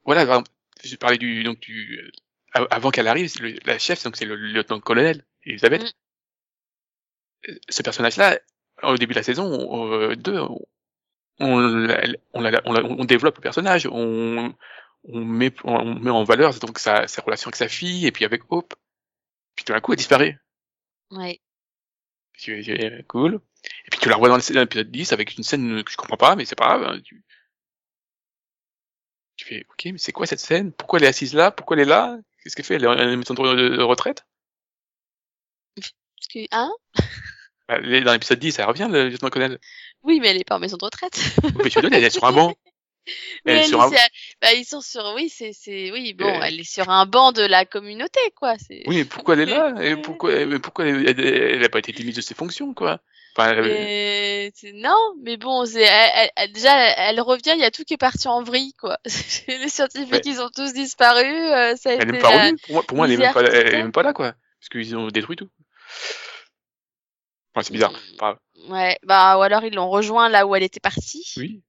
[0.05, 0.51] voilà, par exemple,
[0.83, 2.11] je parlais du donc du euh,
[2.53, 5.83] av- avant qu'elle arrive, le- la chef donc c'est le lieutenant-colonel Elisabeth.
[5.83, 5.89] Mm.
[7.49, 8.39] Euh, Ce personnage-là,
[8.83, 10.59] au début de la saison 2, on,
[11.39, 14.53] on, la- on, on, développe le personnage, on,
[15.03, 18.25] on met on met en valeur donc sa, sa relation avec sa fille et puis
[18.25, 18.73] avec Hope.
[19.55, 20.39] Puis tout d'un coup, elle disparaît.
[21.11, 21.39] ouais.
[22.37, 22.63] Tu-
[23.07, 23.39] Cool.
[24.05, 26.55] Tu la revois dans l'épisode 10 avec une scène que je comprends pas, mais c'est
[26.55, 26.83] pas grave.
[26.83, 27.23] hein, Tu...
[29.35, 30.71] tu fais, ok, mais c'est quoi cette scène?
[30.71, 31.49] Pourquoi elle est assise là?
[31.49, 32.15] Pourquoi elle est là?
[32.43, 32.75] Qu'est-ce qu'elle fait?
[32.75, 34.27] Elle est en est de, de- retraite?
[35.75, 36.71] Parce que, hein?
[37.67, 39.57] Bah, elle est Dans l'épisode 10, elle revient, le lieutenant-colonel.
[40.03, 41.19] Oui, mais elle est pas en maison de retraite.
[41.55, 42.55] Mais tu veux dire, elle est sur un banc.
[43.43, 43.97] Elle est sur est un- sur-
[44.39, 46.41] bah, ils sont sur, oui, c'est, c'est, oui, bon, Euh.
[46.43, 48.53] elle est sur un banc de la communauté, quoi.
[48.69, 49.73] Oui, mais pourquoi elle est là?
[49.83, 53.01] Et pourquoi, mais pourquoi elle, elle, elle a pas été démise de ses fonctions, quoi?
[53.37, 57.71] Enfin, Et non, mais bon, c'est elle, elle- elle- déjà elle, revient, il y a
[57.71, 58.97] tout qui est parti en vrille quoi.
[59.47, 62.43] Les scientifiques ils ont tous disparu, euh, ça a elle est été même pas la-
[62.43, 62.57] revenue.
[62.63, 64.33] Pour moi, pour moi elle est même même pas là, quoi.
[64.59, 65.49] Parce qu'ils ont détruit tout.
[67.53, 67.93] Enfin, c'est bizarre.
[68.15, 68.37] Enfin,
[68.69, 71.33] Ouais, bah ou alors ils l'ont rejoint là où elle était partie.
[71.37, 71.61] oui.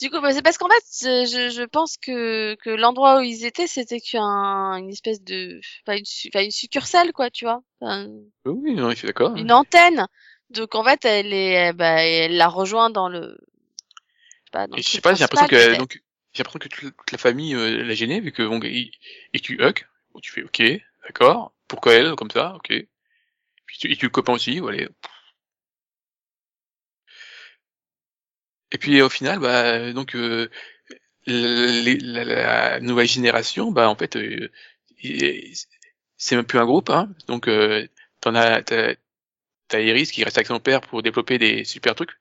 [0.00, 3.44] Du coup, bah, c'est parce qu'en fait, je, je, pense que que l'endroit où ils
[3.44, 8.06] étaient, c'était qu'un une espèce de, enfin une, succursale quoi, tu vois, Enfin,
[8.46, 9.34] Oui, non, je suis d'accord.
[9.36, 10.06] une antenne.
[10.50, 13.38] Donc en fait, elle est, bah, elle l'a rejoint dans le,
[14.52, 16.94] pas, dans Et le je sais pas, j'ai l'impression que donc j'ai l'impression que toute,
[17.12, 18.90] la famille euh, l'a gênée vu que bon, il,
[19.32, 20.62] et tu bon, tu fais ok,
[21.04, 21.52] d'accord.
[21.68, 22.72] Pourquoi elle comme ça, ok.
[23.66, 24.86] Puis tu, et tu le copain aussi, voilà.
[28.72, 30.48] Et puis au final, bah donc euh,
[31.26, 34.50] les- la, la nouvelle génération, bah en fait, euh,
[36.16, 37.08] c'est même plus un groupe, hein.
[37.26, 37.86] Donc euh,
[38.20, 38.94] t'en as t'as,
[39.70, 42.12] t'as Iris qui reste avec son père pour développer des super trucs.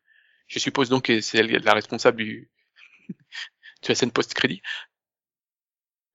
[0.48, 2.50] Je suppose donc que c'est la responsable du
[3.10, 4.62] de la scène post-crédit.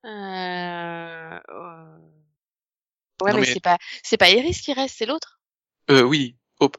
[0.05, 1.41] Euh...
[1.49, 1.99] euh,
[3.23, 5.41] Ouais, Non, mais, mais- c'est pas, c'est pas Iris qui reste, c'est l'autre?
[5.91, 6.77] Euh, oui, Hope.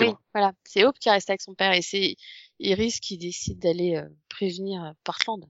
[0.00, 0.52] Oui, voilà.
[0.64, 2.16] C'est Hope qui reste avec son père et c'est
[2.58, 5.44] Iris qui décide d'aller euh, prévenir euh, Portland.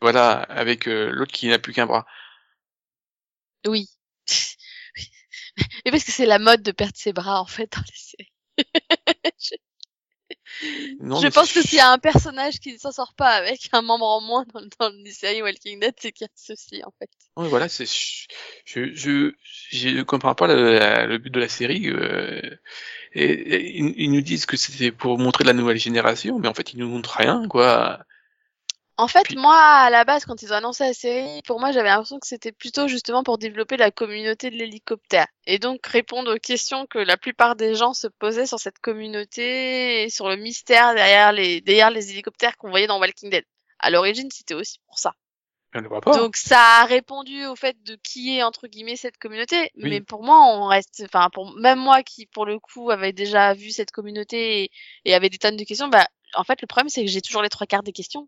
[0.00, 2.06] Voilà, avec euh, l'autre qui n'a plus qu'un bras.
[3.66, 3.88] Oui.
[5.84, 8.32] Et parce que c'est la mode de perdre ses bras, en fait, dans les séries.
[11.00, 13.30] Non, je mais pense que s'il y a un personnage qui ne s'en sort pas
[13.30, 16.32] avec un membre en moins dans, dans les séries Walking Dead, c'est qu'il y a
[16.34, 17.10] ceci, en fait.
[17.36, 19.32] Ouais, voilà, c'est je je
[19.70, 21.88] je comprends pas le, la- le but de la série.
[21.90, 22.40] Euh,
[23.14, 26.54] et, et ils, ils nous disent que c'était pour montrer la nouvelle génération, mais en
[26.54, 28.00] fait ils nous montrent rien, quoi.
[28.98, 31.70] En fait, Puis- moi, à la base, quand ils ont annoncé la série, pour moi,
[31.70, 35.26] j'avais l'impression que c'était plutôt justement pour développer la communauté de l'hélicoptère.
[35.46, 40.04] Et donc répondre aux questions que la plupart des gens se posaient sur cette communauté
[40.04, 43.44] et sur le mystère derrière les, derrière les hélicoptères qu'on voyait dans Walking Dead.
[43.78, 45.12] À l'origine, c'était aussi pour ça.
[45.74, 46.16] On ne voit pas.
[46.16, 49.90] Donc ça a répondu au fait de qui est entre guillemets cette communauté, Oui.
[49.90, 53.52] mais pour moi on reste, enfin pour même moi qui pour le coup avait déjà
[53.52, 54.70] vu cette communauté et,
[55.04, 57.42] et avait des tonnes de questions, bah en fait le problème c'est que j'ai toujours
[57.42, 58.26] les trois quarts des questions.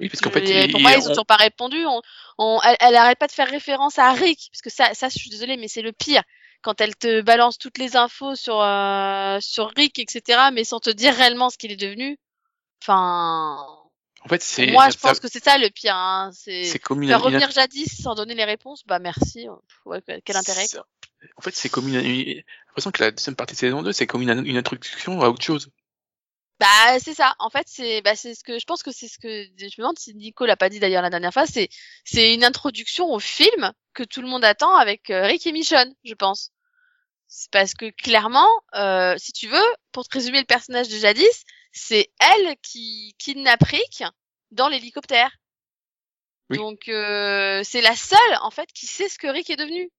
[0.00, 1.84] Oui, parce qu'en fait, Et ils- pour moi ils on- ont toujours pas répondu.
[1.86, 2.00] On,
[2.38, 5.16] on, elle, elle arrête pas de faire référence à Rick parce que ça, ça je
[5.18, 6.22] suis désolée mais c'est le pire
[6.62, 10.90] quand elle te balance toutes les infos sur euh, sur Rick etc mais sans te
[10.90, 12.18] dire réellement ce qu'il est devenu.
[12.82, 13.56] Enfin,
[14.24, 15.94] en fait, c'est moi je ça- pense que c'est ça le pire.
[15.94, 16.30] Hein.
[16.32, 19.46] C'est comme une, Faire une- revenir jadis sans donner les réponses, bah merci.
[19.84, 20.86] Ouais, quel intérêt quoi.
[21.36, 23.92] En fait, c'est comme une, une- j'ai l'impression que la deuxième partie de saison 2,
[23.92, 25.68] c'est comme une, une introduction à autre chose.
[26.62, 27.34] Bah c'est ça.
[27.40, 29.76] En fait c'est bah c'est ce que je pense que c'est ce que je me
[29.78, 31.44] demande si Nico l'a pas dit d'ailleurs la dernière fois.
[31.44, 31.68] C'est
[32.04, 35.92] c'est une introduction au film que tout le monde attend avec euh, Rick et Michonne,
[36.04, 36.52] je pense.
[37.26, 41.44] C'est parce que clairement, euh, si tu veux, pour te résumer le personnage de Jadis,
[41.72, 44.04] c'est elle qui kidnappe Rick
[44.52, 45.32] dans l'hélicoptère.
[46.50, 46.58] Oui.
[46.58, 49.90] Donc euh, c'est la seule en fait qui sait ce que Rick est devenu.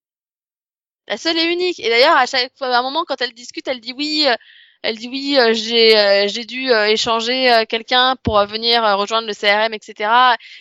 [1.09, 1.82] La seule et unique.
[1.82, 4.26] Et d'ailleurs à chaque fois, à un moment quand elle discute, elle dit oui.
[4.84, 8.95] Elle dit oui, euh, j'ai euh, j'ai dû euh, échanger euh, quelqu'un pour venir euh,
[8.95, 10.09] rejoindre le CRM, etc.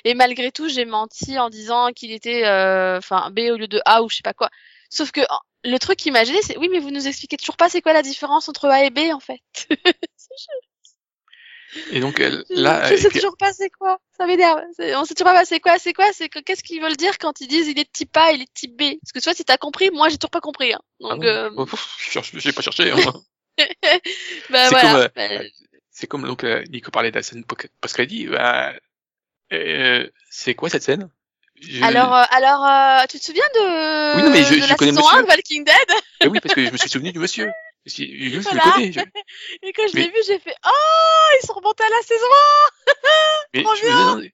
[0.05, 3.81] Et malgré tout, j'ai menti en disant qu'il était euh, enfin B au lieu de
[3.85, 4.49] A ou je sais pas quoi.
[4.91, 5.21] Sauf que
[5.65, 7.93] le truc qui m'a gêné, c'est oui, mais vous nous expliquez toujours pas c'est quoi
[7.93, 9.41] la différence entre A et B en fait.
[11.91, 13.99] Et donc, elle, là, je sais puis- toujours pas c'est quoi.
[14.19, 14.61] Ça m'énerve.
[14.97, 17.41] On sait toujours pas c'est quoi, c'est quoi, c'est que- qu'est-ce qu'ils veulent dire quand
[17.41, 18.83] ils disent il est type A, il est type B?
[19.01, 20.75] Parce que tu vois, si t'as compris, moi j'ai toujours pas compris.
[20.75, 20.81] Hein.
[21.05, 21.27] Ah Donc bon?
[21.27, 21.51] euh,
[21.99, 22.91] cherche- j'ai pas cherché.
[22.91, 22.97] hein.
[24.51, 24.81] Bah c'est voilà.
[24.81, 25.45] comme, euh, Bah,
[25.91, 28.27] c'est comme donc euh, Nico parlait de la scène post-crédit.
[28.27, 28.73] Bah,
[29.53, 31.11] euh, c'est quoi cette scène?
[31.61, 34.69] Je- Alors, euh, alors, euh, tu te souviens de, Oui, non, mais je- de je
[34.69, 35.19] la connais saison monsieur.
[35.19, 35.75] 1 de Walking Dead?
[36.21, 37.51] Eh oui, parce que je me suis souvenu du monsieur.
[37.85, 38.63] Je, je le Voilà.
[38.63, 38.93] connais.
[38.93, 39.01] je-
[39.63, 42.27] Et quand je Mais- l'ai vu, j'ai fait Oh, ils sont remontés à la saison
[43.55, 44.31] Mais Trop je me bien.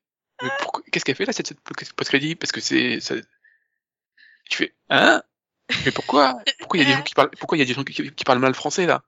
[0.92, 1.60] qu'est-ce qu'elle fait là, cette, cette
[1.96, 2.34] post-crédit?
[2.36, 3.14] Parce que c'est, ça...
[4.48, 5.22] tu fais, hein?
[5.84, 6.38] Mais pourquoi?
[6.58, 8.12] Pourquoi il y a des gens qui parlent, pourquoi il y a des gens qui,
[8.14, 9.02] qui parlent mal français là?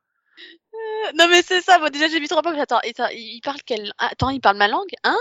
[1.09, 1.79] 1 Non, mais c'est ça.
[1.79, 2.53] Bon, déjà, j'ai mis trois fois.
[2.53, 5.19] mais Attends, attends, il parle quelle Attends, il parle ma langue Hein?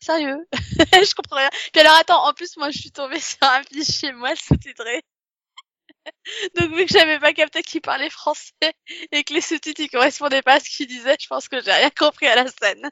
[0.00, 0.46] Sérieux?
[0.92, 1.48] Je comprends rien.
[1.72, 5.02] Puis alors, attends, en plus, moi, je suis tombée sur un fichier mal sous-titré.
[6.56, 8.52] Donc, vu que j'avais pas capté qu'il parlait français
[9.12, 11.72] et que les sous-titres ils correspondaient pas à ce qu'il disait, je pense que j'ai
[11.72, 12.90] rien compris à la scène.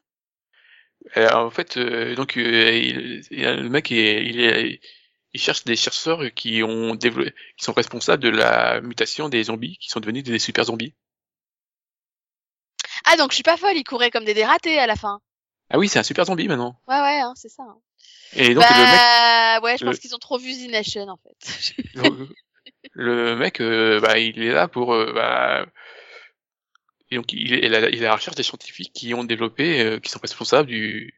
[1.17, 4.81] Euh, En fait, euh, donc euh, il, il le mec, il, est- il, est-
[5.35, 9.77] il cherche des chercheurs qui ont développé, qui sont responsables de la mutation des zombies,
[9.79, 10.95] qui sont devenus des super zombies.
[13.05, 15.21] Ah, donc je suis pas folle, il courait comme des dératés à la fin.
[15.71, 16.79] Ah oui, c'est un super zombie maintenant.
[16.87, 17.63] Ouais, ouais, hein, c'est ça.
[17.65, 17.77] hein.
[18.37, 21.75] Et donc bah, ouais, je le- pense qu'ils ont trop vu The Nation, en fait.
[21.95, 22.31] le mec,
[22.93, 25.67] le mec, euh, bah, il est là pour, euh, bah,
[27.11, 30.21] et donc il est à la recherche des scientifiques qui ont développé, euh, qui sont
[30.21, 31.15] responsables du,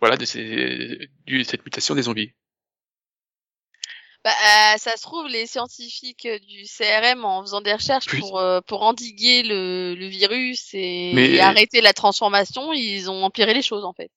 [0.00, 2.32] voilà, de ces, du, cette mutation des zombies.
[4.28, 8.20] Bah, euh, ça se trouve, les scientifiques euh, du CRM, en faisant des recherches Plus-
[8.20, 13.24] pour, euh, pour endiguer le, le virus et, Mais- et arrêter la transformation, ils ont
[13.24, 14.10] empiré les choses, en fait.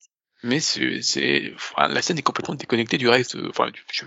[0.44, 3.38] Mais c'est, enfin, la scène est complètement déconnectée du reste.
[3.50, 4.04] Enfin, je,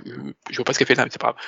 [0.50, 1.42] je vois pas ce qu'elle fait là, mais c'est pas grave.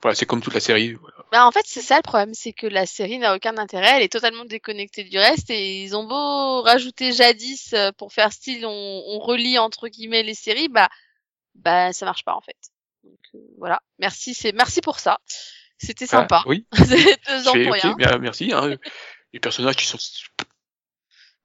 [0.00, 0.92] Voilà, c'est comme toute la série.
[0.92, 1.16] Voilà.
[1.32, 4.02] Bah, en fait, c'est ça le problème, c'est que la série n'a aucun intérêt, elle
[4.02, 8.64] est totalement déconnectée du reste et ils ont beau rajouter jadis euh, pour faire style,
[8.64, 10.88] on, on relie entre guillemets les séries, bah,
[11.56, 12.56] bah, ça marche pas, en fait.
[13.58, 13.80] Voilà.
[13.98, 15.18] Merci, c'est, merci pour ça.
[15.78, 16.42] C'était sympa.
[16.44, 16.66] Ah, oui.
[16.72, 17.94] c'est deux ans pour rien.
[17.94, 18.52] bien, merci.
[18.52, 18.76] Hein.
[19.32, 19.98] Les personnages qui sont,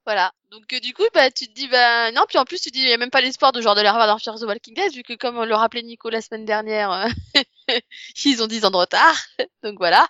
[0.06, 0.32] Voilà.
[0.50, 2.74] Donc euh, du coup, bah tu te dis bah non, puis en plus tu te
[2.74, 4.44] dis il y a même pas l'espoir de genre de les revoir dans Fear the
[4.44, 7.08] Walking Dead vu que comme le rappelait Nico la semaine dernière, euh,
[8.24, 9.16] ils ont 10 ans de retard.
[9.62, 10.08] Donc voilà.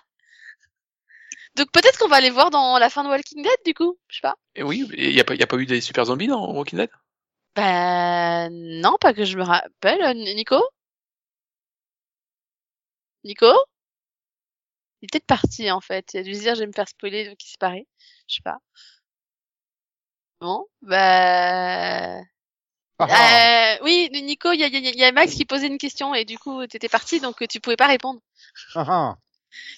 [1.55, 4.17] Donc peut-être qu'on va aller voir dans la fin de Walking Dead du coup, je
[4.17, 4.35] sais pas.
[4.55, 6.79] et oui, il y a pas, y a pas eu des super zombies dans Walking
[6.79, 6.89] Dead?
[7.55, 10.01] Bah non, pas que je me rappelle.
[10.01, 10.63] Euh, Nico?
[13.23, 13.47] Nico?
[15.01, 16.13] Il est peut-être parti en fait.
[16.13, 17.87] Il a dû se dire je vais me faire spoiler donc il s'est barré.
[18.27, 18.57] Je sais pas.
[20.41, 22.21] Bon, bah
[23.01, 25.45] Ah, Euh, oui, Nico, il y a, il y a- il y a Max qui
[25.45, 28.19] posait une question et du coup, t'étais parti, donc euh, tu pouvais pas répondre.
[28.75, 29.17] ah, ah.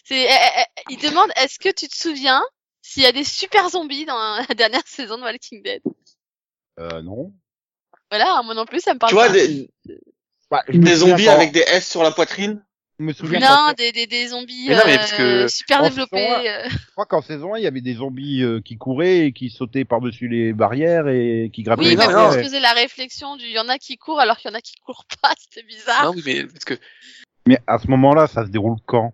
[0.04, 2.44] C'est, euh, euh, il demande, est-ce que tu te souviens
[2.82, 5.82] s'il y a des super zombies dans la dernière saison de Walking Dead?
[6.80, 7.32] Euh, non.
[8.10, 9.34] Voilà, moi non plus, ça me parle Tu vois, pas.
[9.34, 9.70] des,
[10.50, 12.64] Bah, des zombies avec des S sur la poitrine?
[13.02, 15.82] Je me souviens Non, des, des, des zombies Mais non, mais euh, parce que- super
[15.82, 16.18] développés.
[16.18, 16.70] saison euh.
[16.70, 19.50] Je crois qu'en saison 1, il y avait des zombies euh, qui couraient et qui
[19.50, 22.34] sautaient par-dessus les barrières et qui grappaient Oui, les barrières.
[22.34, 24.58] se faisait la réflexion du, il y en a qui courent alors qu'il y en
[24.58, 26.06] a qui courent pas, c'était bizarre.
[26.06, 26.76] Non, oui, mais parce que
[27.48, 29.14] Mais à ce moment-là, ça se déroule quand?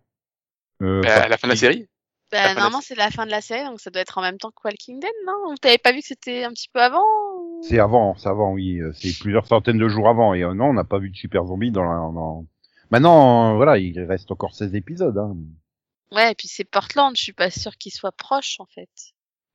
[0.81, 1.87] Euh, bah, à la fin de la série.
[2.29, 4.49] Bah, normalement, c'est la fin de la série, donc ça doit être en même temps
[4.51, 5.55] que Walking Dead, non?
[5.61, 7.05] T'avais pas vu que c'était un petit peu avant
[7.37, 8.79] ou- C'est avant, c'est avant, oui.
[8.81, 10.33] euh, C'est plusieurs centaines de jours avant.
[10.33, 11.95] Et euh, non, on n'a pas vu de super zombies dans la...
[12.13, 12.45] Dans...
[12.91, 15.17] Maintenant, euh, voilà, il reste encore 16 épisodes.
[15.17, 15.35] Hein.
[16.11, 18.89] Ouais, et puis c'est Portland, je suis pas sûre qu'ils soient proches en fait.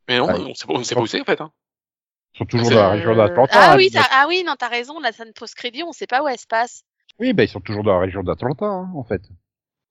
[0.09, 0.35] Mais non, Ouais.
[0.39, 1.41] on sait pas, on sait pas où c'est en fait.
[1.41, 1.51] Hein.
[2.35, 3.53] Ils sont toujours dans la région d'Atlanta.
[3.55, 6.29] Ah hein, oui, ah oui, non, t'as raison, la scène post-crédit, on sait pas où
[6.29, 6.83] elle se passe.
[7.19, 9.23] Oui, ben ils sont toujours dans la région d'Atlanta, hein, en fait.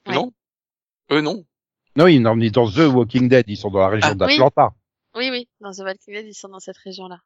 [0.08, 0.14] Ouais.
[0.16, 0.32] Non.
[1.12, 1.44] Eux non.
[1.96, 4.18] Non, ils sont dans The Walking Dead, ils sont dans la région Ah, oui.
[4.38, 4.74] d'Atlanta.
[5.16, 7.20] Oui, oui, dans The Walking Dead, ils sont dans cette région-là.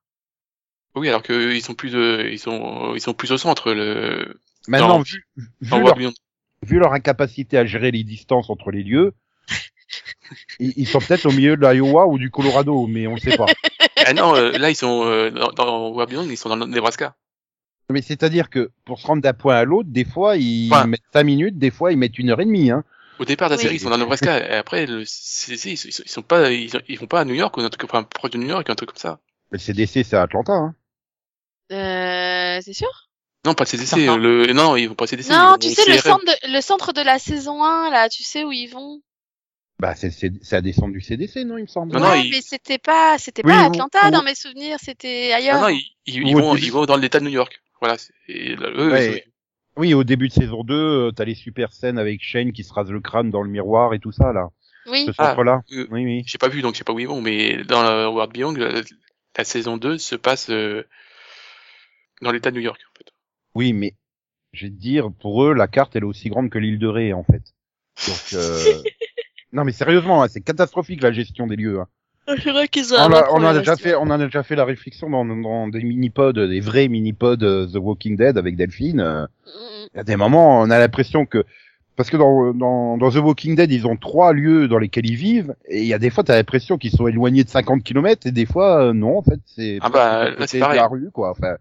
[0.95, 3.73] Oui, alors que ils sont plus de, ils sont, ils sont plus au centre.
[3.73, 4.39] Le.
[4.67, 5.25] Maintenant, vu,
[5.61, 5.97] vu leur,
[6.63, 9.13] vu incapacité à gérer les distances entre les lieux,
[10.59, 13.37] ils, ils sont peut-être au milieu de l'Iowa ou du Colorado, mais on ne sait
[13.37, 13.45] pas.
[14.05, 17.15] ah non, euh, là ils sont euh, dans, dans ils sont dans le Nebraska.
[17.91, 21.23] Mais c'est-à-dire que pour se rendre d'un point à l'autre, des fois ils mettent cinq
[21.23, 22.71] minutes, des fois ils mettent une heure et demie.
[22.71, 22.83] Hein.
[23.19, 23.63] Au départ de la Oui.
[23.63, 24.39] série, ils sont dans le Nebraska.
[24.39, 27.33] Et après, le CDC, ils, sont- ils sont pas, ils, ils vont pas à New
[27.33, 29.19] York ou un truc, enfin proche de New York, un truc comme ça.
[29.51, 30.51] Le CDC, c'est à Atlanta.
[30.51, 30.75] Hein.
[31.71, 32.89] Euh, c'est sûr?
[33.45, 33.95] Non, pas le CDC.
[34.17, 35.29] Le, non, ils vont pas CDC.
[35.29, 38.43] Non, tu sais, le centre, de, le centre de la saison 1, là, tu sais
[38.43, 39.01] où ils vont?
[39.79, 41.93] Bah, c'est c'est c'est à descendre du CDC, non, il me semble.
[41.93, 45.35] Non, non, il- mais c'était pas, c'était Oui, pas Atlanta dans mes souvenirs, c'était Non,
[45.35, 45.61] ailleurs.
[45.61, 47.61] non, ils, ils, vont, ils vont dans l'État de New York.
[47.81, 47.97] Voilà.
[47.97, 49.23] c'est- et là, eux, Ouais.
[49.27, 49.31] ils-
[49.77, 52.71] Oui, au début de saison 2, euh, t'as les super scènes avec Shane qui se
[52.73, 54.47] rase le crâne dans le miroir et tout ça, là.
[54.87, 55.03] Oui.
[55.07, 55.61] Ce Ah, centre-là.
[55.73, 56.23] euh, Oui, oui.
[56.25, 58.53] j'ai pas vu, donc je sais pas où ils vont, mais dans la World Beyond,
[58.53, 58.81] la,
[59.37, 60.83] la saison 2 se passe euh,
[62.21, 62.79] dans l'État de New York.
[62.79, 63.11] En fait.
[63.55, 63.93] Oui, mais
[64.53, 66.87] je vais te dire, pour eux, la carte, elle est aussi grande que l'île de
[66.87, 67.41] Ré, en fait.
[68.07, 68.59] Donc, euh...
[69.53, 71.79] non, mais sérieusement, hein, c'est catastrophique la gestion des lieux.
[71.79, 71.87] Hein.
[72.41, 74.41] C'est vrai qu'ils ont On, un a, on a déjà fait, on en a déjà
[74.43, 78.55] fait la réflexion dans, dans des mini-pods, des vrais mini-pods euh, The Walking Dead avec
[78.55, 78.99] Delphine.
[78.99, 79.89] euh, niveau.
[79.93, 81.45] Il y a des moments, on a l'impression que
[81.95, 85.15] parce que dans, dans, dans The Walking Dead, ils ont trois lieux dans lesquels ils
[85.15, 88.27] vivent, et il y a des fois, t'as l'impression qu'ils sont éloignés de 50 km,
[88.27, 90.77] et des fois, euh, non, en fait, c'est Ah bah, là, c'est pareil.
[90.77, 91.29] la rue, quoi.
[91.29, 91.55] Enfin,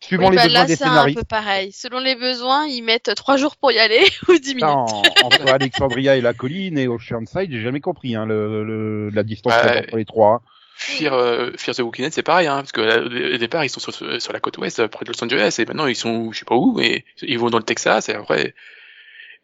[0.00, 1.18] suivant Oui, les bah, besoins là, des c'est un scénaristes.
[1.18, 1.72] peu pareil.
[1.72, 4.62] Selon les besoins, ils mettent trois jours pour y aller ou dix minutes.
[4.62, 4.84] Non,
[5.24, 9.52] entre Alexandria et la colline et Oceanside, j'ai jamais compris hein, le, le- la distance
[9.54, 9.60] Ouais.
[9.60, 10.42] qu'il y a entre les trois.
[10.82, 13.68] Fear, euh, Fear the Walking Dead, c'est pareil, hein, parce que euh, au départ, ils
[13.68, 16.32] sont sur, sur la côte ouest, euh, près de Los Angeles, et maintenant, ils sont,
[16.32, 18.54] je sais pas où, mais ils vont dans le Texas, et après,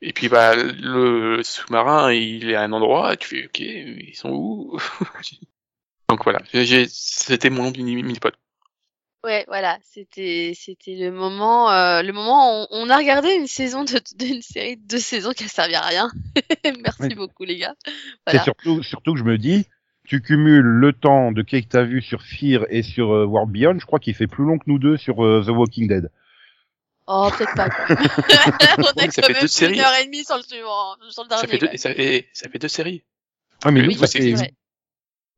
[0.00, 4.14] et puis, bah, le sous-marin, il est à un endroit, et tu fais, ok, ils
[4.14, 4.78] sont où?
[6.08, 8.32] Donc voilà, j'ai- c'était mon nom du mini-pod.
[9.26, 13.48] Ouais, voilà, c'était c'était le moment euh, le moment où on, on a regardé une
[13.48, 16.08] saison de d'une série de deux saisons qui a servi à rien.
[16.64, 17.14] Merci Oui.
[17.16, 17.74] beaucoup les gars.
[17.84, 17.92] C'est
[18.26, 18.44] Voilà.
[18.44, 19.66] surtout, surtout que je me dis,
[20.06, 23.78] tu cumules le temps de que t'as vu sur Fear et sur euh, World Beyond,
[23.80, 26.08] je crois qu'il fait plus long que nous deux sur euh, The Walking Dead.
[27.08, 27.68] Oh, peut-être pas.
[28.78, 29.74] On a ça quand fait même deux séries.
[29.74, 31.74] une heure et demie sur le suivant, sur le Ça fait deux, ouais.
[31.74, 33.02] et ça, et ça fait deux séries.
[33.64, 34.54] Ah, mais Oui, nous, oui, ça c'est- fait-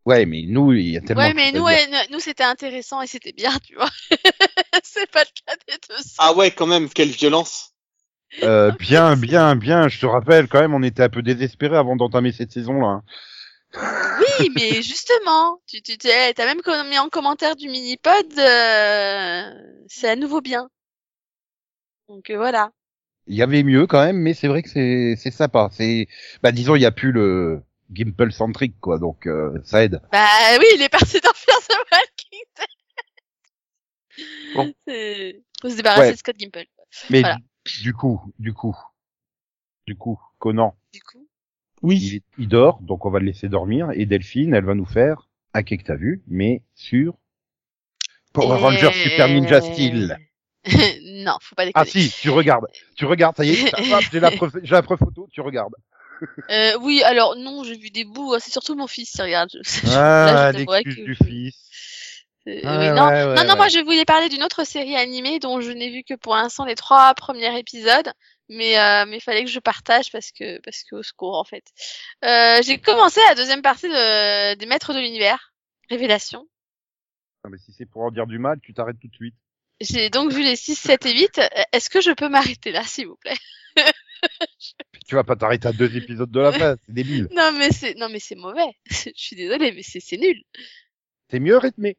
[0.08, 0.26] Ouais.
[0.26, 3.02] Mais nous, il y a tellement Ouais, de mais nous, ouais, nous- nous, c'était intéressant
[3.02, 3.90] et c'était bien, tu vois.
[4.82, 6.02] c'est pas le cas des deux.
[6.18, 7.72] Ah ouais, quand même, quelle violence.
[8.42, 9.88] Euh, bien, bien, bien.
[9.88, 12.86] Je te rappelle quand même, on était un peu désespérés avant d'entamer cette saison-là.
[12.86, 13.02] hein.
[14.20, 19.42] Oui, mais justement, tu, tu, tu as même mis en commentaire du mini-pod, euh,
[19.88, 20.68] c'est à nouveau bien.
[22.08, 22.70] Donc euh, voilà.
[23.26, 25.68] Il y avait mieux quand même, mais c'est vrai que c'est c'est sympa.
[25.72, 26.08] C'est,
[26.42, 30.00] bah disons, il y a plus le Gimple centrique quoi, donc euh, ça aide.
[30.12, 30.26] Bah
[30.58, 32.66] oui, il est parti d'en faire The Walking Dead.
[34.54, 34.72] Bon.
[34.86, 36.12] C'est- Faut se débarrasser Ouais.
[36.12, 36.64] de Scott Gimple.
[37.10, 37.38] Mais Voilà.
[37.82, 38.76] du, coup, du coup,
[39.86, 41.26] du coup, Conan, Du coup.
[41.82, 42.22] Oui.
[42.38, 43.90] il, dort, donc on va le laisser dormir.
[43.94, 47.14] Et Delphine, elle va nous faire un quai que t'as vu, mais sur
[48.32, 50.16] Power Et- Rangers Super Ninja Steel.
[51.24, 51.72] non, faut pas déconner.
[51.74, 52.66] Ah si, tu regardes,
[52.96, 53.72] tu regardes, ça y est,
[54.12, 55.74] j'ai la preuve, j'ai la preuve photo, tu regardes.
[56.50, 58.34] Euh, oui, alors non, j'ai vu des bouts.
[58.34, 59.50] hein, C'est surtout mon fils qui regarde.
[59.94, 61.56] Ah, l'excuse que- du fils.
[62.46, 63.56] Euh, oui, non, ouais, ouais, non, non, ouais.
[63.56, 66.64] moi je voulais parler d'une autre série animée dont je n'ai vu que pour l'instant
[66.64, 68.10] les trois premiers épisodes,
[68.48, 71.64] mais euh, mais fallait que je partage parce que parce que au secours en fait.
[72.24, 75.52] Euh, j'ai commencé la deuxième partie de, des Maîtres de l'univers,
[75.90, 76.48] Révélation.
[77.44, 79.34] Non, mais si c'est pour en dire du mal, tu t'arrêtes tout de suite.
[79.82, 81.38] J'ai donc vu les 6, 7 et 8.
[81.38, 83.36] Euh, Est-ce que je peux m'arrêter là, s'il vous plaît?
[85.08, 87.28] Tu vas pas t'arrêter à deux épisodes de la fin, c'est débile.
[87.32, 88.76] Non mais c'est non mais c'est mauvais.
[88.90, 90.42] je suis désolée, mais c'est c'est nul.
[91.30, 91.96] C'est mieux rythmé.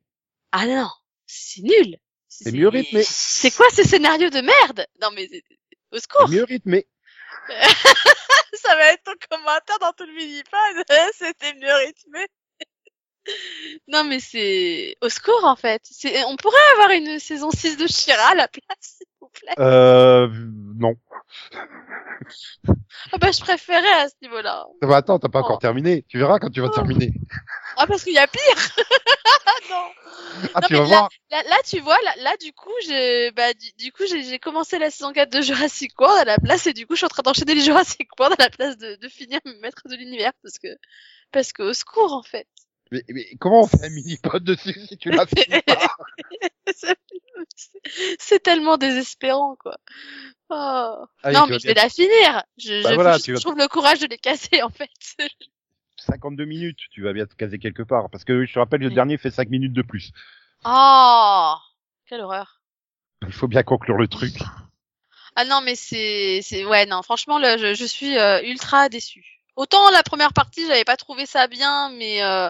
[0.51, 0.89] Ah non,
[1.25, 1.97] c'est nul.
[2.27, 3.01] C'est mieux rythmé.
[3.03, 4.85] C'est quoi ce scénario de merde?
[5.01, 5.43] Non mais c'est-
[5.91, 6.29] au C'est secours.
[6.29, 6.87] mieux rythmé.
[8.53, 10.85] Ça va être ton commentaire dans tout le mini-pod.
[11.15, 12.27] C'était mieux rythmé.
[13.87, 15.81] Non, mais c'est au secours, en fait.
[15.83, 18.99] C'est, on pourrait avoir une saison 6 de Shira à la place,
[19.33, 19.53] plaît.
[19.59, 20.27] Euh,
[20.77, 20.95] non.
[23.11, 24.65] Ah bah, je préférais à ce niveau-là.
[24.81, 25.45] Bah, attends, t'as pas Oh.
[25.45, 26.03] encore terminé.
[26.07, 26.75] Tu verras quand tu vas Oh.
[26.75, 27.11] terminer.
[27.77, 28.39] Ah, parce qu'il y a pire.
[29.69, 29.75] non.
[30.53, 31.09] Ah, Non, tu vas voir.
[31.31, 34.77] Là, là, tu vois, là, là, du coup, j'ai, bah, du, du coup, j'ai, commencé
[34.79, 37.09] la saison 4 de Jurassic World à la place, et du coup, je suis en
[37.09, 40.31] train d'enchaîner les Jurassic World à la place de, de finir mes maîtres de l'univers,
[40.43, 40.67] parce que,
[41.31, 42.47] parce que au secours, en fait.
[42.91, 45.25] Mais, mais comment on fait un mini-pod dessus si tu l'as
[45.65, 45.85] pas
[48.19, 49.77] C'est- tellement désespérant, quoi.
[50.49, 51.05] Oh.
[51.23, 52.43] Allez, non, mais je vais la finir.
[52.57, 54.89] Je, Bah je, voilà, je- trouve le courage de les casser, en fait.
[55.97, 58.09] 52 minutes, tu vas bien te caser quelque part.
[58.09, 58.93] Parce que je te rappelle, le Oui.
[58.95, 60.11] dernier fait 5 minutes de plus.
[60.65, 61.53] Oh,
[62.07, 62.61] quelle horreur.
[63.27, 64.33] Il faut bien conclure le truc.
[65.35, 69.41] Ah non, mais c'est, c'est, ouais, non, franchement, le, je, je suis euh, ultra déçue.
[69.55, 72.49] Autant la première partie, j'avais pas trouvé ça bien, mais euh,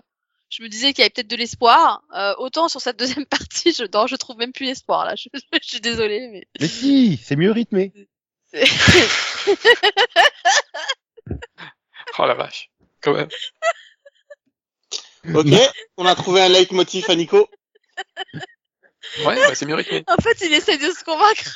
[0.50, 2.04] je me disais qu'il y avait peut-être de l'espoir.
[2.16, 5.16] Euh, autant sur cette deuxième partie, je, non, je trouve même plus l'espoir là.
[5.16, 6.48] Je, je suis désolée, mais.
[6.60, 7.94] Mais si, c'est mieux rythmé.
[12.18, 12.70] Oh la vache.
[13.02, 13.30] Quand même.
[15.34, 15.54] Ok,
[15.96, 17.48] on a trouvé un leitmotiv à Nico.
[19.26, 20.04] Ouais, bah, c'est mieux rythmé.
[20.08, 21.56] en fait, il essaie de se convaincre.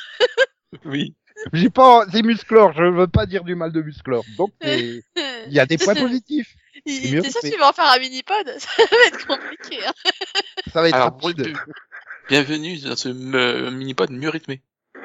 [0.84, 1.14] Oui.
[1.52, 4.24] J'ai pas, c'est musclore, je veux pas dire du mal de musclore.
[4.38, 5.02] Donc, il
[5.48, 6.54] y a des points positifs.
[6.84, 9.86] T'es sûr que tu vas en faire un mini-pod Ça va être compliqué.
[9.86, 9.92] Hein.
[10.72, 11.56] Ça va être Alors, rapide.
[12.28, 14.62] bienvenue dans ce mini-pod mieux rythmé.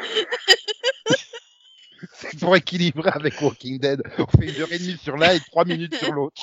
[2.14, 4.02] C'est pour équilibrer avec Walking Dead.
[4.18, 6.42] On fait une heure et demie sur l'un et trois minutes sur l'autre.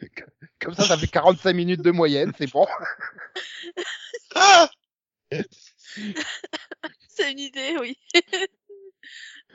[0.60, 2.66] Comme ça, ça fait 45 minutes de moyenne, c'est bon.
[4.34, 4.68] Ah
[7.08, 7.98] C'est une idée, oui.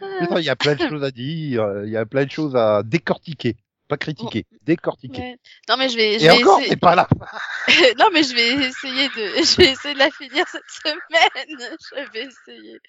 [0.02, 2.84] Il y a plein de choses à dire, il y a plein de choses à
[2.84, 3.58] décortiquer.
[3.90, 5.22] Pas critiquer, décortiquer.
[5.22, 5.38] Ouais.
[5.68, 6.76] Non mais je vais, je Et vais encore, essayer.
[6.78, 7.08] pas là.
[7.98, 9.14] non mais je vais essayer de,
[9.44, 11.60] je vais essayer de la finir cette semaine.
[11.96, 12.80] Je vais essayer.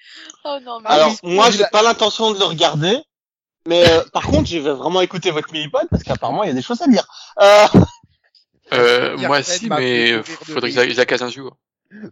[0.45, 0.91] Oh non mais.
[0.91, 2.97] Alors, moi, j'ai a- pas l'intention de le regarder.
[3.67, 6.55] Mais euh, par contre, je vais vraiment écouter votre mini-pod parce qu'apparemment, il y a
[6.55, 7.07] des choses à dire.
[7.41, 7.67] Euh,
[8.73, 11.57] Euh, moi si, mais faudrait que je la un jour.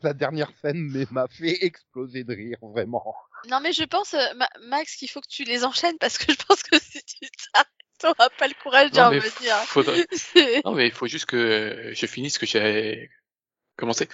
[0.02, 3.14] La dernière scène m'a fait exploser de rire, vraiment.
[3.48, 6.32] Non mais je pense, euh, Ma- Max, qu'il faut que tu les enchaînes parce que
[6.32, 7.68] je pense que si tu t'arrêtes,
[8.14, 9.56] t'auras pas le courage mais revenir.
[9.66, 10.06] faudrait...
[10.64, 13.10] Non, mais il faut juste que je finisse ce que j'ai
[13.76, 14.08] commencé.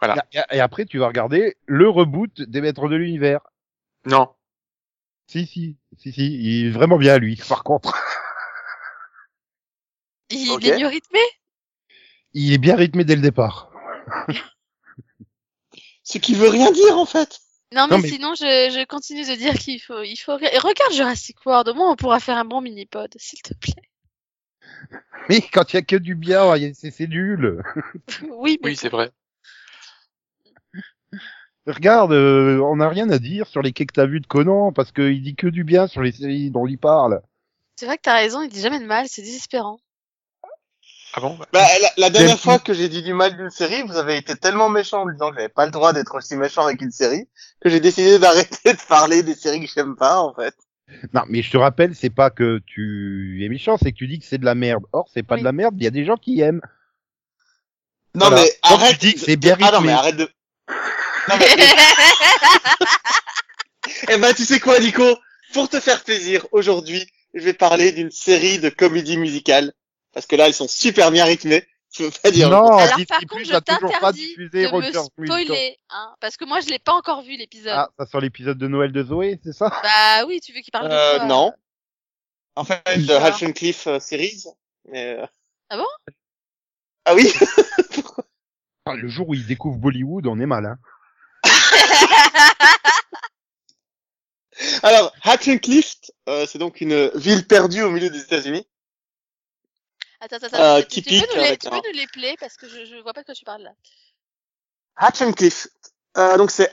[0.00, 0.24] Voilà.
[0.52, 3.40] Et, après, tu vas regarder le reboot des Maîtres de l'Univers.
[4.06, 4.32] Non.
[5.26, 7.96] Si, si, si, si, il est vraiment bien, lui, par contre.
[10.30, 11.20] Il est mieux rythmé?
[12.32, 13.72] Il est bien rythmé dès le départ.
[16.04, 17.40] ce qui veut rien dire, en fait.
[17.74, 20.38] Non mais, Non, mais- sinon je, je continue de dire qu'il faut, il faut.
[20.38, 21.68] Et regarde Jurassic World.
[21.68, 23.82] Au moins on pourra faire un bon mini-pod, s'il te plaît.
[25.28, 27.62] Mais quand il y a que du bien, il y a- c'est c'est nul.
[28.30, 29.10] oui, mais Oui, c'est vrai.
[31.66, 34.72] Regarde, euh, on n'a rien à dire sur les quais que t'as vus de Conan,
[34.72, 37.20] parce qu'il dit que du bien sur les séries dont il parle.
[37.76, 39.78] c'est vrai que t'as raison, il dit jamais de mal, c'est désespérant.
[41.14, 41.38] Ah bon?
[41.52, 44.36] Bah, la, la dernière fois que j'ai dit du mal d'une série, vous avez été
[44.36, 46.90] tellement méchant en me disant que j'avais pas le droit d'être aussi méchant avec une
[46.92, 47.26] série,
[47.60, 50.54] que j'ai décidé d'arrêter de parler des séries que j'aime pas, en fait.
[51.12, 54.18] Non, mais je te rappelle, c'est pas que tu es méchant, c'est que tu dis
[54.20, 54.84] que c'est de la merde.
[54.92, 55.40] Or, c'est pas Oui.
[55.40, 56.60] de la merde, il y a des gens qui aiment.
[58.14, 58.42] Non, Voilà.
[58.42, 58.98] mais arrête.
[58.98, 60.28] tu dis que de- c'est bien Ah non, mais arrête de.
[61.28, 61.46] Non, mais...
[64.08, 65.04] eh ben, tu sais quoi, Nico?
[65.52, 69.72] Pour te faire plaisir, aujourd'hui, je vais parler d'une série de comédies musicales.
[70.12, 71.66] Parce que là, elles sont super bien rythmées.
[71.96, 72.50] Je veux pas dire.
[72.50, 75.78] Non, Alors Disney par Plus contre, je n'a toujours pas t'interdis de Roger me spoiler,
[75.88, 77.72] hein, parce que moi je l'ai pas encore vu l'épisode.
[77.74, 79.70] Ah, ça sur l'épisode de Noël de Zoé, c'est ça?
[79.82, 81.24] Bah oui, tu veux qu'il parle de Euh, quoi?
[81.26, 81.52] non.
[82.56, 83.12] En fait, de.
[83.14, 84.44] Hatch and Cliff euh, series.
[84.84, 85.26] Mais, euh,
[85.70, 85.86] Ah bon?
[87.06, 87.32] Ah oui?
[88.84, 90.76] Ah, Le jour où ils découvrent Bollywood, on est mal, hein.
[94.82, 95.94] Alors, Hatch and Cliff,
[96.28, 98.66] euh, c'est donc une ville perdue au milieu des États-Unis.
[100.20, 100.88] Attends, attends, Euh, attends.
[100.88, 102.96] tu, tu peux nous les, avec tu peux nous les player parce que je, je
[102.96, 103.72] vois pas de quoi tu parles là.
[104.96, 105.68] Hatch and Cliff.
[106.16, 106.72] Euh, donc c'est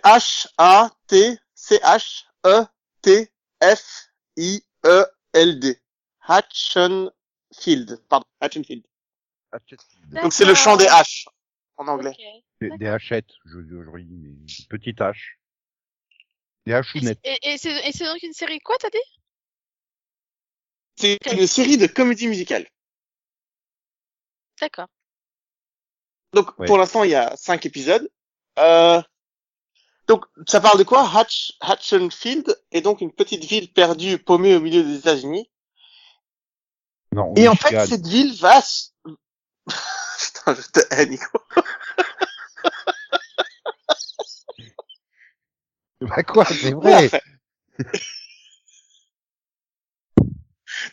[4.45, 5.81] H-A-T-C-H-E-T-F-I-E-L-D.
[6.27, 8.01] Hatchenfield.
[8.09, 8.83] Pardon, Hatchenfield.
[10.09, 11.27] Donc c'est le champ des haches
[11.77, 12.09] en anglais.
[12.09, 12.23] Ok.
[12.61, 14.33] Des, des hachettes, je, je, je dis, mais
[14.69, 15.37] petite hache.
[16.65, 17.19] Des hachounettes.
[17.23, 18.97] Et, et c'est donc une série quoi t'as dit?
[20.97, 22.65] C'est une série de comédie musicale.
[24.61, 24.87] D'accord.
[26.33, 26.65] Donc Ouais.
[26.67, 28.09] pour l'instant il y a cinq épisodes.
[28.59, 29.01] Euh,
[30.07, 31.09] donc ça parle de quoi?
[31.13, 35.49] Hatch, Hatchenfield est donc une petite ville perdue, paumée au milieu des États-Unis.
[37.11, 38.61] Non, Et en fait cette ville va...
[39.65, 41.39] Putain, je te hais, Nico.
[46.01, 47.09] Bah quoi, c'est vrai.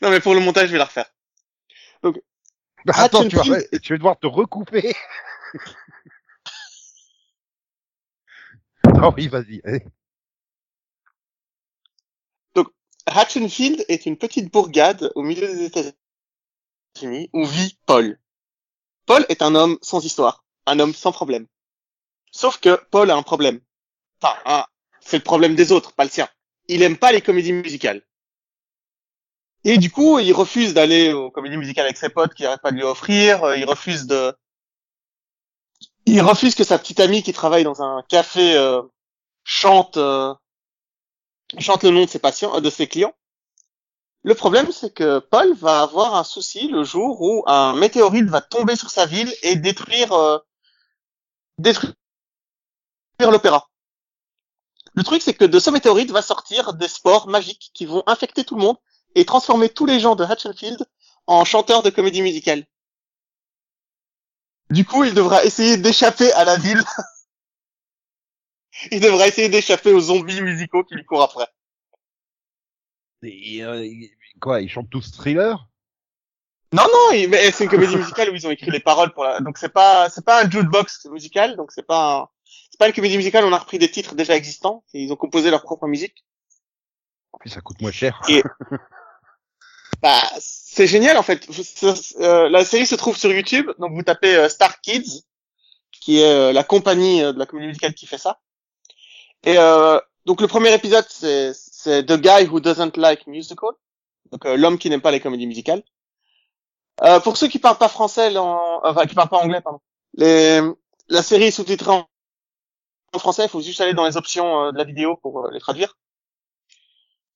[0.01, 1.11] non mais pour le montage je vais la refaire.
[2.85, 4.95] Bah, attends, tu vas, Hatchenfield- tu vas devoir te recouper.
[8.95, 9.61] non, oui, vas-y.
[9.65, 9.85] allez.
[13.07, 18.19] Hatchenfield est une petite bourgade au milieu des États-Unis où vit Paul.
[19.07, 21.47] Paul est un homme sans histoire, un homme sans problème.
[22.31, 23.61] Sauf que Paul a un problème.
[24.23, 24.67] Enfin,
[25.01, 26.29] c'est le problème des autres, pas le sien.
[26.69, 28.03] Il aime pas les comédies musicales.
[29.65, 32.71] Et du coup, il refuse d'aller aux comédies musicales avec ses potes qui n'arrêtent pas
[32.73, 33.45] de lui offrir.
[33.45, 34.35] euh, Il refuse de,
[36.07, 38.83] il refuse que sa petite amie qui travaille dans un café euh,
[39.45, 40.35] chante, euh,
[41.59, 43.15] chante le nom de ses patients, de ses clients.
[44.25, 48.41] Le problème, c'est que Paul va avoir un souci le jour où un météorite va
[48.41, 50.39] tomber sur sa ville et détruire, euh,
[51.59, 51.95] détruire
[53.21, 53.69] l'opéra.
[54.95, 58.45] Le truc, c'est que de ce météorite va sortir des spores magiques qui vont infecter
[58.45, 58.77] tout le monde
[59.15, 60.85] et transformer tous les gens de Hatchenfield
[61.27, 62.65] en chanteurs de comédie musicale.
[64.71, 66.83] Du coup, il devra essayer d'échapper à la ville.
[68.91, 71.47] il devra essayer d'échapper aux zombies musicaux qui lui courent après.
[73.23, 73.87] Et, euh,
[74.41, 75.69] quoi, ils chantent tous thriller?
[76.73, 79.25] Non, non, il- mais c'est une comédie musicale où ils ont écrit les paroles pour
[79.25, 82.29] la, donc c'est pas, c'est pas un jukebox musical, donc c'est pas un-
[82.71, 85.17] c'est pas une comédie musicale, on a repris des titres déjà existants et ils ont
[85.17, 86.25] composé leur propre musique.
[87.33, 88.21] En plus, ça coûte moins cher.
[88.29, 88.43] Et-
[90.03, 91.47] Bah, c'est génial, en fait.
[92.21, 95.23] Euh, la série se trouve sur YouTube, donc vous tapez euh, Star Kids,
[95.93, 98.41] qui est euh, la compagnie de la comédie musicale qui fait ça.
[99.45, 103.71] Et, euh, donc le premier épisode, c'est, c'est The Guy Who Doesn't Like Musical.
[104.31, 105.83] Donc euh, l'homme qui n'aime pas les comédies musicales.
[107.03, 109.81] Euh, pour ceux qui parlent pas français, en, enfin qui parlent pas anglais, pardon.
[110.15, 110.61] Les,
[111.09, 112.09] la série est sous-titrée en,
[113.13, 113.45] en français.
[113.45, 115.97] Il faut juste aller dans les options de la vidéo pour les traduire.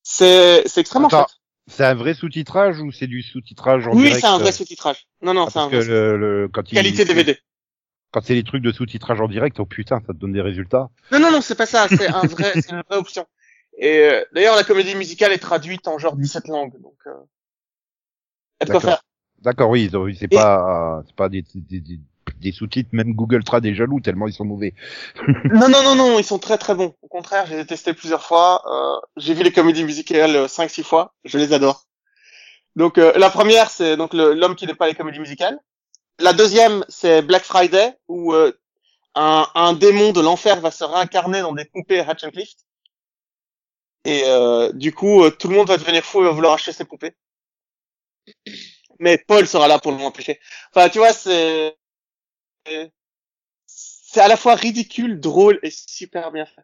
[0.02, 1.36] C'est, c'est extrêmement Attends, chouette.
[1.68, 4.52] C'est un vrai sous-titrage ou c'est du sous-titrage en Oui, direct c'est un vrai euh,
[4.52, 5.06] sous-titrage.
[5.22, 5.84] Non, non, ah, c'est un vrai.
[5.84, 7.38] le, le- quand il- Qualité DVD.
[8.12, 10.88] Quand c'est les trucs de sous-titrage en direct, oh putain, ça te donne des résultats.
[11.10, 11.88] Non, non, non, c'est pas ça.
[11.88, 13.26] C'est un vrai, c'est une vraie option.
[13.78, 16.96] Et euh, d'ailleurs, la comédie musicale est traduite en genre 17 langues, donc.
[17.06, 17.12] Euh...
[18.64, 19.02] D'accord.
[19.42, 22.00] D'accord, oui, c'est pas, c'est pas des, des, des,
[22.40, 24.74] des sous-titres, même Google Trad est jaloux tellement ils sont mauvais.
[25.44, 26.94] Non, non, non, non, ils sont très très bons.
[27.02, 28.62] Au contraire, j'ai testé plusieurs fois.
[28.66, 31.14] Euh, j'ai vu les comédies musicales 5-6 fois.
[31.24, 31.86] Je les adore.
[32.74, 35.58] Donc euh, la première, c'est donc l'homme qui n'aime pas les comédies musicales.
[36.18, 38.52] La deuxième, c'est Black Friday, où euh,
[39.14, 42.50] un, démon de l'enfer va se réincarner dans des poupées Hatch and Cliff.
[44.04, 46.72] Et euh, du coup, euh, tout le monde va devenir fou et va vouloir acheter
[46.72, 47.14] ses poupées.
[48.98, 50.40] mais Paul sera là pour l'empêcher.
[50.72, 51.76] Enfin, tu vois, c'est
[53.66, 56.62] c'est à la fois ridicule, drôle et super bien fait.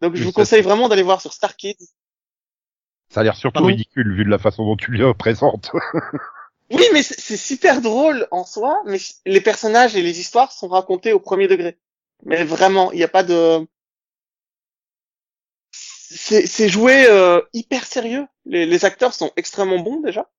[0.00, 1.76] Donc je Oui, vous conseille vraiment d'aller voir sur Star Kids.
[3.08, 5.72] Ça a l'air surtout Pardon ridicule vu de la façon dont tu le présentes.
[6.70, 11.14] Oui, mais c'est super drôle en soi, mais les personnages et les histoires sont racontés
[11.14, 11.78] au premier degré.
[12.24, 13.66] Mais vraiment, il n'y a pas de...
[15.72, 18.26] C'est c'est joué euh, hyper sérieux.
[18.44, 20.30] Les, les acteurs sont extrêmement bons déjà.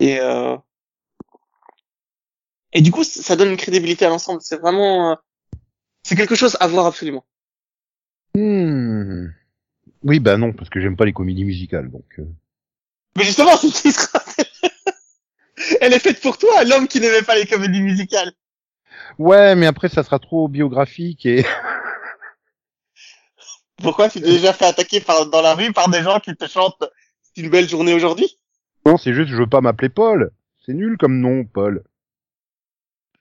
[0.00, 0.56] Et euh...
[2.72, 4.40] et du coup, ça donne une crédibilité à l'ensemble.
[4.42, 5.12] C'est vraiment...
[5.12, 5.14] euh,
[6.04, 7.24] C'est quelque chose à voir absolument.
[8.34, 9.26] Hmm.
[10.04, 12.04] Oui, bah non, parce que j'aime pas les comédies musicales, donc.
[12.18, 12.24] euh.
[13.16, 14.24] Mais justement, c'est histoire-
[15.80, 18.32] Elle est faite pour toi, l'homme qui n'aimait pas les comédies musicales.
[19.18, 21.44] Ouais, mais après ça sera trop biographique et.
[23.82, 26.46] Pourquoi tu t'es déjà fait attaquer par, dans la rue par des gens qui te
[26.46, 26.84] chantent
[27.22, 28.38] C'est une belle journée aujourd'hui?
[28.86, 30.30] Non, c'est juste je veux pas m'appeler Paul.
[30.64, 31.82] C'est nul comme nom, Paul.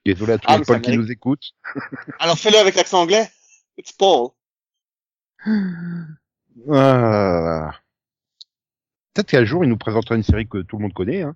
[0.05, 1.51] Désolé à tous Ah, les mais ça Paul qui nous écoutent.
[2.19, 3.29] Alors fais-le avec l'accent anglais.
[3.77, 4.29] It's Paul.
[6.71, 7.71] Ah.
[9.13, 11.21] Peut-être qu'un jour il nous présentera une série que tout le monde connaît.
[11.21, 11.35] Hein.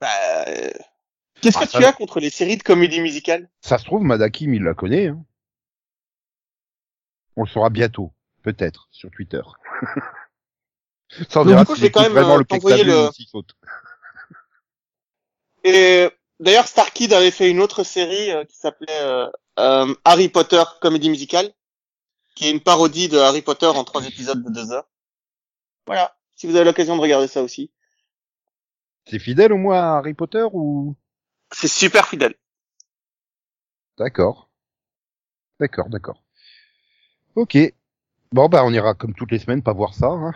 [0.00, 0.08] Bah,
[0.48, 0.70] euh,
[1.40, 1.88] Qu'est-ce Ah, que ça tu va.
[1.90, 5.08] as contre les séries de comédies musicales Ça se trouve, Madakim il la connaît.
[5.08, 5.24] Hein.
[7.36, 9.42] On le saura bientôt, peut-être, sur Twitter.
[11.30, 12.42] Ça on verra si quand même, vraiment euh,
[12.84, 13.54] le saute.
[15.66, 16.08] Et
[16.38, 20.62] d'ailleurs, Star Kid avait fait une autre série euh, qui s'appelait euh, euh, Harry Potter
[20.80, 21.52] comédie musicale,
[22.36, 24.88] qui est une parodie de Harry Potter en trois épisodes de deux heures.
[25.88, 27.72] Voilà, si vous avez l'occasion de regarder ça aussi.
[29.06, 30.94] C'est fidèle au moins à Harry Potter ou?
[31.50, 32.36] C'est super fidèle.
[33.98, 34.48] D'accord.
[35.58, 36.22] D'accord, d'accord.
[37.34, 37.58] Ok.
[38.30, 40.06] Bon bah on ira comme toutes les semaines pas voir ça.
[40.06, 40.32] Hein.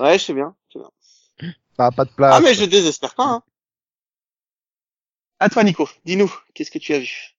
[0.00, 0.54] Ouais, je sais bien.
[0.68, 1.90] je sais bien.
[1.90, 2.34] Pas de place.
[2.34, 3.26] Ah, mais je désespère pas.
[3.26, 3.42] Hein.
[5.38, 5.86] À toi, Nico.
[6.06, 7.36] Dis-nous, qu'est-ce que tu as vu?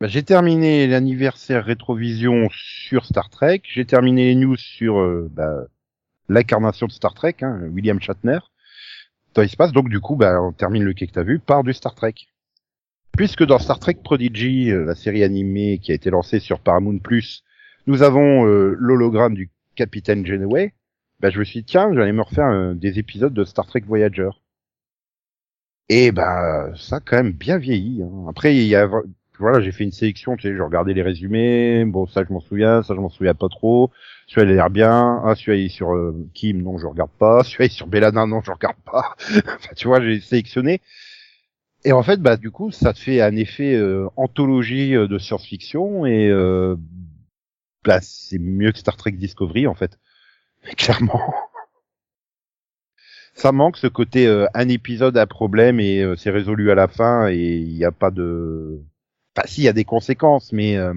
[0.00, 3.62] Bah, j'ai terminé l'anniversaire rétrovision sur Star Trek.
[3.64, 5.64] J'ai terminé les news sur euh, bah,
[6.28, 8.38] l'incarnation de Star Trek, hein, William Shatner,
[9.34, 9.72] dans l'espace.
[9.72, 12.14] Donc du coup, bah, on termine le quai que t'as vu par du Star Trek.
[13.16, 17.00] Puisque dans Star Trek Prodigy, euh, la série animée qui a été lancée sur Paramount+,
[17.88, 20.72] nous avons euh, l'hologramme du capitaine Janeway.
[21.18, 24.30] Bah, je me suis dit, tiens, j'allais me refaire des épisodes de Star Trek Voyager.
[25.90, 28.02] Et bah, ça a quand même bien vieilli.
[28.02, 28.26] Hein.
[28.28, 28.88] Après, il y a
[29.40, 32.40] voilà, j'ai fait une sélection, tu sais, je regardais les résumés, bon, ça je m'en
[32.40, 33.90] souviens, ça je m'en souviens pas trop,
[34.26, 37.10] celui-là il a l'air bien, ah, celui-là il est sur euh, Kim, non, je regarde
[37.18, 40.82] pas, celui-là il est sur Belladin, non, je regarde pas, enfin, tu vois, j'ai sélectionné,
[41.84, 45.18] et en fait, bah, du coup, ça te fait un effet euh, anthologie euh, de
[45.18, 46.76] science-fiction, et euh,
[47.84, 49.98] bah, c'est mieux que Star Trek Discovery, en fait,
[50.76, 51.32] clairement.
[53.40, 56.88] Ça manque ce côté euh, un épisode à problème et euh, c'est résolu à la
[56.88, 58.82] fin et il n'y a pas de
[59.36, 60.92] Enfin, si, y a des conséquences, mais euh,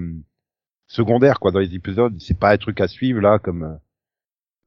[0.86, 2.14] secondaires, quoi, dans les épisodes.
[2.20, 3.62] C'est pas un truc à suivre, là, comme...
[3.62, 3.74] Euh,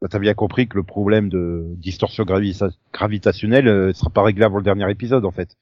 [0.02, 4.46] bah, T'as bien compris que le problème de distorsion gravita- gravitationnelle euh, sera pas réglé
[4.46, 5.58] avant le dernier épisode, en fait,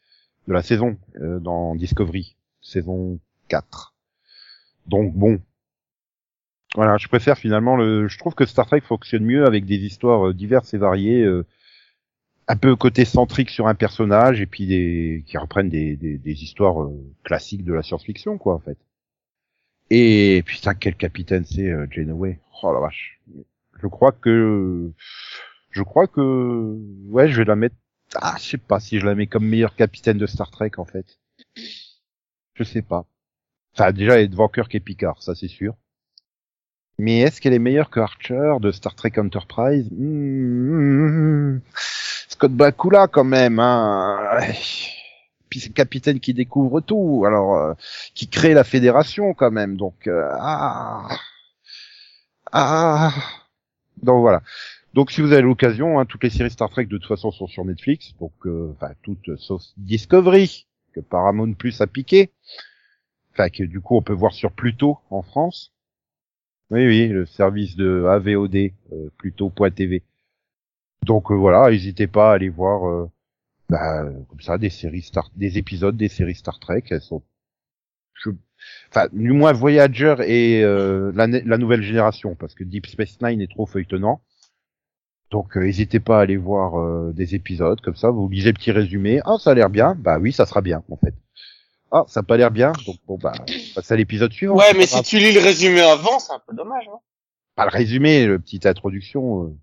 [0.47, 3.95] de la saison, euh, dans Discovery, saison 4.
[4.87, 5.41] Donc, bon.
[6.75, 8.07] Voilà, je préfère finalement le...
[8.07, 11.25] Je trouve que Star Trek fonctionne mieux avec des histoires diverses et variées,
[12.47, 16.43] un peu côté centrique sur un personnage et puis des qui reprennent des, des, des
[16.43, 16.93] histoires euh,
[17.23, 18.77] classiques de la science-fiction quoi en fait.
[19.89, 22.39] Et putain quel capitaine c'est euh, Janeway.
[22.63, 23.19] Oh la vache.
[23.81, 24.91] Je crois que
[25.71, 26.77] je crois que
[27.07, 27.75] ouais je vais la mettre
[28.15, 30.85] ah je sais pas si je la mets comme meilleur capitaine de Star Trek en
[30.85, 31.19] fait.
[32.53, 33.05] Je sais pas.
[33.73, 35.75] Enfin déjà elle est devant Kirk et Picard ça c'est sûr.
[36.97, 39.89] Mais est-ce qu'elle est meilleure que Archer de Star Trek Enterprise?
[39.91, 41.59] Hmm,
[42.35, 44.39] Scott Bakula quand même, hein.
[45.49, 47.73] Puis c'est le capitaine qui découvre tout, alors euh,
[48.13, 51.07] qui crée la fédération quand même, donc euh, ah
[52.51, 53.13] ah
[54.03, 54.41] donc voilà.
[54.93, 57.47] Donc si vous avez l'occasion, hein, toutes les séries Star Trek de toute façon sont
[57.47, 62.31] sur Netflix, donc euh, enfin toutes sauf Discovery que Paramount Plus a piqué,
[63.31, 65.71] enfin que du coup on peut voir sur Pluto en France.
[66.69, 68.55] Oui oui, le service de AVOD
[68.91, 70.03] euh, Pluto.tv.
[71.05, 73.09] Donc euh, voilà, n'hésitez pas à aller voir euh,
[73.69, 76.83] bah, comme ça des séries Star, des épisodes des séries Star Trek.
[76.89, 77.21] Elles sont,
[78.15, 78.31] je...
[78.89, 83.39] enfin, du moins Voyager et euh, la, la nouvelle génération, parce que Deep Space Nine
[83.39, 84.21] est trop feuilletonnant.
[85.29, 88.09] Donc euh, n'hésitez pas à aller voir euh, des épisodes comme ça.
[88.09, 89.21] Vous lisez le petit résumé.
[89.25, 89.95] Ah, ça a l'air bien.
[89.95, 91.13] Bah oui, ça sera bien en fait.
[91.91, 92.71] Ah, ça a pas l'air bien.
[92.87, 93.33] Donc bon bah,
[93.75, 94.55] passe à l'épisode suivant.
[94.55, 96.85] Ouais, mais si tu lis le résumé avant, c'est un peu dommage.
[96.91, 96.97] Hein
[97.55, 99.43] pas le résumé, le petite introduction.
[99.43, 99.57] euh,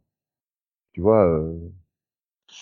[0.93, 1.27] Tu vois.
[1.27, 1.55] euh,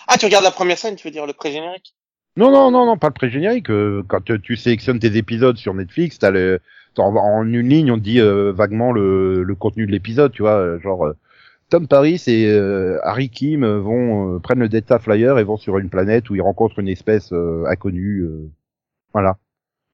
[0.09, 1.95] Ah, tu regardes la première scène, tu veux dire le pré-générique?
[2.37, 3.71] Non, non, non, non, pas le pré-générique.
[3.71, 6.61] euh, quand euh, tu sélectionnes tes épisodes sur Netflix, t'as le,
[6.95, 10.43] t'as en, en une ligne, on dit euh, vaguement le, le contenu de l'épisode, tu
[10.43, 11.17] vois, euh, genre euh,
[11.71, 15.79] Tom Paris et euh, Harry Kim vont euh, prennent le Delta Flyer et vont sur
[15.79, 18.49] une planète où ils rencontrent une espèce euh, inconnue, euh,
[19.13, 19.39] voilà,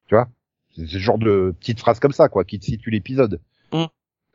[0.08, 0.28] tu vois.
[0.76, 3.40] C'est ce genre de petites phrases comme ça, quoi, qui te situe l'épisode.
[3.72, 3.84] Mm.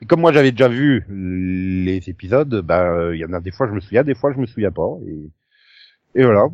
[0.01, 3.67] Et comme moi j'avais déjà vu les épisodes, bah il y en a des fois
[3.67, 4.97] je me souviens, des fois je me souviens pas.
[5.07, 5.29] Et,
[6.19, 6.45] et voilà,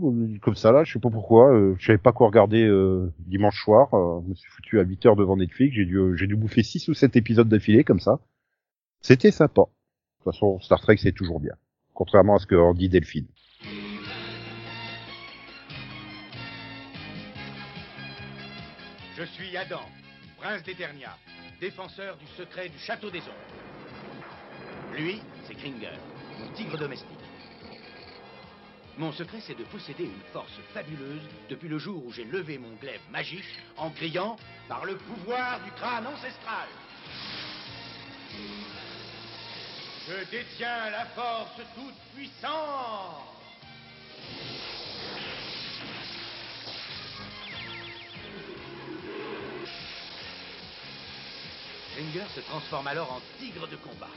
[0.42, 3.64] comme ça là, je sais pas pourquoi, euh, je savais pas quoi regarder euh, dimanche
[3.64, 3.94] soir.
[3.94, 6.62] euh, je me suis foutu à 8 heures devant Netflix, j'ai dû euh, dû bouffer
[6.62, 8.20] 6 ou 7 épisodes d'affilée comme ça.
[9.02, 9.62] C'était sympa.
[9.62, 11.54] De toute façon, Star Trek c'est toujours bien,
[11.94, 13.28] contrairement à ce que dit Delphine.
[19.18, 19.82] Je suis Adam,
[20.48, 21.18] prince d'Eternia,
[21.60, 24.96] défenseur du secret du château des ombres.
[24.96, 25.98] Lui, c'est Kringer,
[26.40, 27.10] mon tigre domestique.
[28.98, 32.74] Mon secret, c'est de posséder une force fabuleuse depuis le jour où j'ai levé mon
[32.76, 33.44] glaive magique
[33.76, 34.38] en criant
[34.70, 36.70] par le pouvoir du crâne ancestral.
[40.08, 43.18] Je détiens la force toute puissante.
[51.98, 54.12] Kringer se transforme alors en tigre de combat.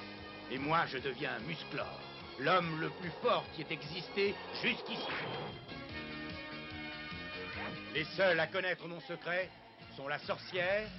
[0.50, 1.98] Et moi, je deviens Musclor,
[2.38, 5.00] l'homme le plus fort qui ait existé jusqu'ici.
[7.94, 9.48] Les seuls à connaître mon secret
[9.96, 10.90] sont la sorcière,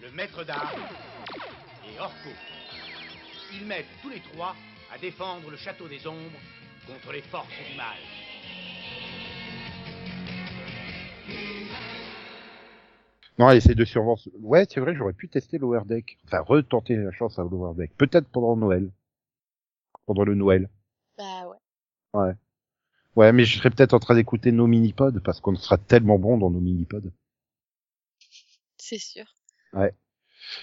[0.00, 0.86] le maître d'armes
[1.92, 2.30] et Orko.
[3.52, 4.54] Ils m'aident tous les trois
[4.92, 6.38] à défendre le château des ombres
[6.86, 7.96] contre les forces du mal.
[13.38, 14.18] Non, essaye de survivre.
[14.40, 16.18] Ouais, c'est vrai, j'aurais pu tester l'Over Deck.
[16.26, 17.92] Enfin, retenter la chance à l'Over Deck.
[17.96, 18.90] Peut-être pendant Noël.
[20.06, 20.68] Pendant le Noël.
[21.16, 21.56] Bah ouais.
[22.14, 22.32] Ouais.
[23.16, 26.38] Ouais, mais je serais peut-être en train d'écouter nos mini-pods parce qu'on sera tellement bon
[26.38, 27.10] dans nos mini-pods.
[28.78, 29.24] C'est sûr.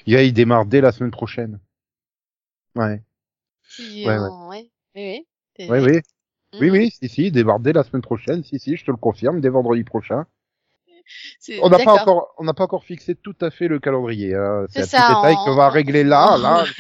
[0.06, 1.60] Il, il démarre dès la semaine prochaine.
[2.76, 3.02] Ouais.
[3.69, 4.47] Si, Ouais, euh, ouais.
[4.47, 4.72] ouais.
[4.95, 5.26] Oui,
[5.60, 5.68] oui.
[5.69, 5.99] Oui, oui.
[6.61, 6.72] Oui, Mhm.
[6.72, 8.43] oui, si, si, il démarre dès la semaine prochaine.
[8.43, 10.26] Si, si, je te le confirme, dès vendredi prochain.
[11.61, 14.34] On n'a pas encore, on n'a pas encore fixé tout à fait le calendrier.
[14.36, 14.65] Hein.
[14.69, 16.64] C'est un petit détail on- qu'on va régler là, là,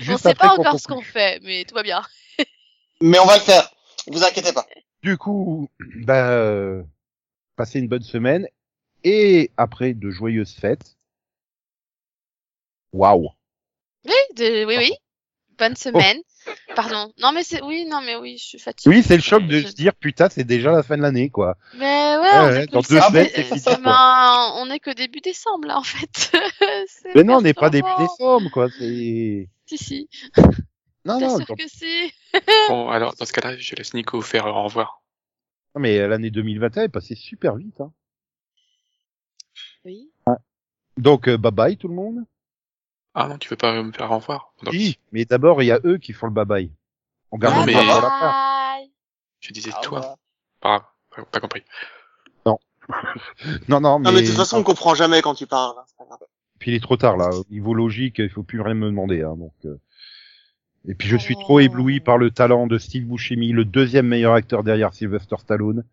[0.00, 2.02] on juste sait pas encore ce qu'on fait, mais tout va bien.
[3.00, 3.70] Mais on va le faire.
[4.08, 4.66] Vous inquiétez pas.
[5.02, 5.68] Du coup,
[6.04, 6.82] bah, euh,
[7.56, 8.46] passez une bonne semaine
[9.04, 10.96] et après de joyeuses fêtes.
[12.92, 13.30] Waouh.
[14.04, 14.92] Oui, de- oui, oui.
[15.60, 16.18] Bonne semaine.
[16.74, 17.12] Pardon.
[17.18, 18.96] Non, mais c'est, oui, non, mais oui, je suis fatiguée.
[18.96, 21.28] Oui, c'est le choc de Je- se dire putain, c'est déjà la fin de l'année,
[21.30, 21.56] quoi.
[21.74, 24.52] Mais ouais, Ouais, on ouais, est que dans deux semaines, euh, c'est fini, ben, quoi.
[24.56, 26.32] on est que début décembre, là, en fait.
[27.14, 28.68] Mais non, on n'est pas début décembre, quoi.
[28.78, 30.08] C'est Si, si.
[31.04, 32.12] non, non, sûr que si?
[32.68, 35.02] Bon, alors, dans ce cas-là, je laisse Nico faire au revoir.
[35.74, 37.80] Non, mais l'année 2021 est passée super vite.
[37.80, 37.92] Hein.
[39.84, 40.10] Oui.
[40.96, 42.24] Donc, euh, bye bye tout le monde.
[43.14, 45.72] Ah non, tu veux pas me faire au revoir Donc, Si, mais d'abord il y
[45.72, 46.70] a eux qui font le bye bye.
[47.32, 48.90] On garde Non, le mais- bye bye.
[49.40, 50.16] Je disais Ah, toi.
[50.60, 51.62] Pas, pas, pas compris.
[52.46, 52.58] Non,
[53.80, 55.76] non, mais, Non, mais de toute façon, on comprend jamais quand tu parles.
[55.78, 56.18] hein, pas
[56.58, 57.30] puis il est trop tard là.
[57.30, 59.22] Au niveau logique, il faut plus rien me demander.
[59.22, 59.54] Hein, donc.
[59.64, 59.76] euh.
[60.86, 61.40] Et puis je suis Oh.
[61.40, 65.84] trop ébloui par le talent de Steve Buscemi, le deuxième meilleur acteur derrière Sylvester Stallone,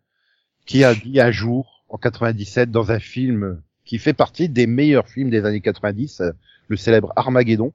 [0.66, 5.08] qui a dit un jour, en 97, dans un film qui fait partie des meilleurs
[5.08, 6.32] films des années 90, euh,
[6.68, 7.72] le célèbre Armageddon,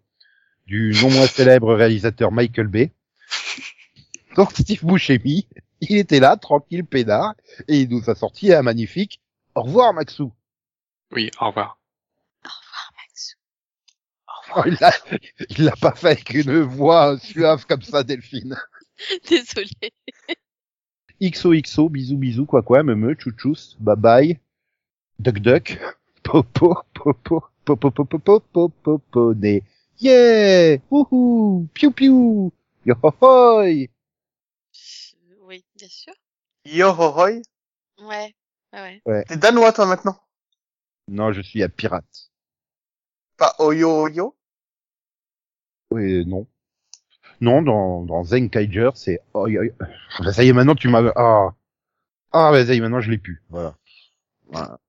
[0.66, 2.92] du non moins célèbre réalisateur Michael Bay.
[4.36, 5.48] Donc Steve Buscemi,
[5.82, 7.36] il était là, tranquille, pédard,
[7.68, 9.20] et il nous a sorti un magnifique
[9.56, 10.32] «Au revoir, Maxou
[11.12, 11.78] Oui, au revoir.
[14.56, 14.92] Oh, il l'a,
[15.50, 18.56] il l'a pas fait avec une voix suave comme ça, Delphine.
[19.30, 19.94] Désolée.
[21.22, 24.40] XOXO, bisous bisous, quoi quoi, me me, chouchous, bye bye,
[25.20, 25.80] duck duck,
[26.24, 29.62] popo, popo, popo, popo, popo, popo, né.
[30.02, 30.80] Yeah!
[30.92, 31.68] Wouhou!
[31.74, 32.52] Piou piou!
[32.86, 33.90] Yo ho hoi!
[35.42, 36.14] Oui, bien sûr.
[36.66, 37.42] Yo ho hoi?
[38.00, 38.34] Ouais.
[38.74, 39.24] Ouais, ouais.
[39.26, 40.18] T'es danois, toi, maintenant?
[41.08, 42.32] Non, je suis un pirate.
[43.38, 44.36] Pas oyo oyo?
[45.92, 46.48] Oui, non.
[47.42, 51.04] Non, dans, dans Zenkaiger, c'est, y- y- Ah, bah, ça y est, maintenant tu m'as,
[51.16, 51.54] ah.
[52.32, 53.42] Ah, bah, ça y est, maintenant je l'ai pu.
[53.50, 53.76] Voilà.
[54.48, 54.80] Voilà.